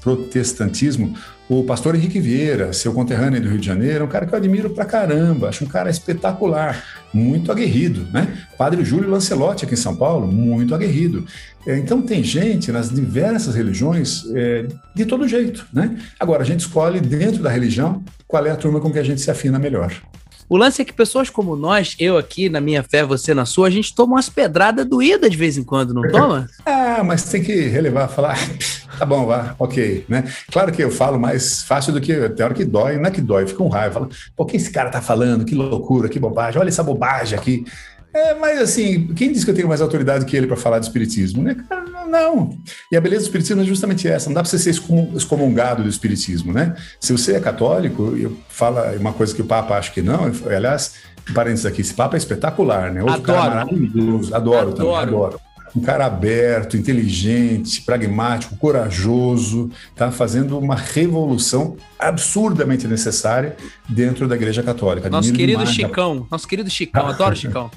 protestantismo, 0.00 1.14
o 1.48 1.62
pastor 1.64 1.94
Henrique 1.94 2.20
Vieira, 2.20 2.72
seu 2.72 2.92
conterrâneo 2.92 3.40
do 3.40 3.48
Rio 3.48 3.58
de 3.58 3.66
Janeiro, 3.66 4.04
é 4.04 4.06
um 4.06 4.10
cara 4.10 4.26
que 4.26 4.32
eu 4.32 4.38
admiro 4.38 4.70
pra 4.70 4.84
caramba, 4.84 5.48
acho 5.48 5.64
um 5.64 5.68
cara 5.68 5.90
espetacular, 5.90 6.82
muito 7.12 7.52
aguerrido, 7.52 8.06
né? 8.12 8.38
Padre 8.56 8.84
Júlio 8.84 9.10
Lancelotti 9.10 9.64
aqui 9.64 9.74
em 9.74 9.78
São 9.78 9.94
Paulo, 9.94 10.26
muito 10.26 10.74
aguerrido. 10.74 11.26
É, 11.66 11.76
então 11.78 12.00
tem 12.00 12.22
gente 12.22 12.70
nas 12.70 12.90
diversas 12.90 13.54
religiões 13.54 14.24
é, 14.34 14.66
de 14.94 15.04
todo 15.04 15.26
jeito, 15.26 15.66
né? 15.72 15.96
Agora 16.18 16.42
a 16.42 16.46
gente 16.46 16.60
escolhe 16.60 17.00
dentro 17.00 17.42
da 17.42 17.50
religião 17.50 18.02
qual 18.26 18.44
é 18.46 18.50
a 18.50 18.56
turma 18.56 18.80
com 18.80 18.92
que 18.92 18.98
a 18.98 19.04
gente 19.04 19.20
se 19.20 19.30
afina 19.30 19.58
melhor. 19.58 19.92
O 20.48 20.56
lance 20.56 20.82
é 20.82 20.84
que 20.84 20.92
pessoas 20.92 21.30
como 21.30 21.56
nós, 21.56 21.96
eu 21.98 22.18
aqui 22.18 22.48
na 22.48 22.60
minha 22.60 22.82
fé, 22.82 23.04
você 23.04 23.32
na 23.32 23.46
sua, 23.46 23.68
a 23.68 23.70
gente 23.70 23.94
toma 23.94 24.14
umas 24.14 24.28
pedradas 24.28 24.86
doídas 24.86 25.30
de 25.30 25.36
vez 25.36 25.56
em 25.56 25.64
quando, 25.64 25.94
não 25.94 26.02
toma? 26.10 26.48
ah, 26.66 27.02
mas 27.04 27.24
tem 27.24 27.42
que 27.42 27.52
relevar, 27.68 28.08
falar, 28.08 28.36
ah, 28.36 28.98
tá 28.98 29.06
bom, 29.06 29.26
vá, 29.26 29.54
ok, 29.58 30.04
né? 30.08 30.24
Claro 30.52 30.70
que 30.70 30.82
eu 30.82 30.90
falo 30.90 31.18
mais 31.18 31.62
fácil 31.62 31.92
do 31.92 32.00
que, 32.00 32.28
tem 32.30 32.44
hora 32.44 32.54
que 32.54 32.64
dói, 32.64 32.96
não 32.96 33.06
é 33.06 33.10
que 33.10 33.20
dói, 33.20 33.46
fica 33.46 33.58
com 33.58 33.68
raiva, 33.68 33.94
fala, 33.94 34.08
pô, 34.36 34.44
que 34.44 34.56
esse 34.56 34.70
cara 34.70 34.90
tá 34.90 35.00
falando, 35.00 35.44
que 35.44 35.54
loucura, 35.54 36.08
que 36.08 36.18
bobagem, 36.18 36.60
olha 36.60 36.68
essa 36.68 36.82
bobagem 36.82 37.38
aqui. 37.38 37.64
É, 38.14 38.32
mas 38.34 38.60
assim, 38.60 39.08
quem 39.08 39.32
disse 39.32 39.44
que 39.44 39.50
eu 39.50 39.54
tenho 39.54 39.66
mais 39.66 39.80
autoridade 39.80 40.24
que 40.24 40.36
ele 40.36 40.46
para 40.46 40.56
falar 40.56 40.78
de 40.78 40.86
espiritismo? 40.86 41.42
Né? 41.42 41.56
Não. 42.08 42.56
E 42.90 42.96
a 42.96 43.00
beleza 43.00 43.22
do 43.22 43.26
espiritismo 43.26 43.60
é 43.60 43.64
justamente 43.64 44.06
essa. 44.06 44.28
Não 44.28 44.34
dá 44.34 44.42
para 44.42 44.48
você 44.48 44.58
ser 44.58 44.70
excomungado 44.70 45.82
do 45.82 45.88
espiritismo, 45.88 46.52
né? 46.52 46.76
Se 47.00 47.12
você 47.12 47.34
é 47.34 47.40
católico, 47.40 48.16
eu 48.16 48.36
falo 48.48 48.80
uma 49.00 49.12
coisa 49.12 49.34
que 49.34 49.42
o 49.42 49.44
Papa 49.44 49.76
acha 49.76 49.90
que 49.90 50.00
não. 50.00 50.30
Aliás, 50.46 50.94
parênteses 51.34 51.66
aqui, 51.66 51.80
esse 51.80 51.92
Papa 51.92 52.16
é 52.16 52.18
espetacular, 52.18 52.92
né? 52.92 53.02
Outro 53.02 53.16
adoro. 53.16 53.40
cara 53.40 53.64
maravilhoso. 53.64 54.32
Adoro, 54.32 54.58
adoro. 54.58 54.74
também, 54.74 54.96
adoro 54.96 55.40
um 55.76 55.80
cara 55.80 56.06
aberto, 56.06 56.76
inteligente, 56.76 57.82
pragmático, 57.82 58.56
corajoso, 58.56 59.72
está 59.90 60.08
fazendo 60.12 60.56
uma 60.56 60.76
revolução 60.76 61.76
absurdamente 61.98 62.86
necessária 62.86 63.56
dentro 63.88 64.28
da 64.28 64.36
Igreja 64.36 64.62
Católica. 64.62 65.10
Nosso 65.10 65.32
querido 65.32 65.66
Chicão, 65.66 66.28
nosso 66.30 66.46
querido 66.46 66.70
Chicão, 66.70 67.08
adoro 67.10 67.34
Chicão 67.34 67.70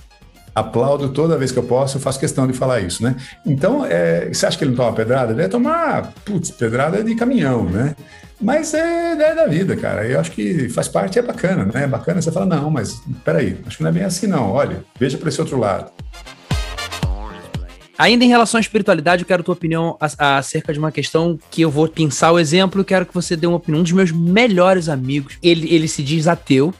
aplaudo 0.57 1.09
toda 1.09 1.37
vez 1.37 1.51
que 1.51 1.59
eu 1.59 1.63
posso, 1.63 1.99
faço 1.99 2.19
questão 2.19 2.47
de 2.47 2.53
falar 2.53 2.79
isso, 2.79 3.03
né? 3.03 3.15
Então, 3.45 3.85
é, 3.85 4.27
você 4.33 4.45
acha 4.45 4.57
que 4.57 4.63
ele 4.63 4.71
não 4.71 4.77
toma 4.77 4.93
pedrada? 4.93 5.31
Ele 5.31 5.41
vai 5.41 5.49
tomar, 5.49 6.13
putz, 6.25 6.49
pedrada 6.49 7.03
de 7.03 7.13
caminhão, 7.13 7.65
né? 7.65 7.95
Mas 8.41 8.73
é, 8.73 9.11
é 9.11 9.35
da 9.35 9.45
vida, 9.45 9.75
cara. 9.75 10.07
Eu 10.07 10.19
acho 10.19 10.31
que 10.31 10.67
faz 10.69 10.87
parte, 10.87 11.19
é 11.19 11.21
bacana, 11.21 11.65
né? 11.65 11.83
É 11.83 11.87
bacana 11.87 12.21
você 12.21 12.31
falar, 12.31 12.47
não, 12.47 12.71
mas 12.71 12.99
peraí, 13.23 13.57
acho 13.67 13.77
que 13.77 13.83
não 13.83 13.91
é 13.91 13.93
bem 13.93 14.03
assim, 14.03 14.25
não. 14.25 14.51
Olha, 14.51 14.83
veja 14.99 15.17
para 15.17 15.29
esse 15.29 15.39
outro 15.39 15.59
lado. 15.59 15.91
Ainda 17.95 18.25
em 18.25 18.27
relação 18.27 18.57
à 18.57 18.61
espiritualidade, 18.61 19.23
eu 19.23 19.27
quero 19.27 19.43
tua 19.43 19.53
opinião 19.53 19.95
acerca 19.99 20.73
de 20.73 20.79
uma 20.79 20.91
questão 20.91 21.37
que 21.51 21.61
eu 21.61 21.69
vou 21.69 21.87
pensar 21.87 22.31
o 22.31 22.39
exemplo 22.39 22.83
quero 22.83 23.05
que 23.05 23.13
você 23.13 23.35
dê 23.35 23.45
uma 23.45 23.57
opinião. 23.57 23.81
Um 23.81 23.83
dos 23.83 23.91
meus 23.91 24.11
melhores 24.11 24.89
amigos, 24.89 25.37
ele, 25.41 25.71
ele 25.71 25.87
se 25.87 26.01
diz 26.01 26.27
ateu. 26.27 26.73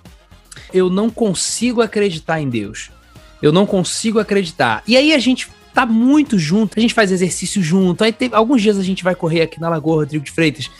Eu 0.74 0.90
não 0.90 1.10
consigo 1.12 1.82
acreditar 1.82 2.42
em 2.42 2.50
Deus. 2.50 2.92
Eu 3.41 3.52
não 3.52 3.65
consigo 3.65 4.19
acreditar. 4.19 4.84
E 4.88 4.97
aí 4.97 5.13
a 5.13 5.19
gente 5.19 5.50
tá 5.73 5.86
muito 5.86 6.39
junto, 6.39 6.78
a 6.78 6.82
gente 6.82 6.93
faz 6.93 7.12
exercício 7.12 7.62
junto. 7.62 8.04
Aí 8.04 8.12
tem, 8.12 8.32
alguns 8.34 8.62
dias 8.62 8.80
a 8.80 8.84
gente 8.84 9.04
vai 9.04 9.13
correr 9.13 9.41
aqui 9.41 9.62
na 9.62 9.69
Lagoa 9.69 9.97
Rodrigo 9.97 10.26
de 10.26 10.32
Freitas. 10.32 10.71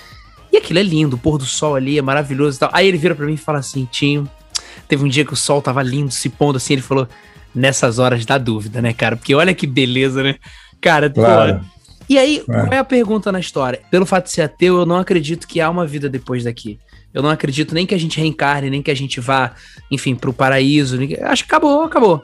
E 0.52 0.58
aquilo 0.58 0.80
é 0.80 0.84
lindo, 0.84 1.15
o 1.15 1.20
pôr 1.20 1.38
do 1.38 1.46
sol 1.46 1.76
ali 1.76 2.00
é 2.00 2.02
maravilhoso 2.02 2.58
e 2.58 2.60
tal. 2.60 2.70
Aí 2.74 2.88
ele 2.88 2.98
vira 2.98 3.13
para 3.13 3.26
mim 3.26 3.34
e 3.34 3.38
fala 3.38 3.60
assim: 3.60 3.88
Tinho, 3.91 4.28
teve 4.88 5.04
um 5.04 5.08
dia 5.08 5.24
que 5.24 5.34
o 5.34 5.36
sol 5.36 5.62
tava 5.62 5.84
lindo, 5.84 6.12
se 6.12 6.30
pondo 6.30 6.56
assim. 6.56 6.74
Ele 6.74 6.82
falou: 6.82 7.08
Nessas 7.54 8.00
horas 8.00 8.26
dá 8.26 8.39
dúvida, 8.39 8.82
né, 8.82 8.91
cara? 8.91 9.15
Porque 9.15 9.36
olha 9.36 9.54
que 9.54 9.67
beleza, 9.67 10.24
né? 10.24 10.36
Cara, 10.82 11.10
claro. 11.12 11.62
E 12.10 12.17
aí, 12.17 12.38
é. 12.39 12.43
qual 12.43 12.74
é 12.74 12.78
a 12.80 12.84
pergunta 12.84 13.32
na 13.32 13.39
história? 13.39 13.82
Pelo 13.91 14.06
fato 14.06 14.26
de 14.26 14.32
ser 14.32 14.43
ateu, 14.43 14.80
eu 14.80 14.86
não 14.86 14.98
acredito 14.98 15.48
que 15.48 15.62
há 15.62 15.70
uma 15.70 15.86
vida 15.86 16.10
depois 16.10 16.46
daqui. 16.46 16.80
Eu 17.13 17.22
não 17.22 17.30
acredito 17.30 17.76
nem 17.76 17.86
que 17.86 17.93
a 17.93 18.00
gente 18.00 18.20
reencarne, 18.20 18.70
nem 18.70 18.82
que 18.82 18.89
a 18.89 18.96
gente 18.96 19.20
vá, 19.20 19.54
enfim, 19.91 20.15
pro 20.15 20.34
paraíso. 20.34 20.98
Acho 21.22 21.43
que 21.43 21.50
acabou, 21.50 21.84
acabou 21.84 22.24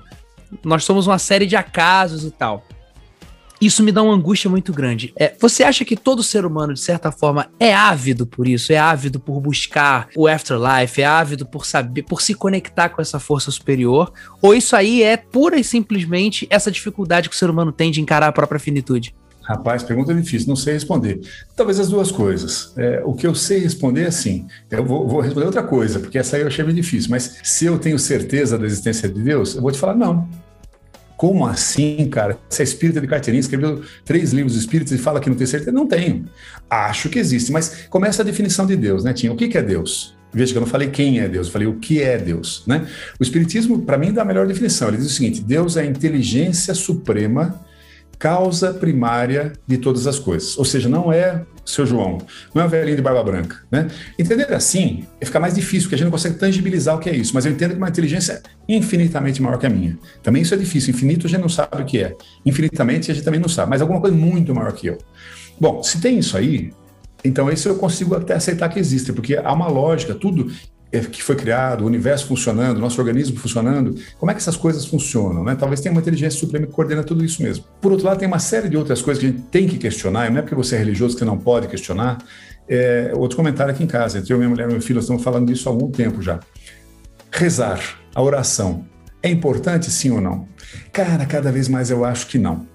nós 0.64 0.84
somos 0.84 1.08
uma 1.08 1.20
série 1.20 1.46
de 1.46 1.56
acasos 1.56 2.24
e 2.24 2.32
tal. 2.32 2.66
Isso 3.62 3.82
me 3.82 3.94
dá 3.94 4.04
uma 4.04 4.14
angústia 4.14 4.50
muito 4.50 4.74
grande. 4.74 5.14
É, 5.18 5.34
você 5.40 5.64
acha 5.64 5.86
que 5.86 5.96
todo 5.96 6.22
ser 6.22 6.46
humano, 6.46 6.74
de 6.74 6.82
certa 6.82 7.14
forma, 7.14 7.50
é 7.58 7.74
ávido 7.74 8.26
por 8.26 8.46
isso? 8.46 8.74
É 8.74 8.78
ávido 8.78 9.22
por 9.22 9.40
buscar 9.40 10.10
o 10.18 10.28
afterlife? 10.28 11.02
É 11.02 11.06
ávido 11.06 11.46
por 11.46 11.66
saber, 11.66 12.04
por 12.04 12.22
se 12.22 12.34
conectar 12.34 12.90
com 12.90 13.02
essa 13.02 13.20
força 13.20 13.52
superior? 13.52 14.12
Ou 14.42 14.54
isso 14.54 14.76
aí 14.76 15.02
é 15.02 15.16
pura 15.16 15.58
e 15.58 15.64
simplesmente 15.64 16.46
essa 16.50 16.70
dificuldade 16.70 17.30
que 17.30 17.36
o 17.36 17.38
ser 17.38 17.50
humano 17.50 17.72
tem 17.72 17.90
de 17.90 18.02
encarar 18.02 18.28
a 18.28 18.34
própria 18.34 18.60
finitude? 18.60 19.16
Rapaz, 19.44 19.84
pergunta 19.84 20.14
difícil, 20.14 20.48
não 20.48 20.56
sei 20.56 20.74
responder. 20.74 21.20
Talvez 21.56 21.78
as 21.78 21.90
duas 21.90 22.12
coisas. 22.12 22.74
É, 22.78 23.02
o 23.04 23.14
que 23.14 23.28
eu 23.28 23.36
sei 23.36 23.60
responder 23.60 24.04
é 24.04 24.08
assim. 24.08 24.48
Eu 24.72 24.86
vou, 24.86 25.06
vou, 25.06 25.20
responder 25.20 25.46
outra 25.46 25.64
coisa, 25.64 26.00
porque 26.00 26.18
essa 26.18 26.38
aí 26.38 26.44
eu 26.44 26.48
achei 26.48 26.64
meio 26.64 26.76
difícil. 26.76 27.12
Mas 27.12 27.40
se 27.44 27.66
eu 27.66 27.78
tenho 27.78 28.00
certeza 28.00 28.58
da 28.58 28.66
existência 28.66 29.10
de 29.10 29.22
Deus, 29.22 29.56
eu 29.56 29.62
vou 29.62 29.72
te 29.72 29.78
falar 29.78 29.96
não. 29.96 30.30
Como 31.18 31.46
assim, 31.46 32.08
cara? 32.10 32.38
Você 32.50 32.64
é 32.64 32.66
espírita 32.66 33.02
de 33.02 33.08
carteirinha, 33.08 33.42
escreveu 33.42 33.84
três 34.06 34.32
livros 34.32 34.56
espíritos 34.56 34.94
e 34.94 34.98
fala 34.98 35.20
que 35.20 35.30
não 35.30 35.36
tem 35.36 35.46
certeza? 35.46 35.74
Não 35.74 35.88
tenho. 35.88 36.26
Acho 36.70 37.10
que 37.10 37.20
existe, 37.20 37.52
mas 37.52 37.86
começa 37.90 38.22
a 38.22 38.26
definição 38.26 38.66
de 38.66 38.78
Deus, 38.78 39.04
né, 39.04 39.14
Tinha? 39.14 39.32
O 39.32 39.36
que, 39.36 39.50
que 39.50 39.58
é 39.58 39.62
Deus? 39.62 40.16
Veja 40.34 40.52
que 40.52 40.58
eu 40.58 40.62
não 40.62 40.68
falei 40.68 40.90
quem 40.90 41.20
é 41.20 41.28
Deus, 41.28 41.48
eu 41.48 41.54
falei 41.54 41.68
o 41.68 41.76
que 41.76 42.02
é 42.02 42.18
Deus, 42.18 42.64
né? 42.66 42.88
O 43.20 43.24
Espiritismo, 43.24 43.84
para 43.84 43.98
mim, 43.98 44.12
dá 44.12 44.24
a 44.24 44.26
melhor 44.26 44.48
definição. 44.48 44.88
Ele 44.88 44.98
diz 44.98 45.06
o 45.06 45.10
seguinte: 45.10 45.42
Deus 45.42 45.78
é 45.78 45.82
a 45.82 45.86
inteligência 45.86 46.74
suprema 46.74 47.64
causa 48.24 48.74
primária 48.74 49.52
de 49.68 49.78
todas 49.78 50.08
as 50.08 50.18
coisas. 50.18 50.58
Ou 50.58 50.64
seja, 50.64 50.88
não 50.88 51.12
é 51.12 51.44
seu 51.66 51.86
João, 51.86 52.20
não 52.56 52.64
é 52.64 52.66
o 52.66 52.70
velhinho 52.70 52.96
de 52.96 53.02
barba 53.02 53.22
branca. 53.22 53.58
Né? 53.70 53.90
Entender 54.18 54.50
assim 54.54 55.06
ficar 55.22 55.42
mais 55.42 55.56
difícil, 55.56 55.84
porque 55.84 55.96
a 55.96 55.98
gente 55.98 56.06
não 56.06 56.12
consegue 56.12 56.38
tangibilizar 56.38 56.96
o 56.96 57.00
que 57.00 57.10
é 57.10 57.16
isso, 57.16 57.34
mas 57.34 57.46
eu 57.46 57.52
entendo 57.52 57.72
que 57.72 57.78
uma 57.78 57.90
inteligência 57.90 58.42
é 58.42 58.74
infinitamente 58.74 59.42
maior 59.42 59.58
que 59.58 59.66
a 59.66 59.70
minha. 59.70 60.00
Também 60.22 60.42
isso 60.42 60.54
é 60.54 60.58
difícil, 60.58 60.94
infinito 60.94 61.28
a 61.28 61.30
gente 61.30 61.42
não 61.42 61.50
sabe 61.50 61.82
o 61.82 61.86
que 61.86 62.00
é. 62.00 62.16
Infinitamente 62.46 63.12
a 63.12 63.14
gente 63.14 63.26
também 63.26 63.42
não 63.42 63.50
sabe, 63.50 63.70
mas 63.72 63.82
alguma 63.82 64.00
coisa 64.00 64.16
muito 64.16 64.56
maior 64.56 64.72
que 64.72 64.88
eu. 64.88 64.98
Bom, 65.60 65.84
se 65.84 66.00
tem 66.00 66.18
isso 66.18 66.38
aí, 66.38 66.72
então 67.26 67.52
esse 67.52 67.68
eu 67.68 67.76
consigo 67.76 68.16
até 68.16 68.36
aceitar 68.36 68.70
que 68.70 68.80
existe, 68.80 69.12
porque 69.12 69.36
há 69.36 69.52
uma 69.52 69.68
lógica, 69.68 70.16
tudo 70.16 70.50
que 71.02 71.24
foi 71.24 71.36
criado, 71.36 71.82
o 71.82 71.86
universo 71.88 72.28
funcionando, 72.28 72.78
o 72.78 72.80
nosso 72.80 73.00
organismo 73.02 73.38
funcionando, 73.38 73.96
como 74.18 74.32
é 74.32 74.34
que 74.34 74.40
essas 74.40 74.56
coisas 74.56 74.86
funcionam, 74.86 75.44
né? 75.44 75.56
Talvez 75.56 75.82
tenha 75.82 75.92
uma 75.92 76.02
inteligência 76.02 76.40
suprema 76.40 76.68
que 76.68 76.72
coordena 76.72 77.04
tudo 77.04 77.26
isso 77.26 77.42
mesmo. 77.42 77.66
Por 77.82 77.92
outro 77.92 78.06
lado, 78.06 78.20
tem 78.20 78.28
uma 78.28 78.40
série 78.40 78.70
de 78.70 78.78
outras 78.78 79.02
coisas 79.02 79.22
que 79.22 79.28
a 79.28 79.32
gente 79.32 79.44
tem 79.44 79.68
que 79.68 79.78
questionar, 79.78 80.28
e 80.28 80.30
não 80.30 80.40
é 80.40 80.42
porque 80.42 80.56
você 80.56 80.76
é 80.76 80.80
religioso 80.80 81.16
que 81.16 81.20
você 81.20 81.26
não 81.26 81.38
pode 81.38 81.68
questionar. 81.68 82.20
É, 82.68 83.12
outro 83.16 83.36
comentário 83.36 83.74
aqui 83.74 83.84
em 83.84 83.88
casa, 83.88 84.20
entre 84.20 84.34
eu, 84.34 84.38
minha 84.38 84.50
mulher 84.50 84.70
e 84.70 84.72
meu 84.72 84.82
filho, 84.82 84.96
nós 84.96 85.06
estamos 85.06 85.24
falando 85.24 85.48
disso 85.48 85.68
há 85.68 85.72
algum 85.72 85.90
tempo 85.90 86.22
já. 86.22 86.40
Rezar, 87.32 87.80
a 88.14 88.22
oração, 88.22 88.86
é 89.22 89.30
importante 89.30 89.90
sim 89.90 90.12
ou 90.12 90.22
não? 90.22 90.48
Cara, 90.92 91.26
cada 91.26 91.52
vez 91.52 91.68
mais 91.68 91.90
eu 91.90 92.06
acho 92.06 92.28
que 92.28 92.38
não. 92.38 92.68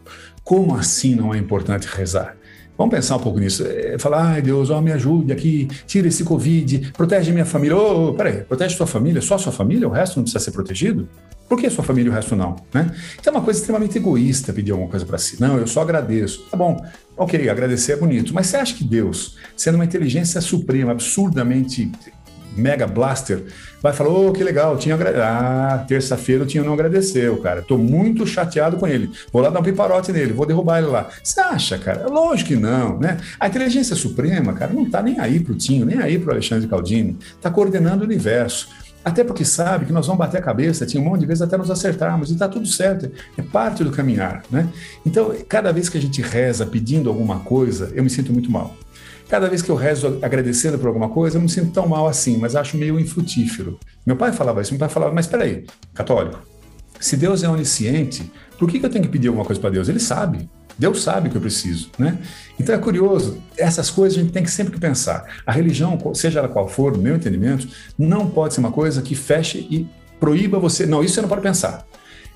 Como 0.42 0.74
assim 0.74 1.14
não 1.14 1.34
é 1.34 1.38
importante 1.38 1.86
rezar? 1.86 2.37
Vamos 2.78 2.94
pensar 2.94 3.16
um 3.16 3.18
pouco 3.18 3.40
nisso. 3.40 3.66
É, 3.66 3.98
falar, 3.98 4.34
ai 4.34 4.40
Deus, 4.40 4.70
ó, 4.70 4.80
me 4.80 4.92
ajude 4.92 5.32
aqui, 5.32 5.66
tira 5.84 6.06
esse 6.06 6.22
Covid, 6.22 6.92
protege 6.96 7.32
minha 7.32 7.44
família. 7.44 7.76
Ô, 7.76 8.10
oh, 8.10 8.14
peraí, 8.14 8.44
protege 8.44 8.76
sua 8.76 8.86
família, 8.86 9.20
só 9.20 9.36
sua 9.36 9.50
família, 9.50 9.88
o 9.88 9.90
resto 9.90 10.16
não 10.16 10.22
precisa 10.22 10.42
ser 10.42 10.52
protegido? 10.52 11.08
Por 11.48 11.58
que 11.58 11.68
sua 11.70 11.82
família 11.82 12.08
e 12.08 12.12
o 12.12 12.14
resto 12.14 12.36
não? 12.36 12.54
Né? 12.72 12.94
Então 13.18 13.32
é 13.32 13.36
uma 13.36 13.42
coisa 13.42 13.58
extremamente 13.58 13.98
egoísta 13.98 14.52
pedir 14.52 14.70
alguma 14.70 14.88
coisa 14.88 15.04
para 15.04 15.18
si. 15.18 15.40
Não, 15.40 15.56
eu 15.56 15.66
só 15.66 15.80
agradeço. 15.80 16.46
Tá 16.50 16.56
bom, 16.56 16.76
ok, 17.16 17.48
agradecer 17.48 17.92
é 17.92 17.96
bonito, 17.96 18.32
mas 18.32 18.46
você 18.46 18.58
acha 18.58 18.74
que 18.74 18.84
Deus, 18.84 19.36
sendo 19.56 19.74
uma 19.74 19.84
inteligência 19.84 20.40
suprema, 20.40 20.92
absurdamente 20.92 21.90
mega 22.58 22.86
blaster, 22.86 23.44
vai 23.80 23.92
falar: 23.92 24.10
oh, 24.10 24.32
que 24.32 24.42
legal, 24.42 24.76
tinha 24.76 24.96
Ah, 25.22 25.84
terça-feira 25.86 26.44
o 26.44 26.46
Tinha 26.46 26.62
não 26.62 26.74
agradeceu, 26.74 27.36
cara. 27.38 27.62
Tô 27.62 27.78
muito 27.78 28.26
chateado 28.26 28.76
com 28.76 28.86
ele. 28.86 29.10
Vou 29.32 29.40
lá 29.42 29.50
dar 29.50 29.60
um 29.60 29.62
piparote 29.62 30.12
nele, 30.12 30.32
vou 30.32 30.46
derrubar 30.46 30.78
ele 30.78 30.88
lá. 30.88 31.08
Você 31.22 31.40
acha, 31.40 31.78
cara? 31.78 32.06
Lógico 32.08 32.48
que 32.48 32.56
não, 32.56 32.98
né? 32.98 33.18
A 33.38 33.48
inteligência 33.48 33.94
suprema, 33.94 34.52
cara, 34.52 34.72
não 34.72 34.88
tá 34.88 35.02
nem 35.02 35.18
aí 35.18 35.40
pro 35.40 35.54
Tinho, 35.54 35.86
nem 35.86 35.98
aí 35.98 36.18
pro 36.18 36.32
Alexandre 36.32 36.68
Caldini. 36.68 37.16
Tá 37.40 37.50
coordenando 37.50 38.02
o 38.02 38.06
universo. 38.06 38.68
Até 39.04 39.24
porque 39.24 39.44
sabe 39.44 39.86
que 39.86 39.92
nós 39.92 40.06
vamos 40.06 40.18
bater 40.18 40.38
a 40.38 40.42
cabeça, 40.42 40.84
tinha 40.84 41.02
um 41.02 41.06
monte 41.06 41.20
de 41.20 41.26
vezes 41.26 41.40
até 41.40 41.56
nos 41.56 41.70
acertarmos, 41.70 42.30
e 42.30 42.34
está 42.34 42.48
tudo 42.48 42.66
certo, 42.66 43.10
é 43.38 43.42
parte 43.42 43.82
do 43.82 43.90
caminhar, 43.90 44.42
né? 44.50 44.68
Então, 45.06 45.34
cada 45.48 45.72
vez 45.72 45.88
que 45.88 45.96
a 45.96 46.00
gente 46.00 46.20
reza 46.20 46.66
pedindo 46.66 47.08
alguma 47.08 47.38
coisa, 47.40 47.90
eu 47.94 48.02
me 48.02 48.10
sinto 48.10 48.32
muito 48.32 48.50
mal. 48.50 48.76
Cada 49.28 49.48
vez 49.48 49.60
que 49.60 49.70
eu 49.70 49.76
rezo 49.76 50.18
agradecendo 50.22 50.78
por 50.78 50.86
alguma 50.88 51.10
coisa, 51.10 51.36
eu 51.36 51.40
não 51.40 51.46
me 51.46 51.52
sinto 51.52 51.70
tão 51.70 51.86
mal 51.86 52.06
assim, 52.06 52.38
mas 52.38 52.56
acho 52.56 52.78
meio 52.78 52.98
infrutífero. 52.98 53.78
Meu 54.06 54.16
pai 54.16 54.32
falava 54.32 54.62
isso, 54.62 54.72
meu 54.72 54.78
pai 54.78 54.88
falava, 54.88 55.12
mas 55.12 55.26
peraí, 55.26 55.66
católico, 55.92 56.40
se 56.98 57.16
Deus 57.16 57.42
é 57.42 57.48
onisciente, 57.48 58.30
por 58.58 58.70
que, 58.70 58.84
eu 58.84 58.90
tenho 58.90 59.04
que 59.04 59.10
pedir 59.10 59.28
alguma 59.28 59.44
coisa 59.44 59.60
para 59.60 59.70
Deus? 59.70 59.88
Ele 59.88 60.00
sabe. 60.00 60.48
Deus 60.78 61.02
sabe 61.02 61.28
o 61.28 61.30
que 61.30 61.36
eu 61.36 61.40
preciso, 61.40 61.90
né? 61.98 62.18
Então 62.58 62.74
é 62.74 62.78
curioso, 62.78 63.42
essas 63.56 63.90
coisas 63.90 64.16
a 64.16 64.22
gente 64.22 64.32
tem 64.32 64.44
que 64.44 64.50
sempre 64.50 64.78
pensar. 64.78 65.26
A 65.44 65.50
religião, 65.50 65.98
seja 66.14 66.38
ela 66.38 66.48
qual 66.48 66.68
for, 66.68 66.96
no 66.96 67.02
meu 67.02 67.16
entendimento, 67.16 67.68
não 67.98 68.28
pode 68.28 68.54
ser 68.54 68.60
uma 68.60 68.70
coisa 68.70 69.02
que 69.02 69.14
feche 69.14 69.58
e 69.70 69.88
proíba 70.20 70.58
você. 70.58 70.86
Não, 70.86 71.02
isso 71.02 71.14
você 71.14 71.20
não 71.20 71.28
pode 71.28 71.42
pensar. 71.42 71.84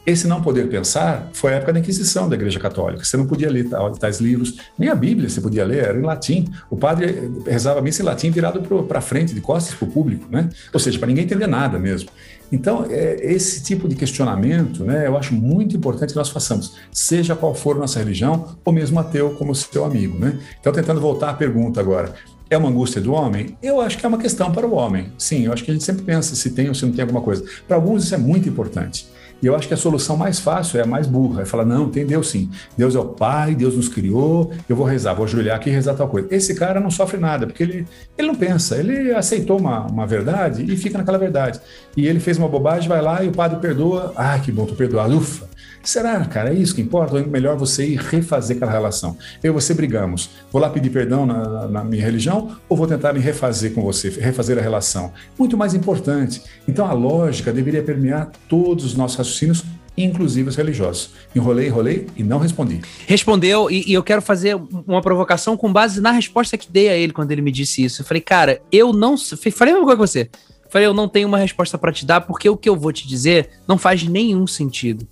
Esse 0.04 0.26
não 0.26 0.42
poder 0.42 0.68
pensar 0.68 1.30
foi 1.32 1.52
a 1.52 1.56
época 1.56 1.72
da 1.72 1.78
Inquisição 1.78 2.28
da 2.28 2.34
Igreja 2.34 2.58
Católica. 2.58 3.04
Você 3.04 3.16
não 3.16 3.26
podia 3.26 3.48
ler 3.48 3.68
tais 4.00 4.20
livros, 4.20 4.56
nem 4.76 4.88
a 4.88 4.94
Bíblia 4.96 5.28
você 5.28 5.40
podia 5.40 5.64
ler, 5.64 5.84
era 5.84 5.98
em 5.98 6.02
latim. 6.02 6.52
O 6.68 6.76
padre 6.76 7.30
rezava 7.46 7.78
a 7.78 7.82
missa 7.82 8.02
em 8.02 8.06
latim 8.06 8.30
virado 8.30 8.60
para 8.84 9.00
frente, 9.00 9.32
de 9.32 9.40
costas 9.40 9.74
para 9.74 9.86
o 9.86 9.90
público, 9.90 10.26
né? 10.28 10.48
Ou 10.72 10.80
seja, 10.80 10.98
para 10.98 11.06
ninguém 11.06 11.24
entender 11.24 11.46
nada 11.46 11.78
mesmo. 11.78 12.10
Então, 12.50 12.84
é, 12.90 13.32
esse 13.32 13.62
tipo 13.62 13.88
de 13.88 13.94
questionamento, 13.94 14.84
né, 14.84 15.06
eu 15.06 15.16
acho 15.16 15.32
muito 15.34 15.74
importante 15.74 16.10
que 16.10 16.18
nós 16.18 16.28
façamos, 16.28 16.76
seja 16.90 17.34
qual 17.34 17.54
for 17.54 17.78
nossa 17.78 17.98
religião, 17.98 18.56
ou 18.62 18.72
mesmo 18.72 19.00
ateu 19.00 19.30
como 19.36 19.54
seu 19.54 19.84
amigo, 19.84 20.18
né? 20.18 20.38
Então, 20.60 20.70
tentando 20.72 21.00
voltar 21.00 21.30
à 21.30 21.34
pergunta 21.34 21.80
agora, 21.80 22.12
é 22.50 22.58
uma 22.58 22.68
angústia 22.68 23.00
do 23.00 23.12
homem? 23.12 23.56
Eu 23.62 23.80
acho 23.80 23.96
que 23.96 24.04
é 24.04 24.08
uma 24.08 24.18
questão 24.18 24.52
para 24.52 24.66
o 24.66 24.74
homem. 24.74 25.12
Sim, 25.16 25.46
eu 25.46 25.52
acho 25.52 25.64
que 25.64 25.70
a 25.70 25.74
gente 25.74 25.84
sempre 25.84 26.02
pensa 26.02 26.34
se 26.34 26.50
tem 26.50 26.68
ou 26.68 26.74
se 26.74 26.84
não 26.84 26.92
tem 26.92 27.00
alguma 27.00 27.22
coisa. 27.22 27.42
Para 27.66 27.76
alguns 27.76 28.04
isso 28.04 28.14
é 28.14 28.18
muito 28.18 28.48
importante. 28.48 29.06
E 29.42 29.46
eu 29.46 29.56
acho 29.56 29.66
que 29.66 29.74
a 29.74 29.76
solução 29.76 30.16
mais 30.16 30.38
fácil 30.38 30.78
é 30.78 30.84
a 30.84 30.86
mais 30.86 31.06
burra, 31.06 31.42
é 31.42 31.44
falar, 31.44 31.64
não, 31.64 31.88
tem 31.88 32.06
Deus 32.06 32.30
sim. 32.30 32.48
Deus 32.76 32.94
é 32.94 32.98
o 32.98 33.06
Pai, 33.06 33.54
Deus 33.54 33.74
nos 33.74 33.88
criou, 33.88 34.52
eu 34.68 34.76
vou 34.76 34.86
rezar, 34.86 35.14
vou 35.14 35.24
ajoelhar 35.24 35.56
aqui 35.56 35.68
e 35.68 35.72
rezar 35.72 35.94
tal 35.94 36.08
coisa. 36.08 36.28
Esse 36.30 36.54
cara 36.54 36.78
não 36.78 36.90
sofre 36.90 37.18
nada, 37.18 37.46
porque 37.46 37.62
ele, 37.62 37.86
ele 38.16 38.28
não 38.28 38.36
pensa, 38.36 38.76
ele 38.76 39.12
aceitou 39.12 39.58
uma, 39.58 39.86
uma 39.86 40.06
verdade 40.06 40.64
e 40.64 40.76
fica 40.76 40.96
naquela 40.96 41.18
verdade. 41.18 41.60
E 41.96 42.06
ele 42.06 42.20
fez 42.20 42.38
uma 42.38 42.48
bobagem, 42.48 42.88
vai 42.88 43.02
lá 43.02 43.22
e 43.24 43.28
o 43.28 43.32
padre 43.32 43.58
perdoa, 43.58 44.12
ah, 44.14 44.38
que 44.38 44.52
bom, 44.52 44.64
tu 44.64 44.74
perdoado, 44.74 45.16
ufa. 45.16 45.50
Será, 45.82 46.24
cara, 46.24 46.50
é 46.50 46.54
isso 46.54 46.74
que 46.74 46.80
importa? 46.80 47.14
Ou 47.14 47.20
é 47.20 47.26
melhor 47.26 47.56
você 47.56 47.84
ir 47.84 47.96
refazer 47.98 48.56
aquela 48.56 48.70
relação? 48.70 49.16
Eu 49.42 49.52
e 49.52 49.54
você 49.54 49.74
brigamos. 49.74 50.30
Vou 50.50 50.62
lá 50.62 50.70
pedir 50.70 50.90
perdão 50.90 51.26
na, 51.26 51.66
na, 51.68 51.84
minha 51.84 52.02
religião 52.02 52.56
ou 52.68 52.76
vou 52.76 52.86
tentar 52.86 53.12
me 53.12 53.20
refazer 53.20 53.72
com 53.72 53.82
você, 53.82 54.08
refazer 54.08 54.58
a 54.58 54.62
relação? 54.62 55.12
Muito 55.38 55.56
mais 55.56 55.74
importante. 55.74 56.42
Então 56.68 56.86
a 56.86 56.92
lógica 56.92 57.52
deveria 57.52 57.82
permear 57.82 58.30
todos 58.48 58.84
os 58.84 58.94
nossos 58.94 59.16
raciocínios 59.16 59.64
inclusive 59.96 60.48
os 60.48 60.56
religiosos. 60.56 61.10
Enrolei, 61.34 61.66
enrolei 61.66 62.06
e 62.16 62.22
não 62.22 62.38
respondi. 62.38 62.80
Respondeu, 63.06 63.70
e, 63.70 63.84
e, 63.86 63.92
eu 63.92 64.02
quero 64.02 64.22
fazer 64.22 64.56
uma 64.86 65.02
provocação 65.02 65.56
com 65.56 65.70
base 65.70 66.00
na 66.00 66.10
resposta 66.10 66.56
que 66.56 66.70
dei 66.70 66.88
a 66.88 66.96
ele 66.96 67.12
quando 67.12 67.30
ele 67.30 67.42
me 67.42 67.52
disse 67.52 67.84
isso. 67.84 68.00
Eu 68.02 68.06
falei, 68.06 68.22
cara, 68.22 68.62
eu 68.70 68.92
não. 68.92 69.16
Falei 69.18 69.74
a 69.74 69.76
mesma 69.76 69.84
coisa 69.84 69.96
que 69.96 70.08
você. 70.08 70.30
Falei, 70.70 70.86
eu 70.86 70.94
não 70.94 71.06
tenho 71.06 71.28
uma 71.28 71.36
resposta 71.36 71.76
para 71.76 71.92
te 71.92 72.06
dar, 72.06 72.22
porque 72.22 72.48
o 72.48 72.56
que 72.56 72.66
eu 72.66 72.74
vou 72.74 72.92
te 72.92 73.06
dizer 73.06 73.50
não 73.68 73.76
faz 73.76 74.02
nenhum 74.04 74.46
sentido. 74.46 75.06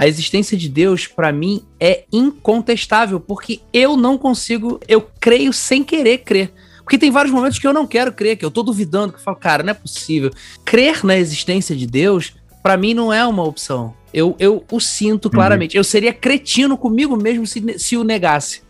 A 0.00 0.08
existência 0.08 0.56
de 0.56 0.66
Deus, 0.66 1.06
para 1.06 1.30
mim, 1.30 1.62
é 1.78 2.04
incontestável, 2.10 3.20
porque 3.20 3.60
eu 3.70 3.98
não 3.98 4.16
consigo, 4.16 4.80
eu 4.88 5.06
creio 5.20 5.52
sem 5.52 5.84
querer 5.84 6.18
crer. 6.24 6.50
Porque 6.78 6.96
tem 6.96 7.10
vários 7.10 7.30
momentos 7.30 7.58
que 7.58 7.66
eu 7.66 7.72
não 7.74 7.86
quero 7.86 8.10
crer, 8.10 8.38
que 8.38 8.42
eu 8.42 8.50
tô 8.50 8.62
duvidando, 8.62 9.12
que 9.12 9.18
eu 9.18 9.22
falo, 9.22 9.36
cara, 9.36 9.62
não 9.62 9.72
é 9.72 9.74
possível. 9.74 10.30
Crer 10.64 11.04
na 11.04 11.18
existência 11.18 11.76
de 11.76 11.86
Deus, 11.86 12.32
para 12.62 12.78
mim, 12.78 12.94
não 12.94 13.12
é 13.12 13.26
uma 13.26 13.44
opção. 13.44 13.94
Eu, 14.10 14.34
eu 14.38 14.64
o 14.72 14.80
sinto 14.80 15.26
uhum. 15.26 15.32
claramente. 15.32 15.76
Uhum. 15.76 15.80
Eu 15.80 15.84
seria 15.84 16.14
cretino 16.14 16.78
comigo 16.78 17.14
mesmo 17.14 17.46
se, 17.46 17.78
se 17.78 17.94
o 17.94 18.02
negasse, 18.02 18.62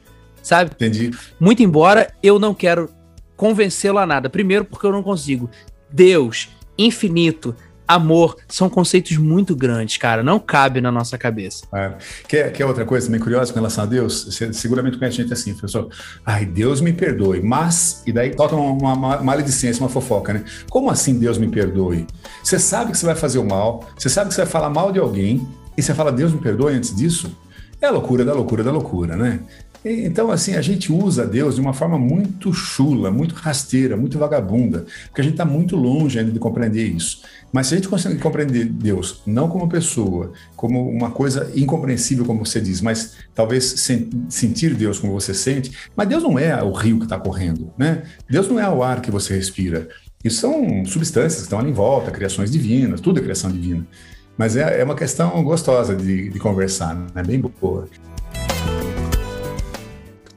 sabe? 0.42 0.72
Entendi. 0.74 1.12
Muito 1.38 1.62
embora 1.62 2.12
eu 2.24 2.40
não 2.40 2.52
quero 2.52 2.90
convencê-lo 3.36 3.98
a 3.98 4.04
nada. 4.04 4.28
Primeiro, 4.28 4.64
porque 4.64 4.84
eu 4.84 4.90
não 4.90 5.00
consigo. 5.04 5.48
Deus, 5.88 6.48
infinito, 6.76 7.54
amor, 7.94 8.36
são 8.48 8.68
conceitos 8.68 9.16
muito 9.16 9.54
grandes, 9.56 9.96
cara. 9.96 10.22
Não 10.22 10.38
cabe 10.38 10.80
na 10.80 10.92
nossa 10.92 11.18
cabeça. 11.18 11.64
É. 11.74 11.92
Quer, 12.28 12.52
quer 12.52 12.64
outra 12.64 12.84
coisa 12.84 13.06
também 13.06 13.20
curiosa 13.20 13.52
com 13.52 13.58
relação 13.58 13.84
a 13.84 13.86
Deus? 13.86 14.24
Você 14.24 14.52
seguramente 14.52 14.98
conhece 14.98 15.16
gente 15.16 15.32
assim, 15.32 15.52
professor. 15.52 15.88
Ai, 16.24 16.46
Deus 16.46 16.80
me 16.80 16.92
perdoe, 16.92 17.40
mas. 17.42 18.02
E 18.06 18.12
daí 18.12 18.30
toca 18.30 18.54
uma, 18.54 18.92
uma 18.92 19.22
maledicência, 19.22 19.82
uma 19.82 19.88
fofoca, 19.88 20.32
né? 20.32 20.44
Como 20.68 20.90
assim 20.90 21.18
Deus 21.18 21.38
me 21.38 21.48
perdoe? 21.48 22.06
Você 22.42 22.58
sabe 22.58 22.92
que 22.92 22.98
você 22.98 23.06
vai 23.06 23.14
fazer 23.14 23.38
o 23.38 23.44
mal, 23.44 23.88
você 23.96 24.08
sabe 24.08 24.28
que 24.28 24.34
você 24.34 24.42
vai 24.42 24.50
falar 24.50 24.70
mal 24.70 24.92
de 24.92 24.98
alguém, 24.98 25.46
e 25.76 25.82
você 25.82 25.94
fala, 25.94 26.12
Deus 26.12 26.32
me 26.32 26.40
perdoe 26.40 26.74
antes 26.74 26.94
disso? 26.94 27.34
É 27.80 27.86
a 27.86 27.90
loucura 27.90 28.24
da 28.24 28.34
loucura 28.34 28.62
da 28.62 28.70
loucura, 28.70 29.16
né? 29.16 29.40
Então, 29.82 30.30
assim, 30.30 30.54
a 30.54 30.60
gente 30.60 30.92
usa 30.92 31.26
Deus 31.26 31.54
de 31.54 31.60
uma 31.60 31.72
forma 31.72 31.98
muito 31.98 32.52
chula, 32.52 33.10
muito 33.10 33.34
rasteira, 33.34 33.96
muito 33.96 34.18
vagabunda, 34.18 34.84
porque 35.06 35.22
a 35.22 35.24
gente 35.24 35.32
está 35.34 35.44
muito 35.44 35.74
longe 35.74 36.18
ainda 36.18 36.30
de 36.30 36.38
compreender 36.38 36.86
isso. 36.86 37.22
Mas 37.52 37.66
se 37.66 37.74
a 37.74 37.76
gente 37.76 37.88
conseguir 37.88 38.18
compreender 38.18 38.64
Deus 38.64 39.22
não 39.26 39.48
como 39.48 39.68
pessoa, 39.68 40.32
como 40.54 40.88
uma 40.88 41.10
coisa 41.10 41.50
incompreensível, 41.54 42.24
como 42.24 42.44
você 42.44 42.60
diz, 42.60 42.80
mas 42.80 43.16
talvez 43.34 43.88
sentir 44.28 44.74
Deus 44.74 44.98
como 44.98 45.12
você 45.12 45.34
sente, 45.34 45.72
mas 45.96 46.08
Deus 46.08 46.22
não 46.22 46.38
é 46.38 46.62
o 46.62 46.72
rio 46.72 46.98
que 46.98 47.04
está 47.04 47.18
correndo, 47.18 47.72
né? 47.76 48.04
Deus 48.28 48.48
não 48.48 48.58
é 48.58 48.68
o 48.68 48.82
ar 48.82 49.00
que 49.00 49.10
você 49.10 49.34
respira. 49.34 49.88
Isso 50.22 50.40
são 50.40 50.84
substâncias 50.84 51.36
que 51.36 51.42
estão 51.42 51.58
ali 51.58 51.70
em 51.70 51.74
volta, 51.74 52.10
criações 52.10 52.50
divinas, 52.50 53.00
tudo 53.00 53.18
é 53.18 53.22
criação 53.22 53.50
divina. 53.50 53.86
Mas 54.36 54.56
é, 54.56 54.80
é 54.80 54.84
uma 54.84 54.94
questão 54.94 55.42
gostosa 55.42 55.94
de, 55.94 56.30
de 56.30 56.38
conversar, 56.38 56.94
né? 56.94 57.06
É 57.16 57.22
bem 57.22 57.40
boa. 57.40 57.88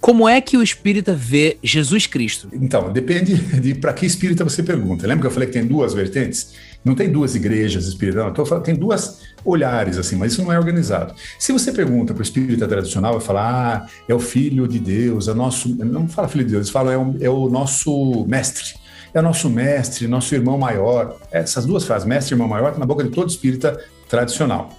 Como 0.04 0.28
é 0.28 0.42
que 0.42 0.58
o 0.58 0.62
espírita 0.62 1.16
vê 1.16 1.58
Jesus 1.64 2.06
Cristo? 2.06 2.50
Então, 2.52 2.92
depende 2.92 3.38
de 3.62 3.74
para 3.74 3.94
que 3.94 4.06
espírita 4.06 4.44
você 4.44 4.62
pergunta. 4.62 5.08
Lembra 5.08 5.22
que 5.22 5.28
eu 5.28 5.32
falei 5.32 5.48
que 5.48 5.54
tem 5.54 5.66
duas 5.66 5.94
vertentes? 5.94 6.54
Não 6.84 6.96
tem 6.96 7.10
duas 7.10 7.36
igrejas 7.36 7.86
espíritas, 7.86 8.24
não. 8.26 8.46
Falando, 8.46 8.64
tem 8.64 8.76
duas 8.76 9.22
olhares, 9.46 9.98
assim, 9.98 10.16
mas 10.16 10.34
isso 10.34 10.44
não 10.44 10.52
é 10.52 10.58
organizado. 10.58 11.14
Se 11.40 11.52
você 11.52 11.72
pergunta 11.72 12.14
para 12.14 12.22
o 12.22 12.24
espírita 12.24 12.68
tradicional, 12.68 13.14
vai 13.14 13.22
falar, 13.22 13.84
ah, 13.86 13.90
é 14.08 14.14
o 14.14 14.20
filho 14.20 14.68
de 14.68 14.80
Deus, 14.80 15.28
é 15.28 15.34
nosso. 15.34 15.70
Não 15.70 16.08
fala 16.08 16.28
filho 16.28 16.46
de 16.46 16.52
Deus, 16.52 16.70
fala, 16.70 16.92
é 16.92 16.98
o, 16.98 17.16
é 17.22 17.30
o 17.30 17.50
nosso 17.50 18.26
mestre. 18.28 18.82
É 19.14 19.22
nosso 19.22 19.50
mestre, 19.50 20.08
nosso 20.08 20.34
irmão 20.34 20.58
maior. 20.58 21.18
Essas 21.32 21.66
duas 21.66 21.86
frases, 21.86 22.08
mestre 22.08 22.34
e 22.34 22.36
irmão 22.36 22.48
maior, 22.48 22.74
tá 22.74 22.80
na 22.80 22.86
boca 22.86 23.04
de 23.04 23.12
todo 23.12 23.30
espírita 23.30 23.80
tradicional 24.10 24.70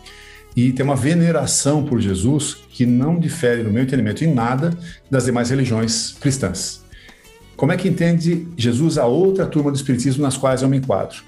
e 0.56 0.72
tem 0.72 0.84
uma 0.84 0.94
veneração 0.94 1.84
por 1.84 2.00
Jesus 2.00 2.58
que 2.70 2.86
não 2.86 3.18
difere, 3.18 3.62
no 3.62 3.70
meu 3.70 3.82
entendimento, 3.82 4.24
em 4.24 4.32
nada 4.32 4.76
das 5.10 5.24
demais 5.24 5.50
religiões 5.50 6.12
cristãs. 6.20 6.82
Como 7.56 7.72
é 7.72 7.76
que 7.76 7.88
entende 7.88 8.46
Jesus 8.56 8.98
a 8.98 9.06
outra 9.06 9.46
turma 9.46 9.70
do 9.70 9.76
Espiritismo 9.76 10.22
nas 10.22 10.36
quais 10.36 10.62
eu 10.62 10.68
me 10.68 10.76
enquadro? 10.76 11.22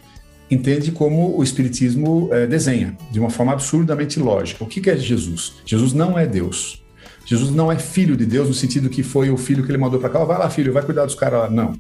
Entende 0.51 0.93
como 0.93 1.37
o 1.37 1.43
Espiritismo 1.43 2.29
é, 2.33 2.47
desenha, 2.47 2.97
de 3.11 3.19
uma 3.19 3.31
forma 3.31 3.53
absurdamente 3.53 4.19
lógica. 4.21 4.63
O 4.63 4.67
que 4.67 4.89
é 4.89 4.97
Jesus? 4.97 5.55
Jesus 5.65 5.93
não 5.93 6.19
é 6.19 6.27
Deus. 6.27 6.85
Jesus 7.27 7.51
não 7.51 7.71
é 7.73 7.77
filho 7.77 8.17
de 8.17 8.25
Deus 8.25 8.47
no 8.47 8.55
sentido 8.55 8.89
que 8.89 9.03
foi 9.03 9.31
o 9.31 9.37
filho 9.37 9.65
que 9.65 9.71
ele 9.71 9.79
mandou 9.79 9.99
para 9.99 10.09
cá, 10.09 10.23
vai 10.25 10.39
lá, 10.39 10.49
filho, 10.49 10.73
vai 10.73 10.85
cuidar 10.85 11.05
dos 11.05 11.17
caras 11.17 11.41
lá. 11.41 11.51
Não. 11.51 11.73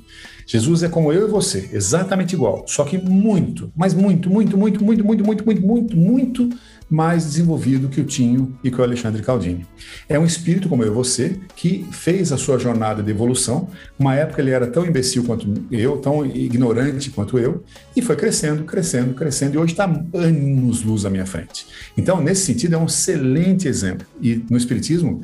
Jesus 0.45 0.83
é 0.83 0.89
como 0.89 1.13
eu 1.13 1.29
e 1.29 1.31
você, 1.31 1.71
exatamente 1.73 2.35
igual, 2.35 2.65
só 2.67 2.85
que 2.85 2.99
muito, 2.99 3.73
mas 3.77 3.95
muito, 3.95 4.29
muito, 4.29 4.59
muito, 4.59 4.85
muito, 4.85 5.05
muito, 5.05 5.25
muito, 5.25 5.45
muito, 5.47 5.67
muito, 5.67 5.97
muito 5.97 6.51
mais 6.89 7.25
desenvolvido 7.25 7.89
que 7.89 8.01
o 8.01 8.05
Tinho 8.05 8.57
e 8.63 8.71
que 8.71 8.81
o 8.81 8.85
Alexandre 8.85 9.21
Caldini. 9.23 9.67
É 10.09 10.19
um 10.19 10.25
espírito 10.25 10.69
como 10.69 10.85
eu 10.85 10.89
e 10.89 10.95
você 10.95 11.39
que 11.57 11.85
fez 11.91 12.33
a 12.33 12.37
sua 12.37 12.59
jornada 12.59 13.03
de 13.03 13.11
evolução. 13.11 13.69
Uma 13.99 14.15
época 14.15 14.41
ele 14.41 14.51
era 14.51 14.67
tão 14.67 14.87
imbecil 14.87 15.25
quanto 15.25 15.47
eu, 15.71 15.97
tão 15.99 16.25
ignorante 16.25 17.11
quanto 17.11 17.39
eu, 17.39 17.65
e 17.95 18.01
foi 18.01 18.15
crescendo, 18.15 18.65
crescendo, 18.65 19.15
crescendo, 19.15 19.55
e 19.55 19.59
hoje 19.59 19.73
está 19.73 19.85
anos 19.85 20.83
luz 20.83 21.05
à 21.05 21.11
minha 21.11 21.27
frente. 21.27 21.67
Então, 21.97 22.21
nesse 22.21 22.47
sentido, 22.47 22.75
é 22.75 22.79
um 22.79 22.87
excelente 22.87 23.67
exemplo. 23.67 24.07
E 24.21 24.45
no 24.49 24.57
Espiritismo, 24.57 25.23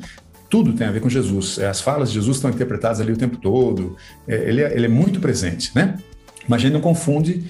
tudo 0.49 0.73
tem 0.73 0.85
a 0.85 0.91
ver 0.91 0.99
com 0.99 1.09
Jesus. 1.09 1.57
As 1.59 1.79
falas 1.79 2.09
de 2.09 2.15
Jesus 2.15 2.37
estão 2.37 2.49
interpretadas 2.49 2.99
ali 2.99 3.13
o 3.13 3.17
tempo 3.17 3.37
todo. 3.37 3.95
É, 4.27 4.49
ele 4.49 4.61
é, 4.61 4.75
ele 4.75 4.85
é 4.85 4.89
muito 4.89 5.19
presente, 5.21 5.71
né? 5.73 5.97
Mas 6.47 6.59
a 6.59 6.63
gente 6.63 6.73
não 6.73 6.81
confunde 6.81 7.45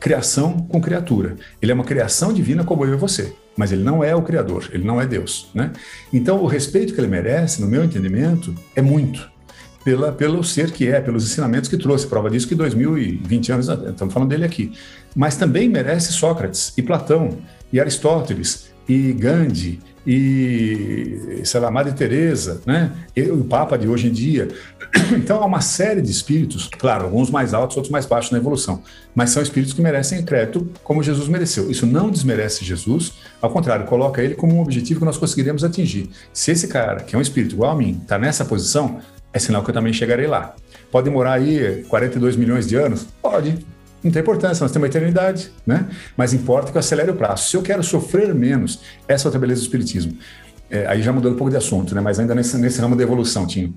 criação 0.00 0.66
com 0.66 0.80
criatura. 0.80 1.36
Ele 1.60 1.70
é 1.70 1.74
uma 1.74 1.84
criação 1.84 2.32
divina 2.32 2.64
como 2.64 2.86
eu 2.86 2.94
e 2.94 2.96
você 2.96 3.34
mas 3.60 3.72
ele 3.72 3.82
não 3.82 4.02
é 4.02 4.16
o 4.16 4.22
Criador, 4.22 4.70
ele 4.72 4.84
não 4.84 4.98
é 4.98 5.06
Deus. 5.06 5.50
Né? 5.54 5.70
Então, 6.10 6.42
o 6.42 6.46
respeito 6.46 6.94
que 6.94 7.00
ele 7.00 7.08
merece, 7.08 7.60
no 7.60 7.66
meu 7.66 7.84
entendimento, 7.84 8.54
é 8.74 8.80
muito. 8.80 9.30
Pela, 9.84 10.10
pelo 10.10 10.42
ser 10.42 10.70
que 10.70 10.88
é, 10.88 10.98
pelos 10.98 11.24
ensinamentos 11.24 11.68
que 11.68 11.76
trouxe. 11.76 12.06
Prova 12.06 12.30
disso 12.30 12.48
que 12.48 12.54
2020 12.54 13.52
anos, 13.52 13.68
estamos 13.68 14.14
falando 14.14 14.30
dele 14.30 14.46
aqui. 14.46 14.72
Mas 15.14 15.36
também 15.36 15.68
merece 15.68 16.10
Sócrates, 16.10 16.72
e 16.74 16.80
Platão, 16.80 17.36
e 17.70 17.78
Aristóteles, 17.78 18.70
e 18.88 19.12
Gandhi, 19.12 19.78
e, 20.06 21.42
sei 21.44 21.60
lá, 21.60 21.70
Madre 21.70 21.92
Teresa, 21.92 22.62
né? 22.64 22.92
O 23.32 23.44
Papa 23.44 23.76
de 23.76 23.86
hoje 23.86 24.08
em 24.08 24.12
dia. 24.12 24.48
Então 25.12 25.42
há 25.42 25.46
uma 25.46 25.60
série 25.60 26.00
de 26.00 26.10
espíritos, 26.10 26.68
claro, 26.68 27.04
alguns 27.04 27.30
mais 27.30 27.52
altos, 27.52 27.76
outros 27.76 27.90
mais 27.90 28.06
baixos 28.06 28.30
na 28.30 28.38
evolução, 28.38 28.82
mas 29.14 29.30
são 29.30 29.42
espíritos 29.42 29.72
que 29.72 29.82
merecem 29.82 30.24
crédito 30.24 30.68
como 30.82 31.02
Jesus 31.02 31.28
mereceu. 31.28 31.70
Isso 31.70 31.86
não 31.86 32.10
desmerece 32.10 32.64
Jesus, 32.64 33.14
ao 33.40 33.50
contrário, 33.50 33.86
coloca 33.86 34.22
ele 34.22 34.34
como 34.34 34.54
um 34.54 34.60
objetivo 34.60 35.00
que 35.00 35.06
nós 35.06 35.16
conseguiremos 35.16 35.62
atingir. 35.62 36.10
Se 36.32 36.50
esse 36.52 36.68
cara, 36.68 37.00
que 37.00 37.14
é 37.14 37.18
um 37.18 37.22
espírito 37.22 37.54
igual 37.54 37.72
a 37.72 37.76
mim, 37.76 38.00
está 38.02 38.18
nessa 38.18 38.44
posição, 38.44 39.00
é 39.32 39.38
sinal 39.38 39.62
que 39.62 39.70
eu 39.70 39.74
também 39.74 39.92
chegarei 39.92 40.26
lá. 40.26 40.54
Pode 40.90 41.04
demorar 41.04 41.34
aí 41.34 41.84
42 41.88 42.36
milhões 42.36 42.66
de 42.66 42.76
anos? 42.76 43.06
Pode, 43.22 43.64
não 44.02 44.10
tem 44.10 44.22
importância, 44.22 44.62
nós 44.62 44.72
temos 44.72 44.86
uma 44.86 44.86
eternidade, 44.86 45.50
né? 45.66 45.88
Mas 46.16 46.32
importa 46.32 46.70
que 46.70 46.76
eu 46.76 46.80
acelere 46.80 47.10
o 47.10 47.14
prazo. 47.14 47.48
Se 47.48 47.56
eu 47.56 47.62
quero 47.62 47.82
sofrer 47.82 48.34
menos, 48.34 48.80
essa 49.06 49.26
é 49.26 49.28
outra 49.28 49.40
beleza 49.40 49.60
do 49.60 49.64
Espiritismo. 49.64 50.16
É, 50.70 50.86
aí 50.86 51.02
já 51.02 51.12
mudando 51.12 51.34
um 51.34 51.36
pouco 51.36 51.50
de 51.50 51.56
assunto, 51.56 51.94
né? 51.94 52.00
Mas 52.00 52.18
ainda 52.18 52.34
nesse, 52.34 52.56
nesse 52.56 52.80
ramo 52.80 52.96
da 52.96 53.02
evolução, 53.02 53.46
Tinho. 53.46 53.74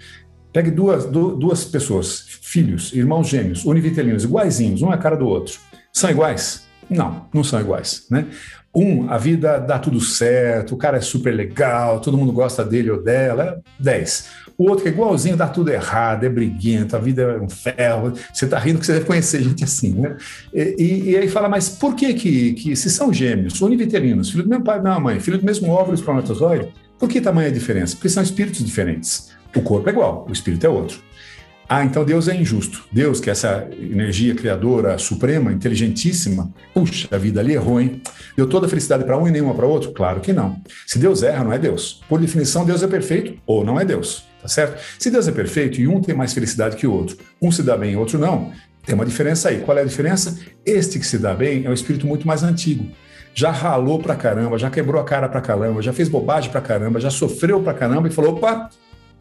Pegue 0.54 0.70
duas, 0.70 1.06
du, 1.06 1.36
duas 1.36 1.66
pessoas, 1.66 2.26
filhos, 2.42 2.94
irmãos 2.94 3.28
gêmeos, 3.28 3.66
univitelinos, 3.66 4.24
iguaizinhos, 4.24 4.84
um 4.84 4.92
é 4.92 4.96
a 4.96 4.98
cara 4.98 5.18
do 5.18 5.28
outro. 5.28 5.60
São 5.92 6.10
iguais? 6.10 6.64
Não, 6.90 7.26
não 7.34 7.44
são 7.44 7.60
iguais, 7.60 8.06
né? 8.10 8.28
Um, 8.76 9.08
a 9.10 9.18
vida 9.20 9.60
dá 9.60 9.78
tudo 9.78 10.02
certo, 10.02 10.74
o 10.74 10.78
cara 10.78 10.98
é 10.98 11.02
super 11.02 11.32
legal, 11.32 12.00
todo 12.00 12.18
mundo 12.18 12.32
gosta 12.32 12.66
dele 12.66 12.90
ou 12.90 13.02
dela, 13.02 13.62
10. 13.80 14.44
O 14.58 14.70
outro 14.70 14.84
que 14.84 14.90
é 14.90 14.92
igualzinho, 14.92 15.38
dá 15.38 15.48
tudo 15.48 15.72
errado, 15.72 16.24
é 16.24 16.30
briguento, 16.30 16.96
a 16.96 17.00
vida 17.00 17.22
é 17.22 17.40
um 17.40 17.50
ferro. 17.50 18.14
Você 18.34 18.46
está 18.46 18.58
rindo 18.58 18.80
que 18.80 18.86
você 18.86 18.94
deve 18.94 19.06
conhecer 19.06 19.44
gente 19.44 19.64
assim, 19.64 19.94
né? 19.94 20.18
E, 20.54 20.76
e, 20.78 21.10
e, 21.12 21.18
aí 21.18 21.28
fala, 21.28 21.50
mas 21.50 21.70
por 21.70 21.96
que, 21.96 22.14
que, 22.14 22.54
que 22.54 22.76
se 22.76 22.90
são 22.90 23.12
gêmeos, 23.14 23.62
univitelinos, 23.62 24.30
filho 24.32 24.44
do 24.44 24.50
mesmo 24.50 24.64
pai 24.64 24.80
e 24.80 24.84
mesma 24.84 25.00
mãe, 25.00 25.20
filho 25.20 25.38
do 25.38 25.46
mesmo 25.46 25.70
óvulo 25.70 25.96
espermatozoide, 25.96 26.70
por 27.00 27.10
que 27.10 27.20
tamanha 27.20 27.52
diferença? 27.52 27.96
Porque 27.96 28.10
são 28.10 28.24
espíritos 28.24 28.64
diferentes. 28.64 29.32
O 29.56 29.62
corpo 29.62 29.88
é 29.90 29.92
igual, 29.92 30.26
o 30.28 30.32
espírito 30.32 30.66
é 30.66 30.70
outro. 30.70 31.00
Ah, 31.68 31.84
então 31.84 32.04
Deus 32.04 32.28
é 32.28 32.36
injusto. 32.36 32.84
Deus, 32.92 33.20
que 33.20 33.30
é 33.30 33.32
essa 33.32 33.68
energia 33.72 34.36
criadora 34.36 34.98
suprema, 34.98 35.52
inteligentíssima, 35.52 36.54
puxa, 36.74 37.08
a 37.12 37.18
vida 37.18 37.40
ali 37.40 37.54
errou, 37.54 37.80
hein? 37.80 38.02
Deu 38.36 38.48
toda 38.48 38.66
a 38.66 38.70
felicidade 38.70 39.04
para 39.04 39.18
um 39.18 39.28
e 39.28 39.32
nenhuma 39.32 39.54
para 39.54 39.66
outro? 39.66 39.92
Claro 39.92 40.20
que 40.20 40.34
não. 40.34 40.62
Se 40.86 41.00
Deus 41.00 41.24
erra, 41.24 41.44
não 41.44 41.54
é 41.54 41.58
Deus. 41.58 42.02
Por 42.08 42.20
definição, 42.20 42.66
Deus 42.66 42.84
é 42.84 42.88
perfeito 42.88 43.40
ou 43.46 43.64
não 43.64 43.80
é 43.80 43.86
Deus. 43.86 44.26
Tá 44.42 44.48
certo? 44.48 44.82
Se 45.00 45.10
Deus 45.10 45.28
é 45.28 45.32
perfeito 45.32 45.80
e 45.80 45.88
um 45.88 46.02
tem 46.02 46.14
mais 46.14 46.34
felicidade 46.34 46.76
que 46.76 46.86
o 46.86 46.92
outro, 46.92 47.18
um 47.42 47.52
se 47.52 47.64
dá 47.64 47.78
bem 47.78 47.94
e 47.94 47.96
outro 47.96 48.20
não, 48.20 48.52
tem 48.86 48.94
uma 48.94 49.06
diferença 49.06 49.50
aí. 49.50 49.62
Qual 49.62 49.78
é 49.78 49.82
a 49.82 49.86
diferença? 49.86 50.38
Este 50.66 51.00
que 51.00 51.06
se 51.06 51.18
dá 51.18 51.34
bem 51.34 51.66
é 51.66 51.70
um 51.70 51.74
espírito 51.74 52.06
muito 52.06 52.28
mais 52.28 52.44
antigo. 52.44 52.86
Já 53.34 53.50
ralou 53.52 54.00
pra 54.00 54.16
caramba, 54.16 54.60
já 54.60 54.70
quebrou 54.70 55.02
a 55.02 55.06
cara 55.06 55.28
pra 55.28 55.42
caramba, 55.42 55.82
já 55.82 55.92
fez 55.92 56.08
bobagem 56.08 56.52
pra 56.52 56.62
caramba, 56.62 57.00
já 57.00 57.10
sofreu 57.10 57.62
pra 57.62 57.74
caramba 57.74 58.08
e 58.08 58.12
falou: 58.12 58.34
opa, 58.34 58.70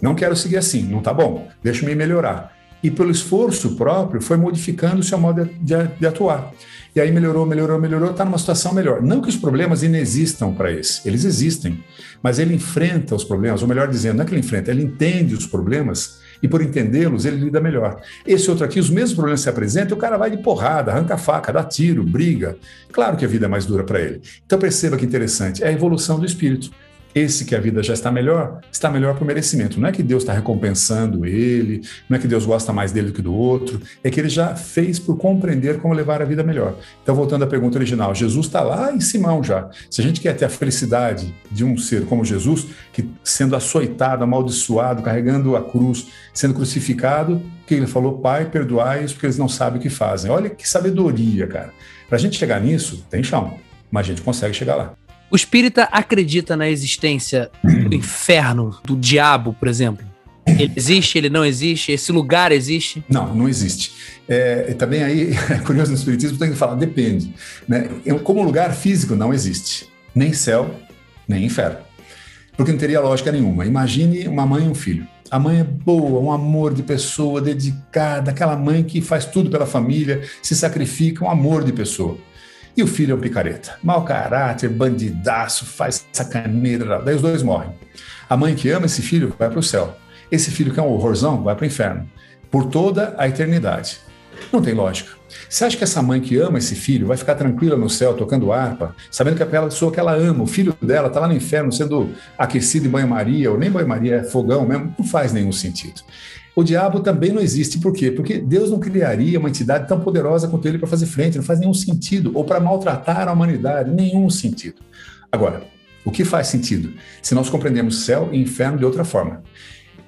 não 0.03 0.17
quero 0.17 0.35
seguir 0.35 0.57
assim, 0.57 0.83
não 0.83 1.01
tá 1.01 1.15
bom, 1.15 1.49
deixa-me 1.63 1.95
melhorar. 1.95 2.53
E 2.83 2.91
pelo 2.91 3.13
esforço 3.13 3.77
próprio 3.77 4.21
foi 4.21 4.37
modificando 4.37 4.99
o 4.99 5.03
seu 5.05 5.17
modo 5.17 5.49
de, 5.61 5.75
de, 6.01 6.07
atuar. 6.07 6.53
E 6.97 7.01
aí 7.01 7.13
melhorou, 7.13 7.47
melhorou, 7.47 7.79
melhorou, 7.81 8.11
está 8.11 8.25
numa 8.25 8.37
situação 8.37 8.75
melhor. 8.75 9.01
Não 9.01 9.23
que 9.23 9.29
os 9.29 9.37
problemas 9.37 9.85
inexistam 9.85 10.53
para 10.53 10.73
esse, 10.73 11.09
eles 11.09 11.25
existem, 11.25 11.83
mas 12.21 12.41
ele 12.41 12.53
enfrenta 12.53 13.15
os 13.15 13.23
problemas, 13.23 13.63
ou 13.63 13.69
melhor 13.69 13.87
dizendo, 13.87 14.17
não 14.17 14.25
é 14.25 14.27
que 14.27 14.35
ele 14.35 14.41
enfrenta, 14.41 14.73
ele 14.73 14.83
entende 14.83 15.35
os 15.35 15.47
problemas 15.47 16.21
e 16.43 16.49
por 16.49 16.61
entendê-los 16.61 17.25
ele 17.25 17.37
lida 17.37 17.61
melhor. 17.61 18.01
Esse 18.27 18.51
outro 18.51 18.65
aqui, 18.65 18.81
os 18.81 18.91
mesmos 18.91 19.15
problemas 19.15 19.43
se 19.43 19.49
apresentam, 19.49 19.97
o 19.97 20.01
cara 20.01 20.17
vai 20.17 20.33
de 20.33 20.39
porrada, 20.39 20.91
arranca 20.91 21.15
a 21.15 21.19
faca, 21.19 21.53
dá 21.53 21.63
tiro, 21.63 22.03
briga. 22.03 22.57
Claro 22.91 23.17
que 23.17 23.25
a 23.25 23.29
vida 23.29 23.47
é 23.47 23.49
mais 23.49 23.65
dura 23.65 23.85
para 23.85 24.01
ele. 24.01 24.21
Então 24.45 24.59
perceba 24.59 24.97
que 24.97 25.05
interessante, 25.05 25.63
é 25.63 25.69
a 25.69 25.73
evolução 25.73 26.19
do 26.19 26.27
espírito 26.27 26.73
esse 27.15 27.45
que 27.45 27.55
a 27.55 27.61
vida 27.61 27.83
já 27.83 27.95
está 27.95 28.11
melhor, 28.11 28.61
está 28.71 28.91
melhor 28.91 29.17
por 29.17 29.27
merecimento. 29.27 29.81
Não 29.81 29.89
é 29.89 29.93
que 29.93 30.03
Deus 30.03 30.23
está 30.23 30.33
recompensando 30.33 31.27
ele, 31.27 31.83
não 32.09 32.17
é 32.17 32.21
que 32.21 32.27
Deus 32.27 32.47
gosta 32.47 32.73
mais 32.73 32.93
dele 32.93 33.09
do 33.09 33.13
que 33.13 33.23
do 33.23 33.35
outro, 33.35 33.81
é 34.03 34.11
que 34.11 34.19
ele 34.19 34.29
já 34.29 34.55
fez 34.55 34.99
por 34.99 35.17
compreender 35.17 35.79
como 35.79 35.95
levar 35.95 36.23
a 36.23 36.25
vida 36.25 36.43
melhor. 36.43 36.77
Então, 37.03 37.15
voltando 37.15 37.45
à 37.45 37.47
pergunta 37.47 37.79
original, 37.79 38.15
Jesus 38.15 38.47
está 38.47 38.63
lá 38.63 38.93
em 38.93 39.01
Simão 39.01 39.43
já. 39.43 39.69
Se 39.91 40.01
a 40.01 40.05
gente 40.05 40.21
quer 40.21 40.35
ter 40.35 40.45
a 40.45 40.49
felicidade 40.49 41.35
de 41.51 41.65
um 41.65 41.77
ser 41.77 42.07
como 42.07 42.25
Jesus, 42.25 42.67
que 42.93 43.09
sendo 43.23 43.55
açoitado, 43.55 44.25
amaldiçoado, 44.25 45.03
carregando 45.03 45.57
a 45.57 45.63
cruz, 45.63 46.09
sendo 46.33 46.55
crucificado, 46.55 47.43
que 47.67 47.75
ele 47.75 47.87
falou, 47.87 48.19
Pai, 48.19 48.47
perdoai-os 48.47 49.13
porque 49.13 49.27
eles 49.27 49.39
não 49.39 49.49
sabem 49.49 49.79
o 49.79 49.83
que 49.83 49.91
fazem. 49.91 50.31
Olha 50.31 50.51
que 50.51 50.69
sabedoria, 50.69 51.47
cara. 51.47 51.73
Para 52.09 52.17
a 52.17 52.21
gente 52.21 52.37
chegar 52.37 52.61
nisso, 52.61 53.05
tem 53.09 53.23
chão, 53.23 53.59
mas 53.91 54.07
a 54.07 54.09
gente 54.11 54.23
consegue 54.23 54.55
chegar 54.55 54.77
lá. 54.77 54.95
O 55.33 55.37
espírita 55.37 55.85
acredita 55.85 56.59
na 56.59 56.69
existência 56.69 57.51
do 57.89 57.95
inferno, 57.95 58.79
do 58.85 58.95
diabo, 58.95 59.57
por 59.59 59.67
exemplo? 59.67 60.05
Ele 60.47 60.71
existe, 60.77 61.17
ele 61.17 61.31
não 61.31 61.43
existe? 61.43 61.91
Esse 61.91 62.13
lugar 62.13 62.53
existe? 62.53 63.03
Não, 63.09 63.35
não 63.35 63.49
existe. 63.49 63.93
É, 64.29 64.75
também 64.75 65.03
aí, 65.03 65.31
é 65.49 65.57
curioso 65.61 65.91
no 65.91 65.97
Espiritismo, 65.97 66.37
tem 66.37 66.51
que 66.51 66.57
falar, 66.57 66.75
depende. 66.75 67.35
Né? 67.67 67.89
Como 68.23 68.43
lugar 68.43 68.75
físico, 68.75 69.17
não 69.17 69.33
existe. 69.33 69.89
Nem 70.15 70.35
céu, 70.35 70.71
nem 71.27 71.47
inferno. 71.47 71.79
Porque 72.55 72.71
não 72.71 72.79
teria 72.79 73.01
lógica 73.01 73.33
nenhuma. 73.33 73.65
Imagine 73.65 74.29
uma 74.29 74.45
mãe 74.45 74.67
e 74.67 74.69
um 74.69 74.75
filho. 74.75 75.09
A 75.31 75.39
mãe 75.39 75.61
é 75.61 75.65
boa, 75.65 76.21
um 76.21 76.31
amor 76.31 76.75
de 76.75 76.83
pessoa, 76.83 77.41
dedicada, 77.41 78.31
aquela 78.31 78.55
mãe 78.55 78.85
que 78.85 79.01
faz 79.01 79.25
tudo 79.25 79.49
pela 79.49 79.65
família, 79.65 80.21
se 80.43 80.55
sacrifica, 80.55 81.25
um 81.25 81.31
amor 81.31 81.65
de 81.65 81.73
pessoa. 81.73 82.19
E 82.77 82.83
o 82.83 82.87
filho 82.87 83.13
é 83.13 83.15
um 83.15 83.21
picareta. 83.21 83.77
Mau 83.83 84.05
caráter, 84.05 84.71
bandidaço, 84.71 85.67
faz 85.67 86.07
sacaneira. 86.13 87.03
Daí 87.03 87.15
os 87.15 87.23
dois 87.23 87.43
morrem. 87.43 87.71
A 88.29 88.37
mãe 88.37 88.55
que 88.55 88.71
ama 88.71 88.87
esse 88.87 89.03
filho 89.03 89.35
vai 89.39 89.51
para 89.51 89.59
o 89.59 89.63
céu. 89.63 89.97
Esse 90.31 90.51
filho 90.51 90.73
que 90.73 90.81
é 90.81 90.83
um 90.83 90.89
horrorzão 90.89 91.43
vai 91.43 91.55
para 91.55 91.65
o 91.65 91.67
inferno. 91.67 92.09
Por 92.51 92.67
toda 92.67 93.15
a 93.19 93.29
eternidade. 93.29 94.01
Não 94.51 94.63
tem 94.63 94.73
lógica. 94.73 95.11
Você 95.49 95.65
acha 95.65 95.77
que 95.77 95.85
essa 95.85 96.01
mãe 96.03 96.21
que 96.21 96.39
ama 96.39 96.59
esse 96.59 96.75
filho 96.75 97.07
vai 97.07 97.17
ficar 97.17 97.35
tranquila 97.35 97.77
no 97.77 97.89
céu 97.89 98.15
tocando 98.15 98.53
harpa, 98.53 98.95
sabendo 99.11 99.37
que 99.37 99.43
aquela 99.43 99.67
pessoa 99.67 99.93
que 99.93 100.01
ela 100.01 100.15
ama, 100.15 100.43
o 100.43 100.47
filho 100.47 100.75
dela, 100.81 101.09
está 101.09 101.21
lá 101.21 101.29
no 101.29 101.35
inferno 101.35 101.71
sendo 101.71 102.11
aquecido 102.37 102.87
em 102.87 102.91
banho-maria, 102.91 103.51
ou 103.51 103.59
nem 103.59 103.71
banho-maria, 103.71 104.17
é 104.17 104.25
fogão 104.25 104.67
mesmo? 104.67 104.95
Não 104.99 105.07
faz 105.07 105.33
nenhum 105.33 105.53
sentido. 105.53 106.03
O 106.55 106.63
diabo 106.63 107.01
também 107.01 107.33
não 107.33 107.41
existe. 107.41 107.79
Por 107.79 107.93
quê? 107.93 108.11
Porque 108.11 108.39
Deus 108.39 108.71
não 108.71 108.79
criaria 108.79 109.39
uma 109.39 109.49
entidade 109.49 109.89
tão 109.89 110.01
poderosa 110.01 110.49
quanto 110.49 110.69
ele 110.69 110.79
para 110.79 110.89
fazer 110.89 111.07
frente, 111.07 111.39
não 111.39 111.45
faz 111.45 111.59
nenhum 111.59 111.75
sentido. 111.75 112.31
Ou 112.35 112.45
para 112.45 112.61
maltratar 112.61 113.27
a 113.29 113.33
humanidade, 113.33 113.91
nenhum 113.91 114.29
sentido. 114.29 114.77
Agora, 115.31 115.63
o 116.05 116.11
que 116.11 116.25
faz 116.25 116.49
sentido? 116.49 116.93
Se 117.23 117.35
nós 117.35 117.49
compreendemos 117.49 118.05
céu 118.05 118.29
e 118.33 118.41
inferno 118.41 118.79
de 118.79 118.85
outra 118.85 119.05
forma. 119.05 119.43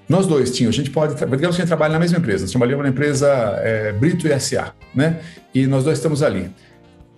Nós 0.06 0.26
dois 0.26 0.50
tínhamos, 0.50 0.76
a 0.76 0.78
gente 0.78 0.90
pode, 0.90 1.14
digamos 1.14 1.38
que 1.38 1.46
a 1.46 1.50
gente 1.50 1.66
trabalha 1.66 1.94
na 1.94 1.98
mesma 1.98 2.18
empresa, 2.18 2.42
nós 2.42 2.50
trabalhamos 2.50 2.82
na 2.82 2.90
empresa 2.90 3.26
é, 3.62 3.90
Brito 3.92 4.28
e 4.28 4.38
SA, 4.38 4.74
né? 4.94 5.20
E 5.54 5.66
nós 5.66 5.82
dois 5.82 5.96
estamos 5.96 6.22
ali. 6.22 6.50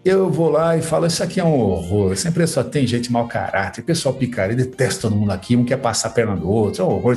Eu 0.05 0.31
vou 0.31 0.49
lá 0.49 0.77
e 0.77 0.83
falo, 0.83 1.05
isso 1.05 1.21
aqui 1.21 1.41
é 1.41 1.45
um 1.45 1.53
horror, 1.53 2.13
essa 2.13 2.29
empresa 2.29 2.53
só 2.53 2.63
tem 2.63 2.87
gente 2.87 3.11
mau 3.11 3.27
caráter, 3.27 3.83
pessoal 3.83 4.15
picareta, 4.15 4.63
detesta 4.63 5.03
todo 5.03 5.17
mundo 5.17 5.33
aqui, 5.33 5.57
um 5.57 5.65
quer 5.65 5.79
passar 5.79 6.09
a 6.09 6.11
perna 6.13 6.37
do 6.37 6.49
outro, 6.49 6.83
é 6.83 6.87
um 6.87 6.91
horror. 6.91 7.17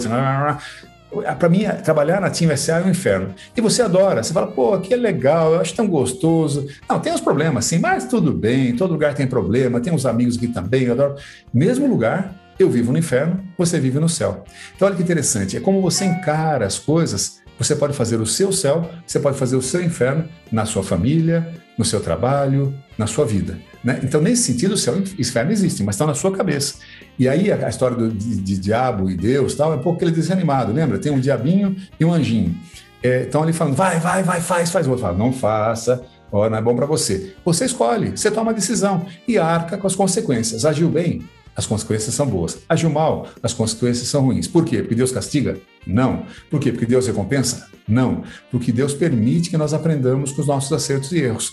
Para 1.40 1.50
mim, 1.50 1.66
trabalhar 1.84 2.22
na 2.22 2.30
Team 2.30 2.56
SA 2.56 2.80
é 2.80 2.84
um 2.84 2.90
inferno. 2.90 3.34
E 3.58 3.62
você 3.62 3.82
adora, 3.82 4.22
você 4.22 4.32
fala, 4.32 4.48
pô, 4.48 4.74
aqui 4.76 4.94
é 4.94 4.98
legal, 4.98 5.54
eu 5.54 5.60
acho 5.60 5.74
tão 5.74 5.88
gostoso. 5.88 6.68
Não, 6.88 7.00
tem 7.00 7.12
uns 7.12 7.22
problemas 7.22 7.66
sim, 7.66 7.80
mas 7.80 8.06
tudo 8.06 8.32
bem, 8.32 8.76
todo 8.76 8.92
lugar 8.92 9.16
tem 9.16 9.26
problema, 9.26 9.80
tem 9.80 9.92
uns 9.92 10.06
amigos 10.06 10.38
aqui 10.38 10.48
também, 10.48 10.84
eu 10.84 10.94
adoro. 10.94 11.16
Mesmo 11.54 11.88
lugar, 11.88 12.36
Eu 12.60 12.70
vivo 12.70 12.92
no 12.92 12.98
inferno, 12.98 13.42
você 13.58 13.80
vive 13.80 14.00
no 14.00 14.10
céu. 14.10 14.44
Então, 14.76 14.86
olha 14.86 14.98
que 14.98 15.02
interessante. 15.02 15.56
É 15.56 15.62
como 15.62 15.82
você 15.82 16.04
encara 16.04 16.66
as 16.66 16.78
coisas. 16.78 17.40
Você 17.58 17.74
pode 17.74 17.94
fazer 17.94 18.20
o 18.20 18.26
seu 18.26 18.52
céu, 18.52 18.90
você 19.08 19.18
pode 19.18 19.38
fazer 19.38 19.56
o 19.56 19.62
seu 19.62 19.82
inferno 19.82 20.26
na 20.52 20.66
sua 20.66 20.84
família, 20.84 21.54
no 21.78 21.86
seu 21.86 22.02
trabalho, 22.02 22.74
na 22.98 23.08
sua 23.08 23.26
vida. 23.26 23.58
Né? 23.82 24.02
Então, 24.04 24.22
nesse 24.22 24.44
sentido, 24.44 24.74
o 24.74 24.78
céu 24.78 24.96
e 24.98 25.22
inferno 25.22 25.52
existem, 25.52 25.86
mas 25.86 25.96
estão 25.96 26.08
na 26.08 26.14
sua 26.14 26.36
cabeça. 26.36 26.76
E 27.20 27.28
aí, 27.28 27.52
a, 27.52 27.68
história 27.68 27.98
do, 27.98 28.10
de, 28.10 28.38
de, 28.38 28.58
diabo 28.58 29.10
e 29.10 29.18
Deus 29.18 29.54
tal, 29.54 29.74
é 29.74 29.76
um 29.76 29.82
pouco 29.82 30.10
desanimado, 30.10 30.72
lembra? 30.72 30.98
Tem 30.98 31.12
um 31.12 31.20
diabinho 31.20 31.76
e 32.00 32.06
um 32.06 32.14
anjinho. 32.14 32.56
É, 33.04 33.24
estão 33.24 33.44
ali 33.44 33.52
falando, 33.52 33.76
vai, 33.76 34.00
vai, 34.00 34.24
vai, 34.24 34.40
faz, 34.40 34.72
faz. 34.72 34.88
O 34.88 34.92
outro 34.92 35.06
fala, 35.06 35.18
não 35.18 35.34
faça, 35.34 36.02
ó, 36.32 36.50
não 36.50 36.58
é 36.58 36.62
bom 36.62 36.74
para 36.78 36.86
você. 36.86 37.36
Você 37.44 37.66
escolhe, 37.66 38.12
você 38.12 38.32
toma 38.32 38.52
a 38.52 38.54
decisão 38.54 39.06
e 39.28 39.38
arca 39.38 39.78
com 39.78 39.86
as 39.86 39.96
consequências. 39.96 40.64
Agiu 40.64 40.88
bem? 40.88 41.22
As 41.58 41.66
consequências 41.66 42.16
são 42.16 42.26
boas. 42.26 42.60
Agiu 42.70 42.90
mal? 42.90 43.28
As 43.44 43.54
consequências 43.54 44.08
são 44.08 44.24
ruins. 44.24 44.48
Por 44.48 44.64
quê? 44.64 44.78
Porque 44.78 44.96
Deus 44.96 45.12
castiga? 45.12 45.58
Não. 45.86 46.24
Por 46.50 46.58
quê? 46.58 46.72
Porque 46.72 46.86
Deus 46.86 47.06
recompensa? 47.06 47.68
Não. 47.86 48.24
Porque 48.50 48.72
Deus 48.72 48.94
permite 48.94 49.50
que 49.50 49.58
nós 49.58 49.74
aprendamos 49.74 50.32
com 50.32 50.40
os 50.40 50.48
nossos 50.48 50.72
acertos 50.72 51.12
e 51.12 51.20
erros. 51.20 51.52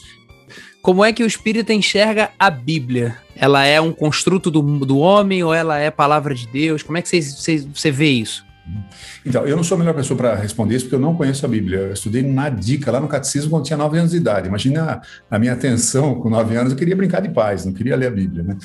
Como 0.87 1.05
é 1.05 1.13
que 1.13 1.25
o 1.25 1.27
espírita 1.27 1.75
enxerga 1.75 2.31
a 2.39 2.49
Bíblia? 2.49 3.17
Ela 3.35 3.67
é 3.67 3.81
um 3.81 3.91
construto 3.91 4.53
do, 4.53 4.63
do 4.63 4.99
homem 4.99 5.43
ou 5.43 5.53
ela 5.53 5.77
é 5.81 5.91
palavra 5.91 6.33
de 6.33 6.47
Deus? 6.47 6.81
Como 6.81 6.97
é 6.97 7.03
que 7.03 7.09
você, 7.09 7.91
vê 7.91 8.09
isso? 8.09 8.47
Então, 9.25 9.45
eu 9.45 9.57
não 9.57 9.65
sou 9.65 9.75
a 9.75 9.79
melhor 9.81 9.95
pessoa 9.95 10.17
para 10.17 10.37
responder 10.37 10.77
isso 10.77 10.85
porque 10.85 10.95
eu 10.95 11.01
não 11.01 11.17
conheço 11.17 11.45
a 11.45 11.49
Bíblia. 11.49 11.79
Eu 11.79 11.93
estudei 11.93 12.23
na 12.23 12.49
dica, 12.49 12.93
lá 12.93 13.01
no 13.01 13.09
catecismo, 13.09 13.51
quando 13.51 13.65
tinha 13.65 13.77
nove 13.77 13.99
anos 13.99 14.13
de 14.13 14.19
idade. 14.19 14.47
Imagina 14.47 15.03
a, 15.29 15.37
a 15.37 15.39
minha 15.41 15.55
atenção 15.55 16.21
com 16.21 16.31
nove 16.31 16.55
anos, 16.55 16.71
eu 16.71 16.79
queria 16.79 16.95
brincar 16.95 17.21
de 17.21 17.31
paz, 17.31 17.65
não 17.65 17.73
queria 17.73 17.97
ler 17.97 18.07
a 18.07 18.11
Bíblia, 18.13 18.45
né? 18.45 18.57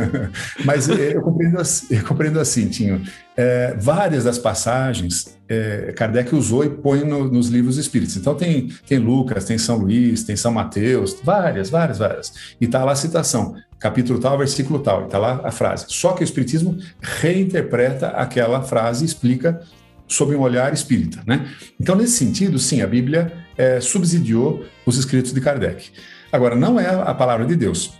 Mas 0.64 0.88
eh, 0.88 1.14
eu 1.14 1.20
compreendo, 1.20 1.60
assim, 1.60 1.94
eu 1.94 2.04
compreendo 2.04 2.40
assim, 2.40 2.70
Tinho. 2.70 3.02
É, 3.42 3.74
várias 3.78 4.24
das 4.24 4.38
passagens 4.38 5.34
é, 5.48 5.94
Kardec 5.96 6.34
usou 6.34 6.62
e 6.62 6.68
põe 6.68 7.04
no, 7.04 7.26
nos 7.26 7.48
livros 7.48 7.78
espíritos. 7.78 8.14
Então 8.18 8.34
tem, 8.34 8.68
tem 8.86 8.98
Lucas, 8.98 9.46
tem 9.46 9.56
São 9.56 9.78
Luís, 9.78 10.24
tem 10.24 10.36
São 10.36 10.52
Mateus, 10.52 11.16
várias, 11.24 11.70
várias, 11.70 11.96
várias. 11.96 12.34
E 12.60 12.66
está 12.66 12.84
lá 12.84 12.92
a 12.92 12.96
citação 12.96 13.56
capítulo 13.78 14.18
tal, 14.18 14.36
versículo 14.36 14.78
tal, 14.80 15.06
está 15.06 15.16
lá 15.16 15.40
a 15.42 15.50
frase. 15.50 15.86
Só 15.88 16.12
que 16.12 16.22
o 16.22 16.24
Espiritismo 16.24 16.76
reinterpreta 17.00 18.08
aquela 18.08 18.60
frase 18.60 19.04
e 19.04 19.06
explica 19.06 19.62
sob 20.06 20.36
um 20.36 20.40
olhar 20.40 20.70
espírita. 20.74 21.22
Né? 21.26 21.48
Então, 21.80 21.96
nesse 21.96 22.18
sentido, 22.18 22.58
sim, 22.58 22.82
a 22.82 22.86
Bíblia 22.86 23.32
é, 23.56 23.80
subsidiou 23.80 24.66
os 24.84 24.98
escritos 24.98 25.32
de 25.32 25.40
Kardec. 25.40 25.92
Agora, 26.30 26.54
não 26.54 26.78
é 26.78 26.88
a 26.88 27.14
palavra 27.14 27.46
de 27.46 27.56
Deus. 27.56 27.94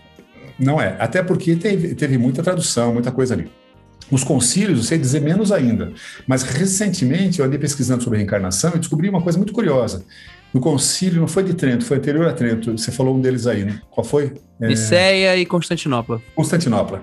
Não 0.59 0.79
é. 0.79 0.95
Até 0.99 1.23
porque 1.23 1.55
teve, 1.55 1.95
teve 1.95 2.19
muita 2.19 2.43
tradução, 2.43 2.93
muita 2.93 3.11
coisa 3.11 3.33
ali. 3.33 3.49
Os 4.11 4.23
concílios, 4.23 4.79
eu 4.79 4.83
sei 4.83 4.97
dizer 4.97 5.21
menos 5.21 5.51
ainda, 5.51 5.93
mas 6.27 6.43
recentemente 6.43 7.39
eu 7.39 7.45
andei 7.45 7.57
pesquisando 7.57 8.03
sobre 8.03 8.17
reencarnação 8.17 8.73
e 8.75 8.79
descobri 8.79 9.07
uma 9.09 9.21
coisa 9.21 9.37
muito 9.37 9.53
curiosa 9.53 10.03
no 10.53 10.59
concílio, 10.59 11.21
não 11.21 11.27
foi 11.27 11.43
de 11.43 11.53
Trento, 11.53 11.85
foi 11.85 11.97
anterior 11.97 12.27
a 12.27 12.33
Trento. 12.33 12.77
Você 12.77 12.91
falou 12.91 13.15
um 13.15 13.21
deles 13.21 13.47
aí, 13.47 13.63
né? 13.63 13.79
Qual 13.89 14.03
foi? 14.03 14.33
É... 14.59 14.67
Niceia 14.67 15.37
e 15.37 15.45
Constantinopla. 15.45 16.21
Constantinopla. 16.35 17.01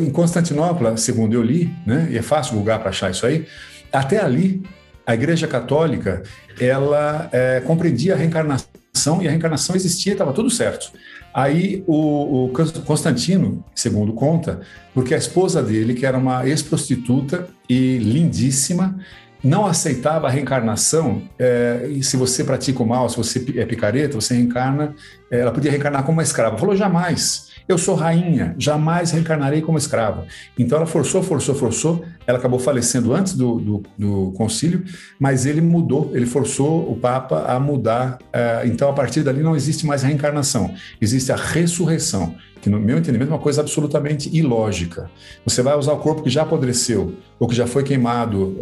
Em 0.00 0.10
Constantinopla, 0.10 0.96
segundo 0.96 1.34
eu 1.34 1.42
li, 1.42 1.72
né? 1.86 2.08
E 2.10 2.18
é 2.18 2.22
fácil 2.22 2.56
lugar 2.56 2.80
para 2.80 2.90
achar 2.90 3.10
isso 3.10 3.24
aí. 3.24 3.46
Até 3.92 4.20
ali, 4.20 4.62
a 5.06 5.14
Igreja 5.14 5.46
Católica 5.46 6.22
ela 6.60 7.28
é, 7.32 7.60
compreendia 7.60 8.14
a 8.14 8.16
reencarnação 8.16 9.22
e 9.22 9.26
a 9.26 9.30
reencarnação 9.30 9.76
existia, 9.76 10.12
estava 10.12 10.32
tudo 10.32 10.50
certo. 10.50 10.92
Aí 11.32 11.84
o, 11.86 12.46
o, 12.46 12.52
Constantino, 12.84 13.64
segundo 13.74 14.12
conta, 14.12 14.60
porque 14.92 15.14
a 15.14 15.18
esposa 15.18 15.62
dele, 15.62 15.94
que 15.94 16.04
era 16.04 16.18
uma 16.18 16.46
ex-prostituta 16.46 17.46
e 17.68 17.98
lindíssima, 17.98 18.98
não 19.42 19.64
aceitava 19.64 20.26
a 20.26 20.30
reencarnação, 20.30 21.22
é, 21.38 21.86
e 21.88 22.02
se 22.02 22.16
você 22.16 22.44
pratica 22.44 22.82
o 22.82 22.86
mal, 22.86 23.08
se 23.08 23.16
você 23.16 23.44
é 23.56 23.64
picareta, 23.64 24.20
você 24.20 24.34
reencarna, 24.34 24.94
é, 25.30 25.40
ela 25.40 25.52
podia 25.52 25.70
reencarnar 25.70 26.02
como 26.02 26.18
uma 26.18 26.22
escrava. 26.22 26.58
Falou, 26.58 26.76
jamais. 26.76 27.49
Eu 27.70 27.78
sou 27.78 27.94
rainha, 27.94 28.52
jamais 28.58 29.12
reencarnarei 29.12 29.62
como 29.62 29.78
escrava. 29.78 30.26
Então 30.58 30.78
ela 30.78 30.88
forçou, 30.88 31.22
forçou, 31.22 31.54
forçou. 31.54 32.04
Ela 32.26 32.36
acabou 32.36 32.58
falecendo 32.58 33.14
antes 33.14 33.34
do, 33.34 33.60
do, 33.60 33.82
do 33.96 34.32
concílio, 34.32 34.82
mas 35.20 35.46
ele 35.46 35.60
mudou, 35.60 36.10
ele 36.12 36.26
forçou 36.26 36.90
o 36.90 36.96
Papa 36.96 37.44
a 37.46 37.60
mudar. 37.60 38.18
Uh, 38.22 38.66
então 38.66 38.90
a 38.90 38.92
partir 38.92 39.22
dali 39.22 39.40
não 39.40 39.54
existe 39.54 39.86
mais 39.86 40.02
reencarnação, 40.02 40.74
existe 41.00 41.30
a 41.30 41.36
ressurreição, 41.36 42.34
que 42.60 42.68
no 42.68 42.80
meu 42.80 42.98
entendimento 42.98 43.30
é 43.30 43.34
uma 43.34 43.40
coisa 43.40 43.60
absolutamente 43.60 44.28
ilógica. 44.36 45.08
Você 45.44 45.62
vai 45.62 45.78
usar 45.78 45.92
o 45.92 45.98
corpo 45.98 46.24
que 46.24 46.30
já 46.30 46.42
apodreceu 46.42 47.14
ou 47.38 47.46
que 47.46 47.54
já 47.54 47.68
foi 47.68 47.84
queimado 47.84 48.58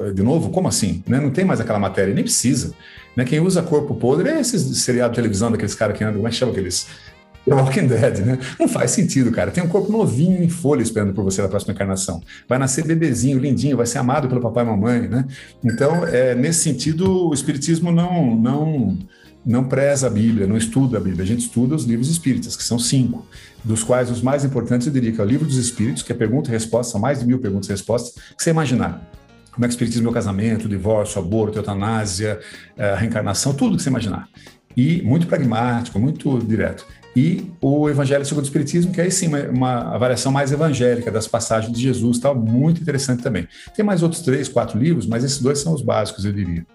uh, 0.00 0.14
de 0.14 0.22
novo? 0.22 0.48
Como 0.48 0.66
assim? 0.66 1.04
Né? 1.06 1.20
Não 1.20 1.30
tem 1.30 1.44
mais 1.44 1.60
aquela 1.60 1.78
matéria, 1.78 2.14
nem 2.14 2.24
precisa. 2.24 2.72
Né? 3.14 3.24
Quem 3.24 3.40
usa 3.40 3.62
corpo 3.62 3.94
podre 3.94 4.28
é 4.28 4.40
esses 4.40 4.78
seriados 4.78 5.14
de 5.14 5.16
televisão 5.16 5.50
daqueles 5.50 5.74
caras 5.74 5.96
que 5.96 6.04
andam, 6.04 6.16
como 6.16 6.28
é 6.28 6.30
que 6.30 6.36
chama 6.36 6.52
aqueles? 6.52 6.86
The 7.46 7.54
Walking 7.54 7.86
Dead, 7.86 8.18
né? 8.26 8.38
Não 8.58 8.66
faz 8.66 8.90
sentido, 8.90 9.30
cara. 9.30 9.52
Tem 9.52 9.62
um 9.62 9.68
corpo 9.68 9.90
novinho 9.90 10.42
em 10.42 10.48
folha 10.48 10.82
esperando 10.82 11.14
por 11.14 11.22
você 11.22 11.40
na 11.40 11.48
próxima 11.48 11.72
encarnação. 11.72 12.20
Vai 12.48 12.58
nascer 12.58 12.84
bebezinho, 12.84 13.38
lindinho, 13.38 13.76
vai 13.76 13.86
ser 13.86 13.98
amado 13.98 14.28
pelo 14.28 14.40
papai 14.40 14.64
e 14.64 14.66
mamãe, 14.66 15.08
né? 15.08 15.24
Então, 15.64 16.04
é, 16.04 16.34
nesse 16.34 16.60
sentido, 16.60 17.28
o 17.28 17.32
Espiritismo 17.32 17.92
não, 17.92 18.34
não, 18.34 18.98
não 19.44 19.64
preza 19.64 20.08
a 20.08 20.10
Bíblia, 20.10 20.44
não 20.44 20.56
estuda 20.56 20.98
a 20.98 21.00
Bíblia. 21.00 21.22
A 21.22 21.26
gente 21.26 21.42
estuda 21.42 21.76
os 21.76 21.84
livros 21.84 22.10
espíritas, 22.10 22.56
que 22.56 22.64
são 22.64 22.80
cinco, 22.80 23.24
dos 23.62 23.84
quais 23.84 24.10
os 24.10 24.20
mais 24.20 24.44
importantes 24.44 24.88
eu 24.88 24.92
diria 24.92 25.12
que 25.12 25.20
é 25.20 25.24
o 25.24 25.26
Livro 25.26 25.46
dos 25.46 25.56
Espíritos, 25.56 26.02
que 26.02 26.10
é 26.10 26.16
pergunta 26.16 26.50
e 26.50 26.52
resposta, 26.52 26.90
são 26.90 27.00
mais 27.00 27.20
de 27.20 27.26
mil 27.26 27.38
perguntas 27.38 27.68
e 27.68 27.70
respostas, 27.70 28.12
que 28.36 28.42
você 28.42 28.50
imaginar. 28.50 29.08
Como 29.52 29.64
é 29.64 29.68
que 29.68 29.72
o 29.72 29.76
Espiritismo 29.76 30.08
é 30.08 30.10
o 30.10 30.12
casamento, 30.12 30.68
divórcio, 30.68 31.20
aborto, 31.20 31.58
eutanásia, 31.58 32.40
reencarnação, 32.98 33.54
tudo 33.54 33.76
que 33.76 33.82
você 33.84 33.88
imaginar. 33.88 34.28
E 34.76 35.00
muito 35.02 35.28
pragmático, 35.28 35.98
muito 35.98 36.38
direto 36.40 36.84
e 37.16 37.50
o 37.62 37.88
Evangelho 37.88 38.26
segundo 38.26 38.44
o 38.44 38.46
Espiritismo, 38.46 38.92
que 38.92 39.00
é 39.00 39.08
sim 39.08 39.28
uma, 39.28 39.42
uma 39.44 39.94
avaliação 39.94 40.30
mais 40.30 40.52
evangélica 40.52 41.10
das 41.10 41.26
passagens 41.26 41.72
de 41.72 41.82
Jesus, 41.82 42.18
tal, 42.18 42.34
muito 42.34 42.82
interessante 42.82 43.22
também. 43.22 43.48
Tem 43.74 43.82
mais 43.82 44.02
outros 44.02 44.20
três, 44.20 44.48
quatro 44.48 44.78
livros, 44.78 45.06
mas 45.06 45.24
esses 45.24 45.40
dois 45.40 45.58
são 45.58 45.72
os 45.72 45.80
básicos, 45.80 46.26
eu 46.26 46.32
diria. 46.32 46.66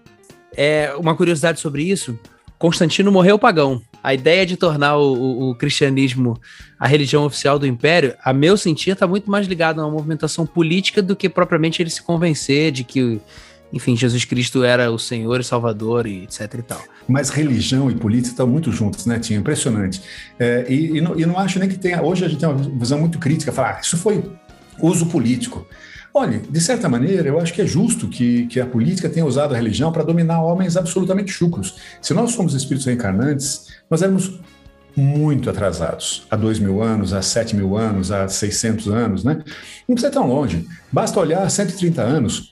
É 0.58 0.96
uma 0.98 1.16
curiosidade 1.16 1.60
sobre 1.60 1.84
isso. 1.84 2.18
Constantino 2.58 3.12
morreu 3.12 3.38
pagão. 3.38 3.82
A 4.04 4.16
ideia 4.16 4.44
de 4.44 4.58
tornar 4.58 4.98
o, 4.98 5.14
o, 5.14 5.50
o 5.52 5.56
cristianismo 5.56 6.40
a 6.80 6.88
religião 6.88 7.24
oficial 7.24 7.60
do 7.60 7.68
império, 7.68 8.16
a 8.24 8.34
meu 8.34 8.58
sentir, 8.58 8.92
está 8.92 9.06
muito 9.06 9.30
mais 9.30 9.46
ligado 9.46 9.80
a 9.80 9.86
uma 9.86 9.92
movimentação 9.92 10.46
política 10.48 11.04
do 11.04 11.16
que 11.16 11.30
propriamente 11.30 11.82
ele 11.82 11.92
se 11.92 12.02
convencer 12.02 12.72
de 12.72 12.84
que 12.84 13.22
enfim, 13.74 13.96
Jesus 13.96 14.26
Cristo 14.26 14.64
era 14.64 14.92
o 14.92 15.00
Senhor 15.00 15.40
e 15.40 15.44
Salvador 15.44 16.06
e 16.06 16.24
etc 16.24 16.54
e 16.54 16.62
tal. 16.62 16.82
Mas 17.08 17.30
religião 17.30 17.90
e 17.90 17.96
política 17.96 18.30
estão 18.30 18.48
muito 18.48 18.72
juntos, 18.72 19.06
né, 19.06 19.20
Tinha? 19.20 19.40
Impressionante. 19.40 20.02
É, 20.38 20.66
e, 20.70 20.98
e, 20.98 21.02
não, 21.02 21.20
e 21.20 21.26
não 21.26 21.38
acho 21.38 21.60
nem 21.60 21.70
que 21.70 21.78
tenha. 21.78 22.02
Hoje 22.02 22.26
a 22.26 22.28
gente 22.28 22.40
tem 22.40 22.50
uma 22.50 22.58
visão 22.58 23.00
muito 23.00 23.18
crítica, 23.18 23.52
falar, 23.52 23.78
ah, 23.78 23.82
isso 23.82 23.98
foi 23.98 24.24
uso 24.82 25.06
político. 25.06 25.66
Olha, 26.14 26.42
de 26.50 26.60
certa 26.60 26.90
maneira, 26.90 27.30
eu 27.30 27.40
acho 27.40 27.54
que 27.54 27.62
é 27.62 27.66
justo 27.66 28.10
que, 28.10 28.46
que 28.48 28.60
a 28.60 28.66
política 28.66 29.08
tenha 29.08 29.26
usado 29.26 29.54
a 29.54 29.58
religião 29.58 29.92
para 29.94 30.04
dominar 30.04 30.42
homens 30.42 30.76
absolutamente 30.76 31.32
chucros. 31.32 31.78
Se 32.02 32.14
nós 32.14 32.34
somos 32.34 32.54
espíritos 32.54 32.86
reencarnantes, 32.86 33.68
nós 33.90 34.02
éramos 34.02 34.40
muito 34.94 35.50
atrasados, 35.50 36.28
há 36.30 36.36
dois 36.36 36.60
mil 36.60 36.84
anos, 36.84 37.14
há 37.14 37.22
sete 37.22 37.56
mil 37.56 37.78
anos, 37.78 38.12
há 38.12 38.28
600 38.28 38.90
anos, 38.90 39.24
né? 39.24 39.42
Não 39.88 39.96
precisa 39.96 40.08
ir 40.08 40.12
tão 40.12 40.28
longe. 40.28 40.68
Basta 40.92 41.18
olhar 41.18 41.50
130 41.50 42.02
anos 42.02 42.51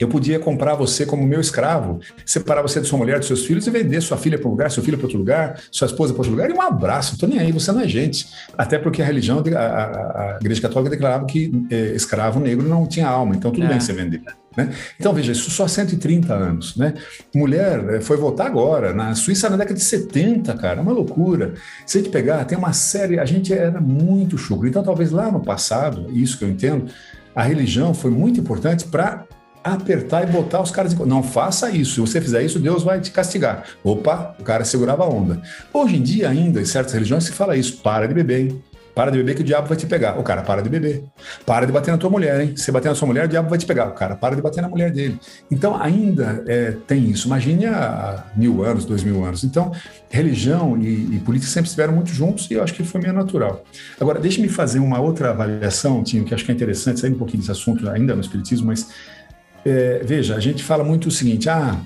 eu 0.00 0.08
podia 0.08 0.38
comprar 0.38 0.74
você 0.74 1.04
como 1.04 1.26
meu 1.26 1.40
escravo, 1.40 2.00
separar 2.24 2.62
você 2.62 2.80
de 2.80 2.86
sua 2.86 2.98
mulher, 2.98 3.18
dos 3.18 3.28
seus 3.28 3.44
filhos 3.44 3.66
e 3.66 3.70
vender 3.70 4.00
sua 4.00 4.16
filha 4.16 4.38
para 4.38 4.48
um 4.48 4.52
lugar, 4.52 4.70
seu 4.70 4.82
filho 4.82 4.96
para 4.96 5.06
outro 5.06 5.18
lugar, 5.18 5.60
sua 5.70 5.86
esposa 5.86 6.14
para 6.14 6.20
outro 6.20 6.32
lugar, 6.32 6.50
e 6.50 6.52
um 6.52 6.62
abraço, 6.62 7.14
estou 7.14 7.28
nem 7.28 7.38
aí, 7.38 7.52
você 7.52 7.70
não 7.70 7.80
é 7.80 7.88
gente. 7.88 8.26
Até 8.56 8.78
porque 8.78 9.02
a 9.02 9.04
religião, 9.04 9.42
a, 9.54 9.58
a, 9.58 10.34
a 10.34 10.38
Igreja 10.40 10.62
Católica 10.62 10.90
declarava 10.90 11.26
que 11.26 11.52
é, 11.70 11.94
escravo 11.94 12.40
negro 12.40 12.66
não 12.66 12.86
tinha 12.86 13.06
alma, 13.06 13.36
então 13.36 13.50
tudo 13.50 13.66
é. 13.66 13.68
bem 13.68 13.78
você 13.78 13.92
vender. 13.92 14.22
Né? 14.56 14.72
Então, 14.98 15.12
veja, 15.12 15.32
isso 15.32 15.50
só 15.50 15.68
130 15.68 16.32
anos. 16.34 16.76
Né? 16.76 16.94
Mulher 17.34 17.94
é, 17.94 18.00
foi 18.00 18.16
votar 18.16 18.46
agora, 18.46 18.92
na 18.92 19.14
Suíça 19.14 19.48
na 19.48 19.56
década 19.56 19.76
de 19.76 19.84
70, 19.84 20.54
cara, 20.54 20.80
é 20.80 20.82
uma 20.82 20.92
loucura. 20.92 21.54
Se 21.86 21.98
a 21.98 22.00
gente 22.00 22.10
pegar, 22.10 22.44
tem 22.44 22.58
uma 22.58 22.72
série, 22.72 23.18
a 23.18 23.24
gente 23.24 23.52
era 23.52 23.80
muito 23.80 24.36
chucro. 24.36 24.66
Então, 24.66 24.82
talvez 24.82 25.10
lá 25.10 25.30
no 25.30 25.40
passado, 25.40 26.06
isso 26.12 26.38
que 26.38 26.44
eu 26.44 26.48
entendo, 26.48 26.86
a 27.34 27.42
religião 27.42 27.94
foi 27.94 28.10
muito 28.10 28.40
importante 28.40 28.86
para 28.86 29.24
apertar 29.62 30.22
e 30.22 30.26
botar 30.26 30.60
os 30.60 30.70
caras 30.70 30.92
em... 30.92 30.96
Não 31.06 31.22
faça 31.22 31.70
isso. 31.70 31.94
Se 31.94 32.00
você 32.00 32.20
fizer 32.20 32.42
isso, 32.42 32.58
Deus 32.58 32.82
vai 32.82 33.00
te 33.00 33.10
castigar. 33.10 33.64
Opa, 33.84 34.34
o 34.38 34.42
cara 34.42 34.64
segurava 34.64 35.04
a 35.04 35.08
onda. 35.08 35.40
Hoje 35.72 35.96
em 35.96 36.02
dia, 36.02 36.28
ainda, 36.28 36.60
em 36.60 36.64
certas 36.64 36.92
religiões, 36.94 37.24
se 37.24 37.32
fala 37.32 37.56
isso. 37.56 37.78
Para 37.78 38.06
de 38.06 38.14
beber, 38.14 38.40
hein? 38.40 38.62
Para 38.92 39.12
de 39.12 39.18
beber 39.18 39.36
que 39.36 39.42
o 39.42 39.44
diabo 39.44 39.68
vai 39.68 39.76
te 39.76 39.86
pegar. 39.86 40.18
O 40.18 40.22
cara 40.22 40.42
para 40.42 40.60
de 40.62 40.68
beber. 40.68 41.04
Para 41.46 41.64
de 41.64 41.72
bater 41.72 41.92
na 41.92 41.96
tua 41.96 42.10
mulher, 42.10 42.40
hein? 42.40 42.56
Se 42.56 42.72
bater 42.72 42.88
na 42.88 42.94
sua 42.94 43.06
mulher, 43.06 43.24
o 43.24 43.28
diabo 43.28 43.48
vai 43.48 43.56
te 43.56 43.64
pegar. 43.64 43.86
O 43.86 43.92
cara 43.92 44.16
para 44.16 44.34
de 44.34 44.42
bater 44.42 44.60
na 44.60 44.68
mulher 44.68 44.90
dele. 44.90 45.18
Então, 45.50 45.80
ainda 45.80 46.42
é, 46.46 46.72
tem 46.86 47.08
isso. 47.08 47.28
Imagine 47.28 47.66
há 47.66 48.24
mil 48.36 48.64
anos, 48.64 48.84
dois 48.84 49.04
mil 49.04 49.24
anos. 49.24 49.44
Então, 49.44 49.72
religião 50.08 50.76
e, 50.76 51.14
e 51.14 51.18
política 51.20 51.50
sempre 51.50 51.68
estiveram 51.68 51.94
muito 51.94 52.10
juntos 52.10 52.50
e 52.50 52.54
eu 52.54 52.64
acho 52.64 52.74
que 52.74 52.82
foi 52.82 53.00
meio 53.00 53.14
natural. 53.14 53.64
Agora, 53.98 54.18
deixe-me 54.18 54.48
fazer 54.48 54.80
uma 54.80 55.00
outra 55.00 55.30
avaliação, 55.30 56.02
Tinho, 56.02 56.24
que 56.24 56.34
acho 56.34 56.44
que 56.44 56.50
é 56.50 56.54
interessante, 56.54 57.00
sair 57.00 57.12
um 57.12 57.18
pouquinho 57.18 57.38
desse 57.38 57.52
assunto 57.52 57.88
ainda 57.88 58.14
no 58.14 58.20
Espiritismo, 58.20 58.66
mas 58.66 58.88
é, 59.64 60.02
veja, 60.04 60.36
a 60.36 60.40
gente 60.40 60.62
fala 60.62 60.84
muito 60.84 61.08
o 61.08 61.10
seguinte: 61.10 61.48
ah, 61.48 61.80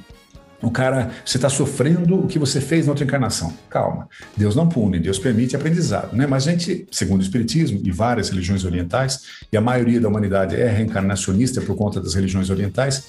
o 0.63 0.71
cara, 0.71 1.11
você 1.25 1.37
está 1.37 1.49
sofrendo 1.49 2.25
o 2.25 2.27
que 2.27 2.39
você 2.39 2.61
fez 2.61 2.87
na 2.87 2.93
outra 2.93 3.05
encarnação. 3.05 3.53
Calma, 3.69 4.09
Deus 4.37 4.57
não 4.57 4.69
pune, 4.69 4.99
Deus 4.99 5.19
permite 5.19 5.55
aprendizado, 5.55 6.17
né? 6.17 6.27
Mas 6.27 6.49
a 6.49 6.51
gente, 6.51 6.87
segundo 6.91 7.21
o 7.21 7.23
Espiritismo 7.23 7.81
e 7.85 7.91
várias 7.91 8.31
religiões 8.31 8.65
orientais, 8.65 9.21
e 9.53 9.57
a 9.57 9.61
maioria 9.61 10.01
da 10.01 10.09
humanidade 10.09 10.57
é 10.57 10.69
reencarnacionista 10.69 11.61
por 11.61 11.77
conta 11.77 12.01
das 12.01 12.15
religiões 12.15 12.49
orientais, 12.49 13.05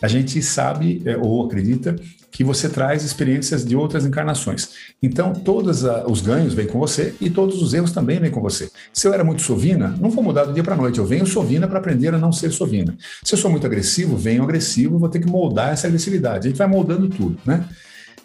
a 0.00 0.08
gente 0.08 0.40
sabe 0.42 1.02
é, 1.04 1.16
ou 1.16 1.44
acredita 1.46 1.96
que 2.32 2.42
você 2.42 2.66
traz 2.68 3.04
experiências 3.04 3.62
de 3.62 3.76
outras 3.76 4.06
encarnações. 4.06 4.70
Então, 5.02 5.34
todos 5.34 5.84
os 5.84 6.22
ganhos 6.22 6.54
vêm 6.54 6.66
com 6.66 6.78
você 6.78 7.14
e 7.20 7.28
todos 7.28 7.60
os 7.60 7.74
erros 7.74 7.92
também 7.92 8.18
vêm 8.18 8.30
com 8.30 8.40
você. 8.40 8.70
Se 8.90 9.06
eu 9.06 9.12
era 9.12 9.22
muito 9.22 9.42
sovina, 9.42 9.94
não 10.00 10.10
vou 10.10 10.24
mudar 10.24 10.44
do 10.44 10.54
dia 10.54 10.64
para 10.64 10.74
noite. 10.74 10.98
Eu 10.98 11.04
venho 11.04 11.26
sovina 11.26 11.68
para 11.68 11.78
aprender 11.78 12.14
a 12.14 12.18
não 12.18 12.32
ser 12.32 12.50
sovina. 12.50 12.96
Se 13.22 13.34
eu 13.34 13.38
sou 13.38 13.50
muito 13.50 13.66
agressivo, 13.66 14.16
venho 14.16 14.42
agressivo, 14.42 14.98
vou 14.98 15.10
ter 15.10 15.20
que 15.20 15.28
moldar 15.28 15.74
essa 15.74 15.86
agressividade. 15.86 16.46
A 16.46 16.50
gente 16.50 16.58
vai 16.58 16.66
moldando 16.66 17.08
tudo, 17.08 17.38
né? 17.44 17.68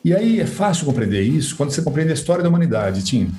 E 0.05 0.15
aí 0.15 0.39
é 0.39 0.45
fácil 0.45 0.85
compreender 0.85 1.21
isso 1.21 1.57
quando 1.57 1.71
você 1.71 1.81
compreende 1.81 2.11
a 2.11 2.15
história 2.15 2.41
da 2.41 2.47
humanidade, 2.47 3.03
Tim. 3.03 3.29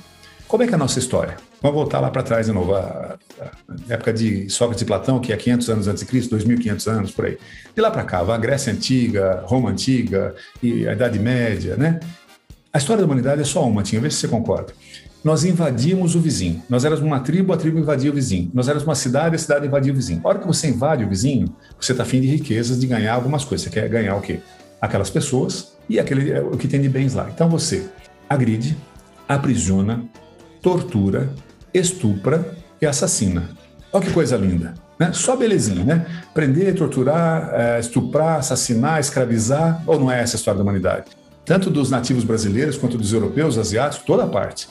Como 0.46 0.62
é 0.62 0.66
que 0.66 0.72
é 0.72 0.76
a 0.76 0.78
nossa 0.78 0.98
história? 0.98 1.47
Vamos 1.60 1.76
voltar 1.76 1.98
lá 1.98 2.10
para 2.10 2.22
trás 2.22 2.46
de 2.46 2.52
novo, 2.52 2.74
a, 2.74 3.18
a, 3.40 3.92
época 3.92 4.12
de 4.12 4.48
Sócrates 4.48 4.82
e 4.82 4.84
Platão, 4.84 5.18
que 5.18 5.32
é 5.32 5.36
500 5.36 5.70
anos 5.70 5.88
antes 5.88 6.02
de 6.04 6.08
Cristo, 6.08 6.36
2.500 6.36 6.90
anos, 6.90 7.10
por 7.10 7.26
aí. 7.26 7.38
De 7.74 7.80
lá 7.80 7.90
para 7.90 8.04
cá, 8.04 8.20
a 8.20 8.38
Grécia 8.38 8.72
Antiga, 8.72 9.42
Roma 9.44 9.70
Antiga 9.70 10.34
e 10.62 10.86
a 10.86 10.92
Idade 10.92 11.18
Média, 11.18 11.76
né? 11.76 11.98
A 12.72 12.78
história 12.78 13.00
da 13.00 13.06
humanidade 13.06 13.40
é 13.40 13.44
só 13.44 13.66
uma, 13.66 13.82
Tinha, 13.82 14.00
vê 14.00 14.10
se 14.10 14.18
você 14.18 14.28
concorda. 14.28 14.72
Nós 15.24 15.44
invadimos 15.44 16.14
o 16.14 16.20
vizinho. 16.20 16.62
Nós 16.68 16.84
éramos 16.84 17.02
uma 17.02 17.18
tribo, 17.18 17.52
a 17.52 17.56
tribo 17.56 17.78
invadia 17.78 18.10
o 18.10 18.14
vizinho. 18.14 18.50
Nós 18.54 18.68
éramos 18.68 18.84
uma 18.84 18.94
cidade, 18.94 19.34
a 19.34 19.38
cidade 19.38 19.66
invadia 19.66 19.92
o 19.92 19.96
vizinho. 19.96 20.20
A 20.22 20.28
hora 20.28 20.38
que 20.38 20.46
você 20.46 20.68
invade 20.68 21.04
o 21.04 21.08
vizinho, 21.08 21.54
você 21.80 21.90
está 21.90 22.04
afim 22.04 22.20
de 22.20 22.28
riquezas, 22.28 22.78
de 22.78 22.86
ganhar 22.86 23.14
algumas 23.14 23.44
coisas. 23.44 23.64
Você 23.64 23.70
quer 23.70 23.88
ganhar 23.88 24.14
o 24.14 24.20
quê? 24.20 24.38
Aquelas 24.80 25.10
pessoas 25.10 25.72
e 25.88 25.98
aquele, 25.98 26.38
o 26.38 26.56
que 26.56 26.68
tem 26.68 26.80
de 26.80 26.88
bens 26.88 27.14
lá. 27.14 27.28
Então 27.34 27.48
você 27.48 27.88
agride, 28.28 28.76
aprisiona, 29.28 30.04
tortura, 30.62 31.28
estupra 31.72 32.54
e 32.80 32.86
assassina. 32.86 33.50
Olha 33.92 34.04
que 34.04 34.12
coisa 34.12 34.36
linda. 34.36 34.74
Né? 34.98 35.12
Só 35.12 35.36
belezinha, 35.36 35.84
né? 35.84 36.06
Prender, 36.34 36.74
torturar, 36.74 37.50
é, 37.54 37.80
estuprar, 37.80 38.38
assassinar, 38.38 39.00
escravizar, 39.00 39.82
ou 39.86 39.98
não 39.98 40.10
é 40.10 40.20
essa 40.20 40.36
a 40.36 40.38
história 40.38 40.58
da 40.58 40.64
humanidade? 40.64 41.06
Tanto 41.44 41.70
dos 41.70 41.90
nativos 41.90 42.24
brasileiros 42.24 42.76
quanto 42.76 42.98
dos 42.98 43.12
europeus, 43.12 43.56
asiáticos, 43.56 44.04
toda 44.04 44.26
parte. 44.26 44.68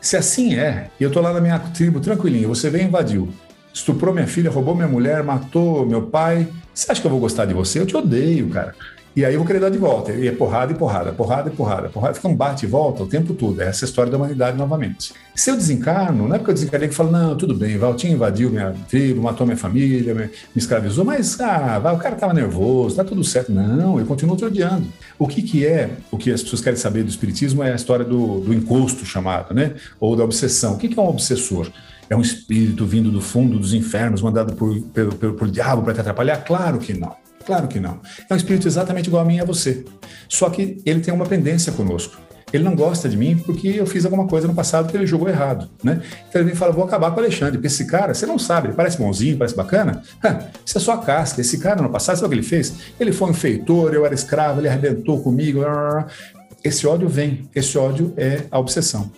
Se 0.00 0.16
assim 0.16 0.54
é, 0.54 0.90
e 0.98 1.04
eu 1.04 1.10
tô 1.10 1.20
lá 1.20 1.32
na 1.32 1.40
minha 1.40 1.58
tribo 1.58 2.00
tranquilinho, 2.00 2.48
você 2.48 2.70
vem 2.70 2.82
e 2.82 2.84
invadiu, 2.86 3.28
estuprou 3.72 4.14
minha 4.14 4.26
filha, 4.26 4.50
roubou 4.50 4.74
minha 4.74 4.88
mulher, 4.88 5.22
matou 5.22 5.84
meu 5.84 6.02
pai, 6.02 6.48
você 6.72 6.90
acha 6.90 7.00
que 7.00 7.06
eu 7.06 7.10
vou 7.10 7.20
gostar 7.20 7.44
de 7.44 7.54
você? 7.54 7.80
Eu 7.80 7.86
te 7.86 7.96
odeio, 7.96 8.48
cara. 8.48 8.74
E 9.18 9.24
aí 9.24 9.34
eu 9.34 9.40
vou 9.40 9.46
querer 9.48 9.58
dar 9.58 9.68
de 9.68 9.78
volta. 9.78 10.12
E 10.12 10.28
é 10.28 10.30
porrada 10.30 10.70
e 10.70 10.76
porrada, 10.76 11.10
porrada 11.10 11.48
e 11.48 11.52
porrada, 11.52 11.88
porrada. 11.88 12.14
Fica 12.14 12.28
um 12.28 12.36
bate 12.36 12.66
e 12.66 12.68
volta 12.68 13.02
o 13.02 13.06
tempo 13.08 13.34
todo. 13.34 13.60
É 13.60 13.66
essa 13.66 13.84
história 13.84 14.12
da 14.12 14.16
humanidade 14.16 14.56
novamente. 14.56 15.12
Se 15.34 15.50
eu 15.50 15.56
desencarno, 15.56 16.28
não 16.28 16.36
é 16.36 16.38
porque 16.38 16.52
eu 16.52 16.54
desencarnei 16.54 16.88
que 16.88 16.94
falo, 16.94 17.10
não, 17.10 17.36
tudo 17.36 17.52
bem, 17.52 17.76
Valtinho 17.76 18.12
invadiu 18.12 18.48
minha 18.48 18.72
tribo, 18.88 19.20
matou 19.20 19.44
minha 19.44 19.56
família, 19.56 20.14
me, 20.14 20.30
escravizou, 20.54 21.04
mas 21.04 21.40
ah, 21.40 21.82
o 21.92 21.98
cara 21.98 22.14
estava 22.14 22.32
nervoso, 22.32 22.94
tá 22.94 23.02
tudo 23.02 23.24
certo. 23.24 23.50
Não, 23.50 23.98
eu 23.98 24.06
continuo 24.06 24.36
te 24.36 24.44
odiando. 24.44 24.86
O 25.18 25.26
que, 25.26 25.42
que 25.42 25.66
é, 25.66 25.90
o 26.12 26.16
que 26.16 26.30
as 26.30 26.40
pessoas 26.40 26.62
querem 26.62 26.78
saber 26.78 27.02
do 27.02 27.10
Espiritismo 27.10 27.60
é 27.64 27.72
a 27.72 27.74
história 27.74 28.04
do, 28.04 28.38
do 28.38 28.54
encosto 28.54 29.04
chamado, 29.04 29.52
né? 29.52 29.74
Ou 29.98 30.14
da 30.14 30.22
obsessão. 30.22 30.74
O 30.74 30.78
que, 30.78 30.86
que 30.86 30.96
é 30.96 31.02
um 31.02 31.08
obsessor? 31.08 31.68
É 32.08 32.14
um 32.14 32.20
espírito 32.20 32.86
vindo 32.86 33.10
do 33.10 33.20
fundo 33.20 33.58
dos 33.58 33.74
infernos, 33.74 34.22
mandado 34.22 34.54
por, 34.54 34.80
pelo, 34.94 35.12
pelo 35.12 35.50
diabo 35.50 35.82
para 35.82 35.94
te 35.94 36.00
atrapalhar? 36.02 36.36
Claro 36.44 36.78
que 36.78 36.94
não. 36.94 37.16
Claro 37.48 37.66
que 37.66 37.80
não. 37.80 37.98
É 38.28 38.34
um 38.34 38.36
espírito 38.36 38.68
exatamente 38.68 39.06
igual 39.06 39.22
a 39.22 39.24
mim 39.24 39.36
e 39.36 39.40
a 39.40 39.44
você. 39.44 39.82
Só 40.28 40.50
que 40.50 40.82
ele 40.84 41.00
tem 41.00 41.14
uma 41.14 41.24
pendência 41.24 41.72
conosco. 41.72 42.18
Ele 42.52 42.62
não 42.62 42.76
gosta 42.76 43.08
de 43.08 43.16
mim 43.16 43.38
porque 43.38 43.68
eu 43.68 43.86
fiz 43.86 44.04
alguma 44.04 44.26
coisa 44.26 44.46
no 44.46 44.54
passado 44.54 44.90
que 44.90 44.94
ele 44.94 45.06
jogou 45.06 45.30
errado, 45.30 45.66
né? 45.82 46.02
Então 46.28 46.42
ele 46.42 46.44
vem 46.44 46.52
e 46.52 46.56
fala, 46.56 46.72
vou 46.72 46.84
acabar 46.84 47.10
com 47.10 47.16
o 47.16 47.20
Alexandre, 47.20 47.54
porque 47.54 47.68
esse 47.68 47.86
cara, 47.86 48.12
você 48.12 48.26
não 48.26 48.38
sabe, 48.38 48.68
ele 48.68 48.74
parece 48.74 48.98
bonzinho, 48.98 49.38
parece 49.38 49.56
bacana. 49.56 50.02
isso 50.62 50.76
é 50.76 50.80
só 50.80 50.98
casca. 50.98 51.40
Esse 51.40 51.56
cara 51.56 51.80
no 51.80 51.88
passado, 51.88 52.16
sabe 52.16 52.26
o 52.26 52.28
que 52.28 52.34
ele 52.34 52.46
fez? 52.46 52.74
Ele 53.00 53.12
foi 53.12 53.30
um 53.30 53.34
feitor, 53.34 53.94
eu 53.94 54.04
era 54.04 54.14
escravo, 54.14 54.60
ele 54.60 54.68
arrebentou 54.68 55.22
comigo. 55.22 55.62
Esse 56.68 56.86
ódio 56.86 57.08
vem, 57.08 57.48
esse 57.54 57.78
ódio 57.78 58.12
é 58.14 58.42
a 58.50 58.58
obsessão. 58.58 59.10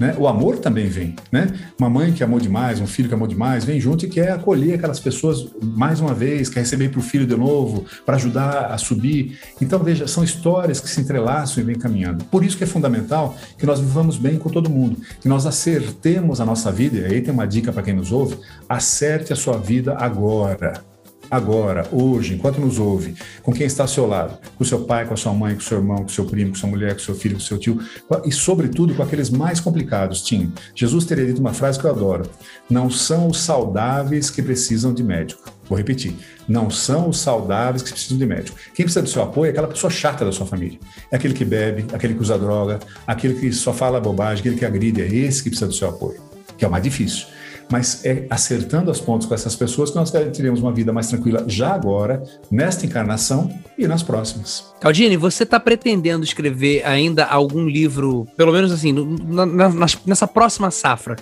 Né? 0.00 0.16
O 0.18 0.26
amor 0.26 0.56
também 0.56 0.88
vem. 0.88 1.14
Né? 1.30 1.48
Uma 1.78 1.90
mãe 1.90 2.14
que 2.14 2.24
amou 2.24 2.40
demais, 2.40 2.80
um 2.80 2.86
filho 2.86 3.08
que 3.08 3.14
amou 3.14 3.28
demais, 3.28 3.62
vem 3.62 3.78
junto 3.78 4.06
e 4.06 4.08
quer 4.08 4.32
acolher 4.32 4.76
aquelas 4.76 4.98
pessoas 4.98 5.46
mais 5.62 6.00
uma 6.00 6.14
vez, 6.14 6.48
quer 6.48 6.60
receber 6.60 6.88
para 6.88 7.00
o 7.00 7.02
filho 7.02 7.26
de 7.26 7.36
novo, 7.36 7.84
para 8.06 8.16
ajudar 8.16 8.72
a 8.72 8.78
subir. 8.78 9.38
Então, 9.60 9.80
veja, 9.80 10.06
são 10.06 10.24
histórias 10.24 10.80
que 10.80 10.88
se 10.88 10.98
entrelaçam 10.98 11.62
e 11.62 11.66
vêm 11.66 11.76
caminhando. 11.76 12.24
Por 12.24 12.42
isso 12.42 12.56
que 12.56 12.64
é 12.64 12.66
fundamental 12.66 13.36
que 13.58 13.66
nós 13.66 13.80
vivamos 13.80 14.16
bem 14.16 14.38
com 14.38 14.48
todo 14.48 14.70
mundo, 14.70 14.96
que 15.20 15.28
nós 15.28 15.44
acertemos 15.44 16.40
a 16.40 16.46
nossa 16.46 16.72
vida, 16.72 17.00
e 17.00 17.04
aí 17.04 17.20
tem 17.20 17.34
uma 17.34 17.46
dica 17.46 17.70
para 17.70 17.82
quem 17.82 17.92
nos 17.92 18.12
ouve: 18.12 18.38
acerte 18.66 19.30
a 19.30 19.36
sua 19.36 19.58
vida 19.58 19.94
agora 19.98 20.82
agora, 21.30 21.88
hoje, 21.92 22.34
enquanto 22.34 22.60
nos 22.60 22.78
ouve, 22.78 23.14
com 23.42 23.52
quem 23.52 23.66
está 23.66 23.84
ao 23.84 23.88
seu 23.88 24.06
lado, 24.06 24.38
com 24.56 24.64
seu 24.64 24.84
pai, 24.84 25.06
com 25.06 25.14
a 25.14 25.16
sua 25.16 25.32
mãe, 25.32 25.54
com 25.54 25.60
seu 25.60 25.78
irmão, 25.78 25.98
com 25.98 26.08
seu 26.08 26.24
primo, 26.24 26.50
com 26.50 26.56
sua 26.56 26.68
mulher, 26.68 26.94
com 26.94 27.00
seu 27.00 27.14
filho, 27.14 27.34
com 27.34 27.40
seu 27.40 27.58
tio, 27.58 27.80
e 28.24 28.32
sobretudo 28.32 28.94
com 28.94 29.02
aqueles 29.02 29.30
mais 29.30 29.60
complicados, 29.60 30.22
Tim. 30.22 30.52
Jesus 30.74 31.04
teria 31.04 31.26
dito 31.26 31.40
uma 31.40 31.52
frase 31.52 31.78
que 31.78 31.84
eu 31.84 31.90
adoro: 31.90 32.28
não 32.68 32.90
são 32.90 33.28
os 33.28 33.38
saudáveis 33.38 34.30
que 34.30 34.42
precisam 34.42 34.92
de 34.92 35.02
médico. 35.02 35.52
Vou 35.68 35.78
repetir: 35.78 36.14
não 36.48 36.70
são 36.70 37.08
os 37.08 37.18
saudáveis 37.18 37.82
que 37.82 37.90
precisam 37.90 38.18
de 38.18 38.26
médico. 38.26 38.56
Quem 38.74 38.84
precisa 38.84 39.02
do 39.02 39.08
seu 39.08 39.22
apoio 39.22 39.48
é 39.48 39.50
aquela 39.50 39.68
pessoa 39.68 39.90
chata 39.90 40.24
da 40.24 40.32
sua 40.32 40.46
família. 40.46 40.78
É 41.10 41.16
aquele 41.16 41.34
que 41.34 41.44
bebe, 41.44 41.86
aquele 41.92 42.14
que 42.14 42.22
usa 42.22 42.38
droga, 42.38 42.78
aquele 43.06 43.34
que 43.34 43.52
só 43.52 43.72
fala 43.72 44.00
bobagem, 44.00 44.40
aquele 44.40 44.56
que 44.56 44.64
agride. 44.64 45.02
É 45.02 45.06
esse 45.06 45.42
que 45.42 45.50
precisa 45.50 45.68
do 45.68 45.74
seu 45.74 45.88
apoio, 45.88 46.20
que 46.56 46.64
é 46.64 46.68
o 46.68 46.70
mais 46.70 46.82
difícil 46.82 47.33
mas 47.70 48.04
é 48.04 48.26
acertando 48.30 48.90
as 48.90 49.00
pontos 49.00 49.26
com 49.26 49.34
essas 49.34 49.56
pessoas 49.56 49.90
que 49.90 49.96
nós 49.96 50.10
teremos 50.10 50.60
uma 50.60 50.72
vida 50.72 50.92
mais 50.92 51.08
tranquila 51.08 51.44
já 51.46 51.74
agora, 51.74 52.22
nesta 52.50 52.86
encarnação 52.86 53.50
e 53.78 53.86
nas 53.86 54.02
próximas. 54.02 54.72
Caldini, 54.80 55.16
você 55.16 55.42
está 55.42 55.58
pretendendo 55.58 56.24
escrever 56.24 56.84
ainda 56.84 57.24
algum 57.24 57.66
livro, 57.66 58.26
pelo 58.36 58.52
menos 58.52 58.72
assim, 58.72 58.92
na, 58.92 59.46
na, 59.46 59.86
nessa 60.06 60.26
próxima 60.26 60.70
safra? 60.70 61.16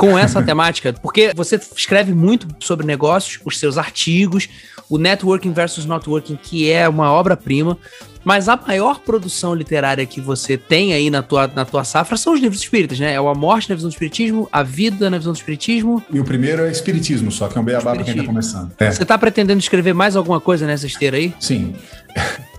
Com 0.00 0.18
essa 0.18 0.42
temática, 0.42 0.94
porque 0.94 1.30
você 1.36 1.60
escreve 1.76 2.14
muito 2.14 2.48
sobre 2.58 2.86
negócios, 2.86 3.38
os 3.44 3.58
seus 3.58 3.76
artigos, 3.76 4.48
o 4.88 4.96
Networking 4.96 5.52
versus 5.52 5.84
Networking, 5.84 6.38
que 6.42 6.72
é 6.72 6.88
uma 6.88 7.12
obra-prima. 7.12 7.76
Mas 8.24 8.48
a 8.48 8.56
maior 8.56 9.00
produção 9.00 9.54
literária 9.54 10.06
que 10.06 10.18
você 10.18 10.56
tem 10.56 10.94
aí 10.94 11.10
na 11.10 11.22
tua, 11.22 11.46
na 11.48 11.66
tua 11.66 11.84
safra 11.84 12.16
são 12.16 12.32
os 12.32 12.40
livros 12.40 12.62
espíritas, 12.62 12.98
né? 12.98 13.12
É 13.12 13.20
o 13.20 13.28
A 13.28 13.34
Morte 13.34 13.68
na 13.68 13.74
Visão 13.74 13.90
do 13.90 13.92
Espiritismo, 13.92 14.48
A 14.50 14.62
Vida 14.62 15.10
na 15.10 15.18
Visão 15.18 15.32
do 15.34 15.36
Espiritismo. 15.36 16.02
E 16.10 16.18
o 16.18 16.24
primeiro 16.24 16.64
é 16.64 16.70
Espiritismo, 16.70 17.30
só 17.30 17.48
que 17.48 17.58
é 17.58 17.60
um 17.60 17.64
beabá 17.64 17.94
para 17.94 18.02
quem 18.02 18.14
está 18.14 18.24
começando. 18.24 18.72
É. 18.78 18.90
Você 18.90 19.02
está 19.02 19.18
pretendendo 19.18 19.60
escrever 19.60 19.92
mais 19.92 20.16
alguma 20.16 20.40
coisa 20.40 20.66
nessa 20.66 20.86
esteira 20.86 21.18
aí? 21.18 21.34
Sim. 21.38 21.74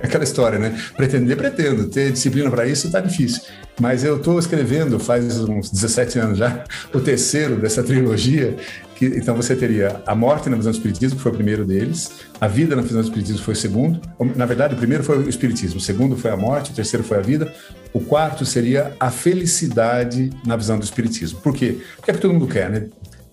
Aquela 0.03 0.23
história, 0.23 0.57
né? 0.57 0.77
Pretender, 0.95 1.37
pretendo. 1.37 1.87
Ter 1.87 2.11
disciplina 2.11 2.49
para 2.49 2.67
isso 2.67 2.87
está 2.87 2.99
difícil. 2.99 3.41
Mas 3.79 4.03
eu 4.03 4.17
estou 4.17 4.37
escrevendo 4.37 4.99
faz 4.99 5.39
uns 5.39 5.69
17 5.69 6.19
anos 6.19 6.37
já, 6.37 6.63
o 6.93 6.99
terceiro 6.99 7.55
dessa 7.55 7.81
trilogia, 7.81 8.55
que, 8.95 9.05
então 9.05 9.35
você 9.35 9.55
teria 9.55 10.01
A 10.05 10.13
Morte 10.13 10.49
na 10.49 10.57
Visão 10.57 10.71
do 10.71 10.75
Espiritismo, 10.75 11.17
que 11.17 11.23
foi 11.23 11.31
o 11.31 11.35
primeiro 11.35 11.65
deles, 11.65 12.11
A 12.39 12.47
Vida 12.47 12.75
na 12.75 12.81
Visão 12.81 13.01
do 13.01 13.05
Espiritismo 13.05 13.41
foi 13.41 13.53
o 13.53 13.57
segundo. 13.57 13.99
Na 14.35 14.45
verdade, 14.45 14.75
o 14.75 14.77
primeiro 14.77 15.03
foi 15.03 15.17
o 15.17 15.27
Espiritismo, 15.27 15.79
o 15.79 15.81
segundo 15.81 16.15
foi 16.15 16.29
a 16.29 16.37
morte, 16.37 16.71
o 16.71 16.75
terceiro 16.75 17.03
foi 17.03 17.17
a 17.17 17.21
vida, 17.21 17.51
o 17.93 17.99
quarto 17.99 18.45
seria 18.45 18.93
a 18.99 19.09
felicidade 19.09 20.29
na 20.45 20.55
visão 20.55 20.77
do 20.77 20.83
Espiritismo. 20.83 21.39
Por 21.41 21.55
quê? 21.55 21.79
Porque 21.95 22.11
é 22.11 22.13
que 22.13 22.19
todo 22.19 22.33
mundo 22.33 22.47
quer, 22.47 22.69
né? 22.69 22.87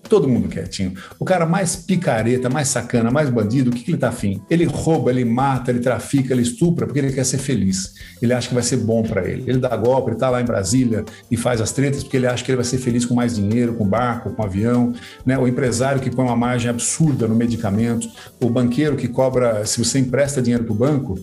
Todo 0.09 0.27
mundo 0.27 0.49
quietinho. 0.49 0.95
O 1.19 1.23
cara 1.23 1.45
mais 1.45 1.75
picareta, 1.75 2.49
mais 2.49 2.67
sacana, 2.67 3.11
mais 3.11 3.29
bandido, 3.29 3.69
o 3.69 3.73
que, 3.73 3.83
que 3.83 3.91
ele 3.91 3.97
tá 3.99 4.09
afim? 4.09 4.41
Ele 4.49 4.65
rouba, 4.65 5.11
ele 5.11 5.23
mata, 5.23 5.69
ele 5.69 5.79
trafica, 5.79 6.33
ele 6.33 6.41
estupra 6.41 6.87
porque 6.87 6.99
ele 6.99 7.13
quer 7.13 7.23
ser 7.23 7.37
feliz. 7.37 7.93
Ele 8.19 8.33
acha 8.33 8.47
que 8.47 8.53
vai 8.55 8.63
ser 8.63 8.77
bom 8.77 9.03
para 9.03 9.27
ele. 9.27 9.43
Ele 9.47 9.59
dá 9.59 9.75
golpe, 9.77 10.09
ele 10.09 10.17
tá 10.17 10.29
lá 10.29 10.41
em 10.41 10.45
Brasília 10.45 11.05
e 11.29 11.37
faz 11.37 11.61
as 11.61 11.71
tretas 11.71 12.03
porque 12.03 12.17
ele 12.17 12.25
acha 12.25 12.43
que 12.43 12.49
ele 12.49 12.57
vai 12.57 12.65
ser 12.65 12.79
feliz 12.79 13.05
com 13.05 13.13
mais 13.13 13.35
dinheiro, 13.35 13.75
com 13.75 13.87
barco, 13.87 14.31
com 14.31 14.43
avião. 14.43 14.93
Né? 15.23 15.37
O 15.37 15.47
empresário 15.47 16.01
que 16.01 16.09
põe 16.09 16.25
uma 16.25 16.35
margem 16.35 16.71
absurda 16.71 17.27
no 17.27 17.35
medicamento. 17.35 18.07
O 18.41 18.49
banqueiro 18.49 18.95
que 18.95 19.07
cobra, 19.07 19.63
se 19.65 19.77
você 19.77 19.99
empresta 19.99 20.41
dinheiro 20.41 20.63
para 20.63 20.73
o 20.73 20.75
banco, 20.75 21.19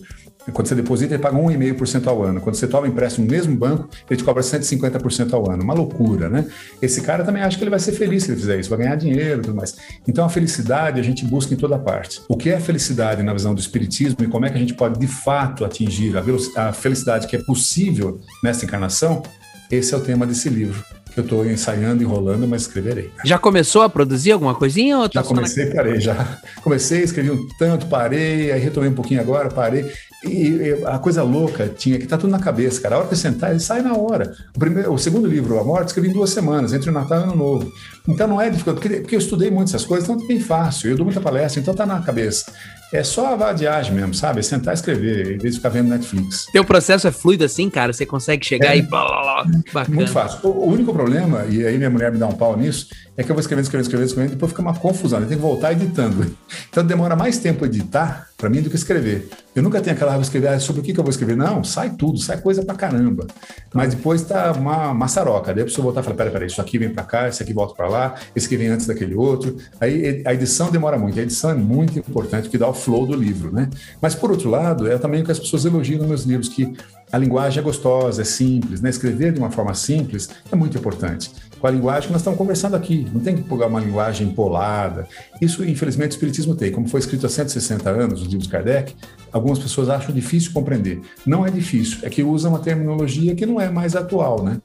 Quando 0.51 0.67
você 0.67 0.75
deposita, 0.75 1.13
ele 1.13 1.21
paga 1.21 1.37
1,5% 1.37 2.07
ao 2.07 2.23
ano. 2.23 2.41
Quando 2.41 2.55
você 2.55 2.67
toma 2.67 2.87
empréstimo 2.87 3.25
no 3.25 3.31
mesmo 3.31 3.55
banco, 3.55 3.89
ele 4.09 4.17
te 4.17 4.23
cobra 4.23 4.41
150% 4.41 5.33
ao 5.33 5.49
ano. 5.49 5.63
Uma 5.63 5.73
loucura, 5.73 6.29
né? 6.29 6.45
Esse 6.81 7.01
cara 7.01 7.23
também 7.23 7.43
acha 7.43 7.57
que 7.57 7.63
ele 7.63 7.69
vai 7.69 7.79
ser 7.79 7.91
feliz 7.91 8.23
se 8.23 8.31
ele 8.31 8.39
fizer 8.39 8.59
isso, 8.59 8.69
vai 8.69 8.79
ganhar 8.79 8.95
dinheiro 8.95 9.39
e 9.39 9.43
tudo 9.43 9.55
mais. 9.55 9.75
Então 10.07 10.25
a 10.25 10.29
felicidade 10.29 10.99
a 10.99 11.03
gente 11.03 11.25
busca 11.25 11.53
em 11.53 11.57
toda 11.57 11.77
parte. 11.77 12.21
O 12.27 12.37
que 12.37 12.49
é 12.49 12.59
felicidade 12.59 13.21
na 13.23 13.33
visão 13.33 13.53
do 13.53 13.59
Espiritismo 13.59 14.23
e 14.23 14.27
como 14.27 14.45
é 14.45 14.49
que 14.49 14.55
a 14.55 14.59
gente 14.59 14.73
pode 14.73 14.99
de 14.99 15.07
fato 15.07 15.65
atingir 15.65 16.15
a 16.55 16.73
felicidade 16.73 17.27
que 17.27 17.35
é 17.35 17.39
possível 17.39 18.19
nessa 18.43 18.65
encarnação, 18.65 19.23
esse 19.69 19.93
é 19.93 19.97
o 19.97 20.01
tema 20.01 20.25
desse 20.25 20.49
livro 20.49 20.83
eu 21.19 21.23
estou 21.23 21.45
ensaiando, 21.45 22.03
enrolando, 22.03 22.47
mas 22.47 22.63
escreverei. 22.63 23.11
Já 23.25 23.39
começou 23.39 23.81
a 23.81 23.89
produzir 23.89 24.31
alguma 24.31 24.53
coisinha? 24.53 24.99
Ou 24.99 25.09
tá 25.09 25.21
já 25.21 25.27
comecei, 25.27 25.65
na... 25.65 25.75
parei, 25.75 25.99
já. 25.99 26.39
Comecei, 26.61 27.01
escrevi 27.01 27.31
um 27.31 27.47
tanto, 27.57 27.87
parei, 27.87 28.51
aí 28.51 28.59
retomei 28.59 28.89
um 28.89 28.93
pouquinho 28.93 29.19
agora, 29.19 29.49
parei. 29.49 29.91
E, 30.23 30.83
a 30.85 30.97
coisa 30.97 31.21
louca 31.21 31.67
tinha 31.67 31.97
que 31.97 32.05
estar 32.05 32.17
tá 32.17 32.21
tudo 32.21 32.31
na 32.31 32.39
cabeça, 32.39 32.81
cara. 32.81 32.95
A 32.95 32.99
hora 32.99 33.07
que 33.07 33.13
eu 33.13 33.17
sentar, 33.17 33.51
ele 33.51 33.59
sai 33.59 33.81
na 33.81 33.95
hora. 33.95 34.35
O, 34.55 34.59
primeiro, 34.59 34.91
o 34.91 34.97
segundo 34.97 35.27
livro, 35.27 35.59
A 35.59 35.63
Morte, 35.63 35.87
escrevi 35.87 36.09
em 36.09 36.13
duas 36.13 36.31
semanas, 36.31 36.73
entre 36.73 36.89
o 36.89 36.93
Natal 36.93 37.19
e 37.19 37.21
o 37.21 37.23
Ano 37.25 37.35
Novo. 37.35 37.71
Então 38.07 38.27
não 38.27 38.41
é 38.41 38.49
difícil, 38.49 38.73
porque, 38.73 38.89
porque 39.01 39.15
eu 39.15 39.19
estudei 39.19 39.51
muito 39.51 39.69
essas 39.69 39.85
coisas, 39.85 40.09
então 40.09 40.23
é 40.23 40.27
bem 40.27 40.39
fácil. 40.39 40.89
Eu 40.89 40.97
dou 40.97 41.05
muita 41.05 41.21
palestra, 41.21 41.61
então 41.61 41.73
tá 41.73 41.85
na 41.85 42.01
cabeça. 42.01 42.51
É 42.91 43.03
só 43.03 43.33
a 43.33 43.35
vadiagem 43.35 43.93
mesmo, 43.93 44.13
sabe? 44.13 44.39
É 44.39 44.41
sentar 44.41 44.73
e 44.73 44.75
escrever, 44.75 45.35
em 45.35 45.37
vez 45.37 45.55
de 45.55 45.59
ficar 45.59 45.69
vendo 45.69 45.89
Netflix. 45.89 46.45
Teu 46.53 46.63
processo 46.63 47.05
é 47.05 47.11
fluido 47.11 47.43
assim, 47.43 47.69
cara? 47.69 47.91
Você 47.91 48.05
consegue 48.05 48.45
chegar 48.45 48.73
é, 48.73 48.77
e. 48.77 48.81
Blá, 48.81 49.05
blá, 49.05 49.45
blá, 49.73 49.85
muito 49.89 50.11
fácil. 50.11 50.39
O, 50.43 50.47
o, 50.47 50.71
único 50.71 50.93
problema, 50.93 51.45
e 51.49 51.65
aí 51.65 51.77
minha 51.77 51.89
mulher 51.89 52.13
me 52.13 52.17
dá 52.17 52.27
um 52.27 52.33
pau 52.33 52.55
nisso, 52.55 52.87
é 53.17 53.23
que 53.23 53.29
eu 53.29 53.35
vou 53.35 53.41
escrevendo, 53.41 53.65
escrevendo, 53.65 53.87
escrevendo, 53.87 54.07
escrevendo, 54.07 54.31
depois 54.31 54.51
fica 54.51 54.61
uma 54.61 54.73
confusão. 54.73 55.19
Eu 55.19 55.27
tenho 55.27 55.39
que 55.39 55.45
voltar 55.45 55.73
editando. 55.73 56.33
Então 56.69 56.85
demora 56.85 57.15
mais 57.15 57.37
tempo 57.39 57.65
editar 57.65 58.29
para 58.37 58.49
mim 58.49 58.61
do 58.61 58.69
que 58.69 58.75
escrever. 58.75 59.27
Eu 59.55 59.63
nunca 59.63 59.81
tenho 59.81 59.95
aquela, 59.95 60.13
vou 60.13 60.21
escrever 60.21 60.49
ah, 60.49 60.59
sobre 60.59 60.81
o 60.81 60.83
que, 60.83 60.93
que 60.93 60.99
eu 60.99 61.03
vou 61.03 61.09
escrever. 61.09 61.35
Não, 61.35 61.63
sai 61.63 61.89
tudo, 61.89 62.19
sai 62.19 62.39
coisa 62.39 62.63
pra 62.63 62.75
caramba. 62.75 63.25
Mas 63.73 63.95
depois 63.95 64.21
tá 64.21 64.51
uma 64.51 64.93
maçaroca. 64.93 65.51
Daí 65.51 65.63
a 65.63 65.65
pessoa 65.65 65.83
voltar 65.83 66.01
e 66.01 66.03
falar: 66.03 66.15
peraí, 66.15 66.31
peraí, 66.31 66.47
isso 66.47 66.61
aqui 66.61 66.77
vem 66.77 66.93
para 66.93 67.03
cá, 67.03 67.27
esse 67.27 67.41
aqui 67.41 67.51
volta 67.51 67.73
para 67.73 67.87
lá, 67.87 68.15
esse 68.35 68.45
aqui 68.45 68.55
vem 68.55 68.67
antes 68.67 68.85
daquele 68.85 69.15
outro. 69.15 69.57
Aí 69.81 70.21
a 70.23 70.33
edição 70.33 70.69
demora 70.69 70.99
muito. 70.99 71.19
A 71.19 71.23
edição 71.23 71.49
é 71.49 71.55
muito 71.55 71.97
importante 71.97 72.43
porque 72.43 72.59
dá 72.59 72.67
o 72.67 72.73
flow 72.73 73.07
do 73.07 73.15
livro, 73.15 73.51
né? 73.51 73.69
Mas 73.99 74.13
por 74.13 74.29
outro 74.29 74.51
lado, 74.51 74.87
é 74.87 74.99
também 74.99 75.23
o 75.23 75.25
que 75.25 75.31
as 75.31 75.39
pessoas 75.39 75.65
elogiam 75.65 75.97
nos 75.99 76.07
meus 76.07 76.23
livros, 76.23 76.49
que 76.49 76.71
a 77.11 77.17
linguagem 77.17 77.59
é 77.59 77.61
gostosa, 77.61 78.21
é 78.21 78.25
simples, 78.25 78.81
né? 78.81 78.89
Escrever 78.89 79.31
de 79.31 79.39
uma 79.39 79.49
forma 79.49 79.73
simples 79.73 80.29
é 80.51 80.55
muito 80.55 80.77
importante 80.77 81.31
com 81.59 81.67
a 81.67 81.71
linguagem 81.71 82.07
que 82.07 82.11
nós 82.11 82.21
estamos 82.21 82.37
conversando 82.37 82.75
aqui. 82.75 83.07
Não 83.11 83.19
tem 83.19 83.35
que 83.35 83.43
pegar 83.43 83.67
uma 83.67 83.79
linguagem 83.79 84.27
empolada. 84.27 85.07
Isso, 85.41 85.63
infelizmente, 85.63 86.11
o 86.11 86.13
Espiritismo 86.13 86.55
tem. 86.55 86.71
Como 86.71 86.87
foi 86.87 86.99
escrito 86.99 87.25
há 87.25 87.29
160 87.29 87.89
anos, 87.89 88.21
os 88.21 88.27
livros 88.27 88.43
de 88.43 88.49
Kardec, 88.49 88.93
algumas 89.31 89.59
pessoas 89.59 89.89
acham 89.89 90.13
difícil 90.13 90.51
compreender. 90.53 91.01
Não 91.25 91.45
é 91.45 91.49
difícil, 91.49 91.99
é 92.03 92.09
que 92.09 92.23
usa 92.23 92.49
uma 92.49 92.59
terminologia 92.59 93.35
que 93.35 93.45
não 93.45 93.59
é 93.59 93.69
mais 93.69 93.95
atual, 93.95 94.43
né? 94.43 94.57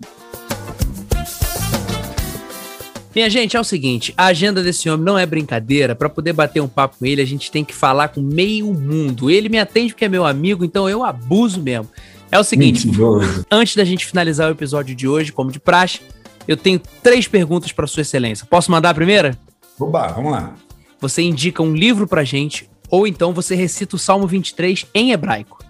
Minha 3.14 3.28
gente, 3.28 3.58
é 3.58 3.60
o 3.60 3.64
seguinte, 3.64 4.14
a 4.16 4.26
agenda 4.26 4.62
desse 4.62 4.88
homem 4.88 5.04
não 5.04 5.18
é 5.18 5.26
brincadeira. 5.26 5.94
Para 5.94 6.08
poder 6.08 6.32
bater 6.32 6.62
um 6.62 6.68
papo 6.68 6.96
com 6.98 7.04
ele, 7.04 7.20
a 7.20 7.26
gente 7.26 7.50
tem 7.50 7.62
que 7.62 7.74
falar 7.74 8.08
com 8.08 8.22
meio 8.22 8.72
mundo. 8.72 9.30
Ele 9.30 9.50
me 9.50 9.58
atende 9.58 9.92
porque 9.92 10.06
é 10.06 10.08
meu 10.08 10.24
amigo, 10.24 10.64
então 10.64 10.88
eu 10.88 11.04
abuso 11.04 11.60
mesmo. 11.60 11.90
É 12.32 12.38
o 12.38 12.42
seguinte, 12.42 12.86
Mentiroso. 12.86 13.44
antes 13.50 13.76
da 13.76 13.84
gente 13.84 14.06
finalizar 14.06 14.48
o 14.48 14.52
episódio 14.52 14.94
de 14.96 15.06
hoje, 15.06 15.30
como 15.30 15.52
de 15.52 15.60
praxe, 15.60 16.00
eu 16.48 16.56
tenho 16.56 16.80
três 17.02 17.28
perguntas 17.28 17.72
para 17.72 17.86
Sua 17.86 18.00
Excelência. 18.00 18.46
Posso 18.48 18.70
mandar 18.70 18.88
a 18.88 18.94
primeira? 18.94 19.38
Oba, 19.78 20.08
vamos 20.08 20.32
lá. 20.32 20.54
Você 20.98 21.20
indica 21.20 21.62
um 21.62 21.74
livro 21.74 22.08
para 22.08 22.24
gente, 22.24 22.70
ou 22.88 23.06
então 23.06 23.34
você 23.34 23.54
recita 23.54 23.96
o 23.96 23.98
Salmo 23.98 24.26
23 24.26 24.86
em 24.94 25.12
hebraico. 25.12 25.62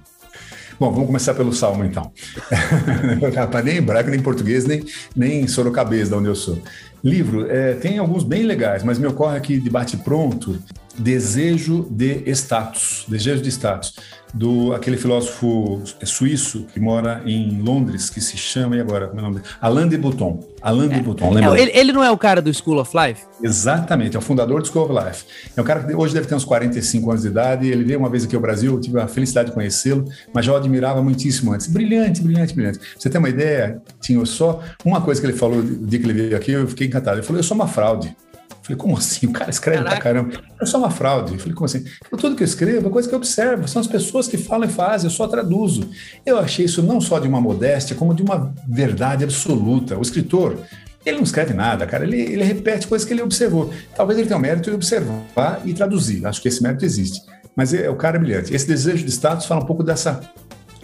Bom, 0.78 0.92
vamos 0.92 1.06
começar 1.06 1.34
pelo 1.34 1.52
Salmo, 1.52 1.84
então. 1.84 2.12
nem 3.64 3.76
hebraico, 3.78 4.10
nem 4.10 4.22
português, 4.22 4.64
nem, 4.64 4.84
nem 5.16 5.48
sorocabês, 5.48 6.08
da 6.08 6.16
onde 6.16 6.28
eu 6.28 6.36
sou. 6.36 6.62
Livro, 7.02 7.50
é, 7.50 7.74
tem 7.74 7.98
alguns 7.98 8.22
bem 8.22 8.44
legais, 8.44 8.84
mas 8.84 9.00
me 9.00 9.06
ocorre 9.08 9.36
aqui 9.36 9.58
de 9.58 9.68
bate-pronto, 9.68 10.62
Desejo 10.98 11.86
de 11.90 12.22
Status, 12.30 13.04
Desejo 13.08 13.42
de 13.42 13.48
Status 13.50 13.94
do 14.32 14.72
aquele 14.72 14.96
filósofo 14.96 15.82
suíço 16.04 16.66
que 16.72 16.80
mora 16.80 17.22
em 17.26 17.60
Londres, 17.60 18.08
que 18.08 18.20
se 18.20 18.36
chama, 18.36 18.76
e 18.76 18.80
agora, 18.80 19.08
como 19.08 19.20
é 19.20 19.22
o 19.22 19.26
nome 19.26 19.40
dele? 19.40 19.54
Alain 19.60 19.88
de 19.88 19.98
Botton. 19.98 20.40
Alain 20.62 20.90
é. 20.90 20.94
de 20.94 21.00
Botton, 21.00 21.30
lembra? 21.30 21.58
É, 21.58 21.62
ele, 21.62 21.70
ele, 21.74 21.92
não 21.92 22.02
é 22.02 22.10
o 22.10 22.16
cara 22.16 22.40
do 22.40 22.52
School 22.52 22.80
of 22.80 22.96
Life? 22.96 23.22
Exatamente, 23.42 24.16
é 24.16 24.18
o 24.18 24.22
fundador 24.22 24.62
do 24.62 24.68
School 24.68 24.90
of 24.90 25.04
Life. 25.04 25.24
É 25.56 25.60
um 25.60 25.64
cara 25.64 25.84
que 25.84 25.94
hoje 25.94 26.14
deve 26.14 26.26
ter 26.26 26.34
uns 26.34 26.44
45 26.44 27.10
anos 27.10 27.22
de 27.22 27.28
idade, 27.28 27.68
ele 27.68 27.84
veio 27.84 27.98
uma 27.98 28.08
vez 28.08 28.24
aqui 28.24 28.34
ao 28.34 28.40
Brasil, 28.40 28.72
eu 28.72 28.80
tive 28.80 28.98
a 29.00 29.06
felicidade 29.06 29.50
de 29.50 29.54
conhecê-lo, 29.54 30.04
mas 30.32 30.46
já 30.46 30.52
o 30.52 30.56
admirava 30.56 31.02
muitíssimo 31.02 31.52
antes. 31.52 31.66
Brilhante, 31.66 32.22
brilhante, 32.22 32.54
brilhante. 32.54 32.80
você 32.98 33.10
tem 33.10 33.18
uma 33.18 33.28
ideia, 33.28 33.82
tinha 34.00 34.24
só 34.24 34.62
uma 34.84 35.00
coisa 35.02 35.20
que 35.20 35.26
ele 35.26 35.36
falou 35.36 35.58
o 35.58 35.62
dia 35.62 35.98
que 35.98 36.06
ele 36.06 36.14
veio 36.14 36.36
aqui, 36.36 36.52
eu 36.52 36.66
fiquei 36.66 36.86
encantado. 36.86 37.18
Ele 37.18 37.26
falou, 37.26 37.38
eu 37.38 37.44
sou 37.44 37.54
uma 37.54 37.68
fraude. 37.68 38.16
Falei, 38.62 38.76
como 38.76 38.96
assim? 38.96 39.26
O 39.26 39.32
cara 39.32 39.50
escreve 39.50 39.78
Caraca. 39.78 39.96
pra 39.96 40.04
caramba. 40.04 40.40
É 40.60 40.66
só 40.66 40.78
uma 40.78 40.90
fraude. 40.90 41.36
Falei, 41.38 41.54
como 41.54 41.66
assim? 41.66 41.84
Tudo 42.10 42.36
que 42.36 42.42
eu 42.42 42.46
escrevo 42.46 42.86
é 42.86 42.90
coisa 42.90 43.08
que 43.08 43.14
eu 43.14 43.18
observo. 43.18 43.66
São 43.66 43.80
as 43.80 43.88
pessoas 43.88 44.28
que 44.28 44.36
falam 44.36 44.68
e 44.68 44.72
fazem, 44.72 45.10
eu 45.10 45.14
só 45.14 45.26
traduzo. 45.26 45.88
Eu 46.24 46.38
achei 46.38 46.64
isso 46.64 46.82
não 46.82 47.00
só 47.00 47.18
de 47.18 47.26
uma 47.26 47.40
modéstia, 47.40 47.96
como 47.96 48.14
de 48.14 48.22
uma 48.22 48.54
verdade 48.68 49.24
absoluta. 49.24 49.98
O 49.98 50.02
escritor, 50.02 50.58
ele 51.04 51.16
não 51.16 51.24
escreve 51.24 51.52
nada, 51.52 51.86
cara. 51.86 52.04
Ele, 52.04 52.20
ele 52.20 52.44
repete 52.44 52.86
coisas 52.86 53.06
que 53.06 53.12
ele 53.12 53.22
observou. 53.22 53.70
Talvez 53.96 54.18
ele 54.18 54.28
tenha 54.28 54.38
o 54.38 54.42
mérito 54.42 54.70
de 54.70 54.76
observar 54.76 55.60
e 55.64 55.74
traduzir. 55.74 56.24
Acho 56.24 56.40
que 56.40 56.48
esse 56.48 56.62
mérito 56.62 56.84
existe. 56.84 57.20
Mas 57.56 57.74
é, 57.74 57.90
o 57.90 57.96
cara 57.96 58.16
é 58.16 58.20
brilhante. 58.20 58.54
Esse 58.54 58.66
desejo 58.66 59.04
de 59.04 59.10
status 59.10 59.46
fala 59.46 59.62
um 59.62 59.66
pouco 59.66 59.82
dessa 59.82 60.20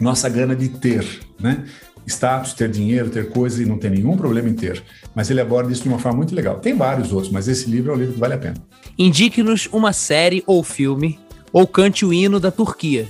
nossa 0.01 0.29
gana 0.29 0.55
de 0.55 0.69
ter, 0.69 1.05
né? 1.41 1.65
Status, 2.09 2.53
ter 2.53 2.69
dinheiro, 2.71 3.11
ter 3.11 3.29
coisa 3.29 3.63
e 3.63 3.67
não 3.67 3.79
tem 3.79 3.91
nenhum 3.91 4.17
problema 4.17 4.49
em 4.49 4.55
ter. 4.55 4.83
Mas 5.15 5.31
ele 5.31 5.41
aborda 5.41 5.73
isso 5.73 5.83
de 5.83 5.89
uma 5.89 5.99
forma 5.99 6.19
muito 6.19 6.35
legal. 6.35 6.59
Tem 6.59 6.77
vários 6.77 7.13
outros, 7.13 7.33
mas 7.33 7.49
esse 7.49 7.71
livro 7.71 7.93
é 7.93 7.95
um 7.95 7.99
livro 7.99 8.15
que 8.15 8.21
vale 8.21 8.35
a 8.35 8.39
pena. 8.39 8.57
Indique-nos 8.99 9.69
uma 9.73 9.93
série 9.93 10.43
ou 10.47 10.63
filme, 10.63 11.19
ou 11.53 11.67
cante 11.67 12.05
o 12.05 12.13
hino 12.13 12.41
da 12.41 12.51
Turquia. 12.51 13.09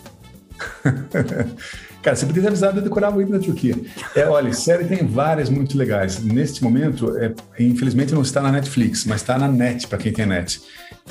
Cara, 2.02 2.14
você 2.14 2.26
podia 2.26 2.42
ter 2.42 2.48
avisado 2.48 2.78
de 2.78 2.84
decorar 2.84 3.14
o 3.14 3.20
hino 3.20 3.32
da 3.32 3.38
Turquia. 3.38 3.74
É, 4.14 4.26
olha, 4.26 4.52
série 4.52 4.84
tem 4.84 5.06
várias 5.06 5.50
muito 5.50 5.76
legais. 5.76 6.22
Neste 6.22 6.62
momento, 6.62 7.16
é, 7.18 7.34
infelizmente 7.58 8.14
não 8.14 8.22
está 8.22 8.40
na 8.40 8.52
Netflix, 8.52 9.04
mas 9.04 9.20
está 9.20 9.36
na 9.36 9.48
net, 9.48 9.86
para 9.86 9.98
quem 9.98 10.12
tem 10.12 10.26
net. 10.26 10.60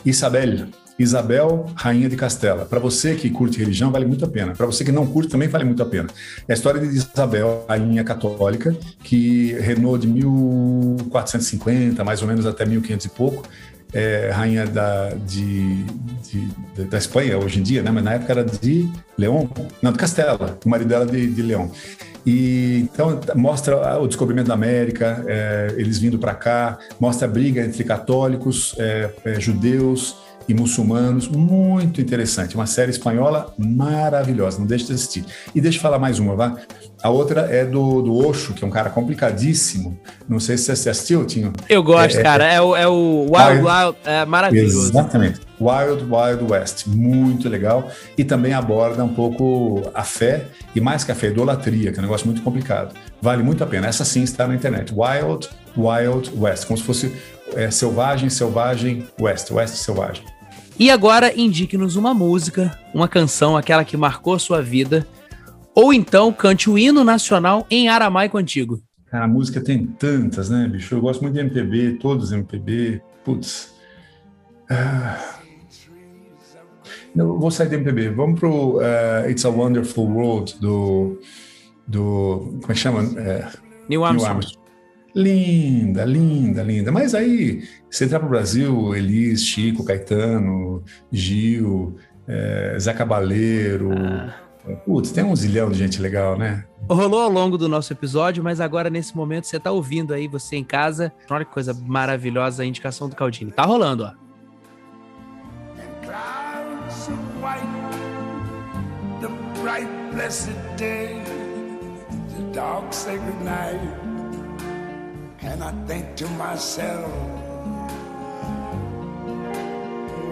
Isabel, 0.05 0.67
Isabel, 0.99 1.67
Rainha 1.75 2.09
de 2.09 2.15
Castela. 2.15 2.65
Para 2.65 2.79
você 2.79 3.15
que 3.15 3.29
curte 3.29 3.59
religião, 3.59 3.91
vale 3.91 4.05
muito 4.05 4.25
a 4.25 4.27
pena. 4.27 4.53
Para 4.53 4.65
você 4.65 4.83
que 4.83 4.91
não 4.91 5.05
curte, 5.05 5.29
também 5.29 5.47
vale 5.47 5.63
muito 5.63 5.83
a 5.83 5.85
pena. 5.85 6.09
É 6.47 6.53
a 6.53 6.55
história 6.55 6.81
de 6.81 6.87
Isabel, 6.87 7.65
rainha 7.67 8.03
católica, 8.03 8.75
que 9.03 9.53
reinou 9.53 9.97
de 9.97 10.07
1450, 10.07 12.03
mais 12.03 12.21
ou 12.21 12.27
menos 12.27 12.45
até 12.45 12.65
1500 12.65 13.05
e 13.05 13.09
pouco. 13.09 13.43
É, 13.93 14.31
rainha 14.33 14.65
da, 14.65 15.11
de, 15.25 15.85
de, 16.29 16.49
da 16.85 16.97
Espanha 16.97 17.37
hoje 17.37 17.59
em 17.59 17.63
dia, 17.63 17.81
né? 17.81 17.89
mas 17.89 18.03
na 18.03 18.15
época 18.15 18.33
era 18.33 18.43
de 18.43 18.89
Leão, 19.17 19.49
não, 19.81 19.93
de 19.93 19.97
Castela, 19.97 20.59
o 20.65 20.69
marido 20.69 20.89
dela 20.89 21.05
de, 21.05 21.25
de 21.27 21.41
Leão. 21.41 21.71
E 22.25 22.79
então 22.91 23.21
mostra 23.35 23.97
o 24.01 24.05
descobrimento 24.05 24.49
da 24.49 24.53
América, 24.53 25.23
é, 25.25 25.73
eles 25.77 25.97
vindo 25.97 26.19
para 26.19 26.35
cá, 26.35 26.77
mostra 26.99 27.25
a 27.25 27.31
briga 27.31 27.63
entre 27.63 27.85
católicos, 27.85 28.75
é, 28.77 29.09
é 29.23 29.39
judeus, 29.39 30.17
e 30.47 30.53
muçulmanos, 30.53 31.27
muito 31.27 31.99
interessante. 31.99 32.55
Uma 32.55 32.65
série 32.65 32.91
espanhola 32.91 33.53
maravilhosa, 33.57 34.59
não 34.59 34.65
deixe 34.65 34.85
de 34.85 34.93
assistir. 34.93 35.25
E 35.53 35.59
deixa 35.59 35.77
eu 35.77 35.81
falar 35.81 35.99
mais 35.99 36.19
uma, 36.19 36.35
vá. 36.35 36.57
A 37.03 37.09
outra 37.09 37.41
é 37.41 37.63
do, 37.63 38.01
do 38.01 38.15
Osho, 38.15 38.53
que 38.53 38.63
é 38.63 38.67
um 38.67 38.71
cara 38.71 38.89
complicadíssimo. 38.89 39.99
Não 40.27 40.39
sei 40.39 40.57
se 40.57 40.75
você 40.75 40.89
assistiu, 40.89 41.25
Tinho. 41.25 41.53
Eu 41.69 41.83
gosto, 41.83 42.17
é, 42.17 42.23
cara. 42.23 42.51
É, 42.51 42.55
é, 42.55 42.61
o, 42.61 42.75
é 42.75 42.87
o 42.87 43.25
Wild 43.25 43.61
Wild, 43.61 43.65
Wild 43.65 43.97
é 44.05 44.25
maravilhoso. 44.25 44.89
Exatamente. 44.89 45.41
Wild 45.59 46.03
Wild 46.03 46.51
West, 46.51 46.87
muito 46.87 47.47
legal. 47.49 47.89
E 48.17 48.23
também 48.23 48.53
aborda 48.53 49.03
um 49.03 49.13
pouco 49.13 49.83
a 49.93 50.03
fé, 50.03 50.45
e 50.75 50.81
mais 50.81 51.03
que 51.03 51.11
a 51.11 51.15
fé, 51.15 51.27
a 51.27 51.29
idolatria, 51.31 51.91
que 51.91 51.97
é 51.97 51.99
um 51.99 52.03
negócio 52.03 52.25
muito 52.25 52.41
complicado. 52.41 52.95
Vale 53.21 53.43
muito 53.43 53.63
a 53.63 53.67
pena. 53.67 53.87
Essa 53.87 54.05
sim 54.05 54.23
está 54.23 54.47
na 54.47 54.55
internet. 54.55 54.93
Wild 54.93 55.49
Wild 55.77 56.31
West, 56.35 56.65
como 56.65 56.77
se 56.77 56.83
fosse 56.83 57.13
é, 57.55 57.69
selvagem, 57.69 58.29
selvagem, 58.29 59.07
West, 59.19 59.51
West 59.51 59.75
selvagem. 59.75 60.23
E 60.79 60.91
agora 60.91 61.33
indique-nos 61.35 61.95
uma 61.95 62.13
música, 62.13 62.77
uma 62.93 63.07
canção, 63.07 63.57
aquela 63.57 63.83
que 63.83 63.97
marcou 63.97 64.35
a 64.35 64.39
sua 64.39 64.61
vida, 64.61 65.07
ou 65.73 65.91
então 65.91 66.31
cante 66.31 66.69
o 66.69 66.77
hino 66.77 67.03
nacional 67.03 67.65
em 67.69 67.89
aramaico 67.89 68.37
antigo. 68.37 68.79
Cara, 69.07 69.25
a 69.25 69.27
música 69.27 69.59
tem 69.59 69.85
tantas, 69.85 70.49
né, 70.49 70.67
bicho? 70.67 70.93
Eu 70.93 71.01
gosto 71.01 71.21
muito 71.21 71.33
de 71.33 71.39
MPB, 71.39 71.97
todos 71.99 72.31
MPB. 72.31 73.01
Putz. 73.23 73.73
Ah. 74.69 75.37
Eu 77.15 77.39
vou 77.39 77.49
sair 77.49 77.69
do 77.69 77.75
MPB. 77.75 78.09
Vamos 78.09 78.39
pro 78.39 78.77
uh, 78.77 79.29
It's 79.29 79.45
a 79.45 79.49
Wonderful 79.49 80.05
World 80.05 80.57
do. 80.59 81.19
do 81.87 82.57
como 82.61 82.71
é 82.71 82.73
que 82.73 82.75
chama? 82.75 83.01
É, 83.19 83.47
Neil 83.89 84.03
Armstrong. 84.05 84.17
Neil 84.17 84.25
Armstrong. 84.25 84.66
Linda, 85.17 86.05
linda, 86.05 86.61
linda. 86.61 86.91
Mas 86.91 87.15
aí, 87.15 87.67
você 87.89 88.05
entrar 88.05 88.19
para 88.19 88.27
o 88.27 88.29
Brasil, 88.29 88.95
Elis, 88.95 89.43
Chico, 89.43 89.83
Caetano, 89.83 90.83
Gil, 91.11 91.95
é, 92.27 92.77
Zé 92.79 92.93
Cabaleiro, 92.93 93.89
ah. 93.93 94.47
Putz, 94.85 95.11
tem 95.11 95.23
um 95.23 95.35
zilhão 95.35 95.71
de 95.71 95.77
gente 95.77 95.99
legal, 96.01 96.37
né? 96.37 96.65
Rolou 96.89 97.21
ao 97.21 97.29
longo 97.29 97.57
do 97.57 97.69
nosso 97.69 97.93
episódio, 97.93 98.43
mas 98.43 98.59
agora 98.59 98.89
nesse 98.89 99.15
momento 99.15 99.47
você 99.47 99.59
tá 99.59 99.71
ouvindo 99.71 100.13
aí, 100.13 100.27
você 100.27 100.57
em 100.57 100.63
casa. 100.63 101.11
Olha 101.29 101.45
que 101.45 101.53
coisa 101.53 101.73
maravilhosa 101.73 102.63
a 102.63 102.65
indicação 102.65 103.09
do 103.09 103.15
Caldini. 103.15 103.51
Tá 103.51 103.63
rolando, 103.63 104.03
ó. 104.03 104.27
And 115.49 115.63
I 115.63 115.71
think 115.87 116.15
to 116.17 116.27
myself, 116.31 117.11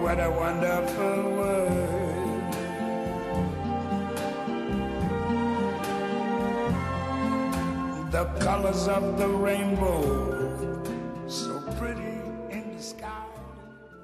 what 0.02 0.18
a 0.20 0.30
wonderful 0.30 1.22
world. 1.38 2.06
the 8.16 8.24
colors 8.40 8.88
of 8.88 9.18
the 9.18 9.28
rainbow, 9.28 10.00
so 11.28 11.60
pretty 11.76 12.22
in 12.48 12.74
the 12.74 12.82
sky. 12.82 13.25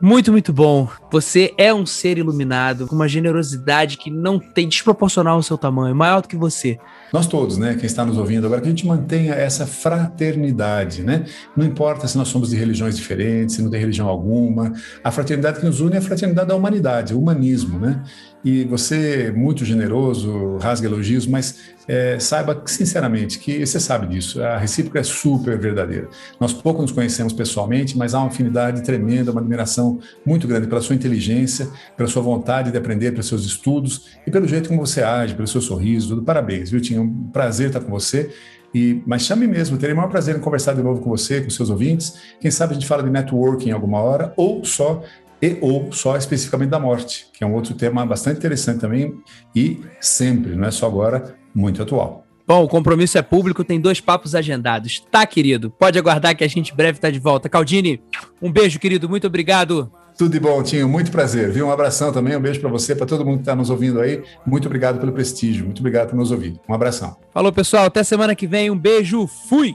Muito, 0.04 0.32
muito 0.32 0.52
bom. 0.52 0.88
Você 1.12 1.54
é 1.56 1.72
um 1.72 1.86
ser 1.86 2.18
iluminado, 2.18 2.88
com 2.88 2.94
uma 2.96 3.06
generosidade 3.06 3.96
que 3.96 4.10
não 4.10 4.36
tem 4.36 4.68
desproporcional 4.68 5.36
ao 5.36 5.44
seu 5.44 5.56
tamanho, 5.56 5.94
maior 5.94 6.20
do 6.20 6.26
que 6.26 6.36
você. 6.36 6.76
Nós 7.12 7.28
todos, 7.28 7.56
né, 7.56 7.76
quem 7.76 7.86
está 7.86 8.04
nos 8.04 8.18
ouvindo 8.18 8.44
agora, 8.44 8.60
que 8.60 8.66
a 8.66 8.70
gente 8.70 8.84
mantenha 8.84 9.32
essa 9.32 9.64
fraternidade, 9.64 11.04
né? 11.04 11.24
Não 11.56 11.64
importa 11.64 12.08
se 12.08 12.18
nós 12.18 12.26
somos 12.26 12.50
de 12.50 12.56
religiões 12.56 12.96
diferentes, 12.96 13.54
se 13.54 13.62
não 13.62 13.70
tem 13.70 13.78
religião 13.78 14.08
alguma, 14.08 14.72
a 15.04 15.12
fraternidade 15.12 15.60
que 15.60 15.66
nos 15.66 15.80
une 15.80 15.94
é 15.94 15.98
a 15.98 16.02
fraternidade 16.02 16.48
da 16.48 16.56
humanidade, 16.56 17.14
o 17.14 17.20
humanismo, 17.20 17.78
né? 17.78 18.02
E 18.44 18.64
você, 18.64 19.32
muito 19.34 19.64
generoso, 19.64 20.56
rasga 20.56 20.88
elogios, 20.88 21.26
mas 21.26 21.72
é, 21.86 22.18
saiba 22.18 22.60
sinceramente 22.66 23.38
que 23.38 23.64
você 23.64 23.78
sabe 23.78 24.06
disso, 24.06 24.42
a 24.42 24.56
recíproca 24.56 24.98
é 24.98 25.02
super 25.02 25.58
verdadeira. 25.58 26.08
Nós 26.40 26.52
pouco 26.52 26.82
nos 26.82 26.90
conhecemos 26.90 27.32
pessoalmente, 27.32 27.96
mas 27.96 28.14
há 28.14 28.18
uma 28.18 28.28
afinidade 28.28 28.82
tremenda, 28.82 29.30
uma 29.30 29.40
admiração 29.40 30.00
muito 30.26 30.48
grande 30.48 30.66
pela 30.66 30.80
sua 30.80 30.96
inteligência, 30.96 31.68
pela 31.96 32.08
sua 32.08 32.22
vontade 32.22 32.72
de 32.72 32.78
aprender, 32.78 33.12
pelos 33.12 33.28
seus 33.28 33.44
estudos 33.44 34.08
e 34.26 34.30
pelo 34.30 34.46
jeito 34.48 34.68
como 34.68 34.84
você 34.84 35.02
age, 35.02 35.34
pelo 35.34 35.46
seu 35.46 35.60
sorriso, 35.60 36.08
tudo. 36.08 36.22
Parabéns, 36.22 36.70
viu? 36.70 36.80
Tinha 36.80 37.00
um 37.00 37.28
prazer 37.28 37.68
estar 37.68 37.80
com 37.80 37.90
você. 37.90 38.30
E, 38.74 39.02
mas 39.06 39.22
chame 39.22 39.46
mesmo, 39.46 39.76
terei 39.76 39.92
o 39.92 39.96
maior 39.96 40.08
prazer 40.08 40.34
em 40.34 40.40
conversar 40.40 40.74
de 40.74 40.82
novo 40.82 41.00
com 41.00 41.10
você, 41.10 41.42
com 41.42 41.50
seus 41.50 41.68
ouvintes. 41.68 42.14
Quem 42.40 42.50
sabe 42.50 42.72
a 42.72 42.74
gente 42.74 42.86
fala 42.86 43.02
de 43.02 43.10
networking 43.10 43.70
alguma 43.70 44.00
hora, 44.00 44.32
ou 44.36 44.64
só 44.64 45.02
e 45.42 45.58
ou 45.60 45.92
só 45.92 46.16
especificamente 46.16 46.70
da 46.70 46.78
morte, 46.78 47.26
que 47.32 47.42
é 47.42 47.46
um 47.46 47.52
outro 47.52 47.74
tema 47.74 48.06
bastante 48.06 48.38
interessante 48.38 48.78
também 48.80 49.20
e 49.54 49.80
sempre, 50.00 50.54
não 50.54 50.68
é 50.68 50.70
só 50.70 50.86
agora, 50.86 51.34
muito 51.52 51.82
atual. 51.82 52.24
Bom, 52.46 52.64
o 52.64 52.68
compromisso 52.68 53.18
é 53.18 53.22
público, 53.22 53.64
tem 53.64 53.80
dois 53.80 54.00
papos 54.00 54.34
agendados. 54.34 55.00
Tá, 55.10 55.24
querido? 55.26 55.70
Pode 55.70 55.98
aguardar 55.98 56.36
que 56.36 56.44
a 56.44 56.48
gente 56.48 56.74
breve 56.74 56.98
tá 56.98 57.10
de 57.10 57.18
volta. 57.18 57.48
Caldini, 57.48 58.02
um 58.40 58.50
beijo, 58.50 58.78
querido. 58.78 59.08
Muito 59.08 59.26
obrigado. 59.26 59.90
Tudo 60.18 60.32
de 60.32 60.40
bom, 60.40 60.62
Tinho. 60.62 60.88
Muito 60.88 61.10
prazer. 61.10 61.50
Viu? 61.50 61.68
Um 61.68 61.72
abração 61.72 62.12
também. 62.12 62.36
Um 62.36 62.40
beijo 62.40 62.60
para 62.60 62.68
você, 62.68 62.94
para 62.94 63.06
todo 63.06 63.24
mundo 63.24 63.36
que 63.36 63.42
está 63.42 63.54
nos 63.54 63.70
ouvindo 63.70 64.00
aí. 64.00 64.22
Muito 64.44 64.66
obrigado 64.66 64.98
pelo 64.98 65.12
prestígio. 65.12 65.64
Muito 65.64 65.78
obrigado 65.78 66.10
por 66.10 66.16
nos 66.16 66.30
ouvir. 66.30 66.60
Um 66.68 66.74
abração. 66.74 67.16
Falou, 67.32 67.52
pessoal. 67.52 67.86
Até 67.86 68.02
semana 68.02 68.34
que 68.34 68.46
vem. 68.46 68.70
Um 68.70 68.78
beijo. 68.78 69.26
Fui. 69.48 69.74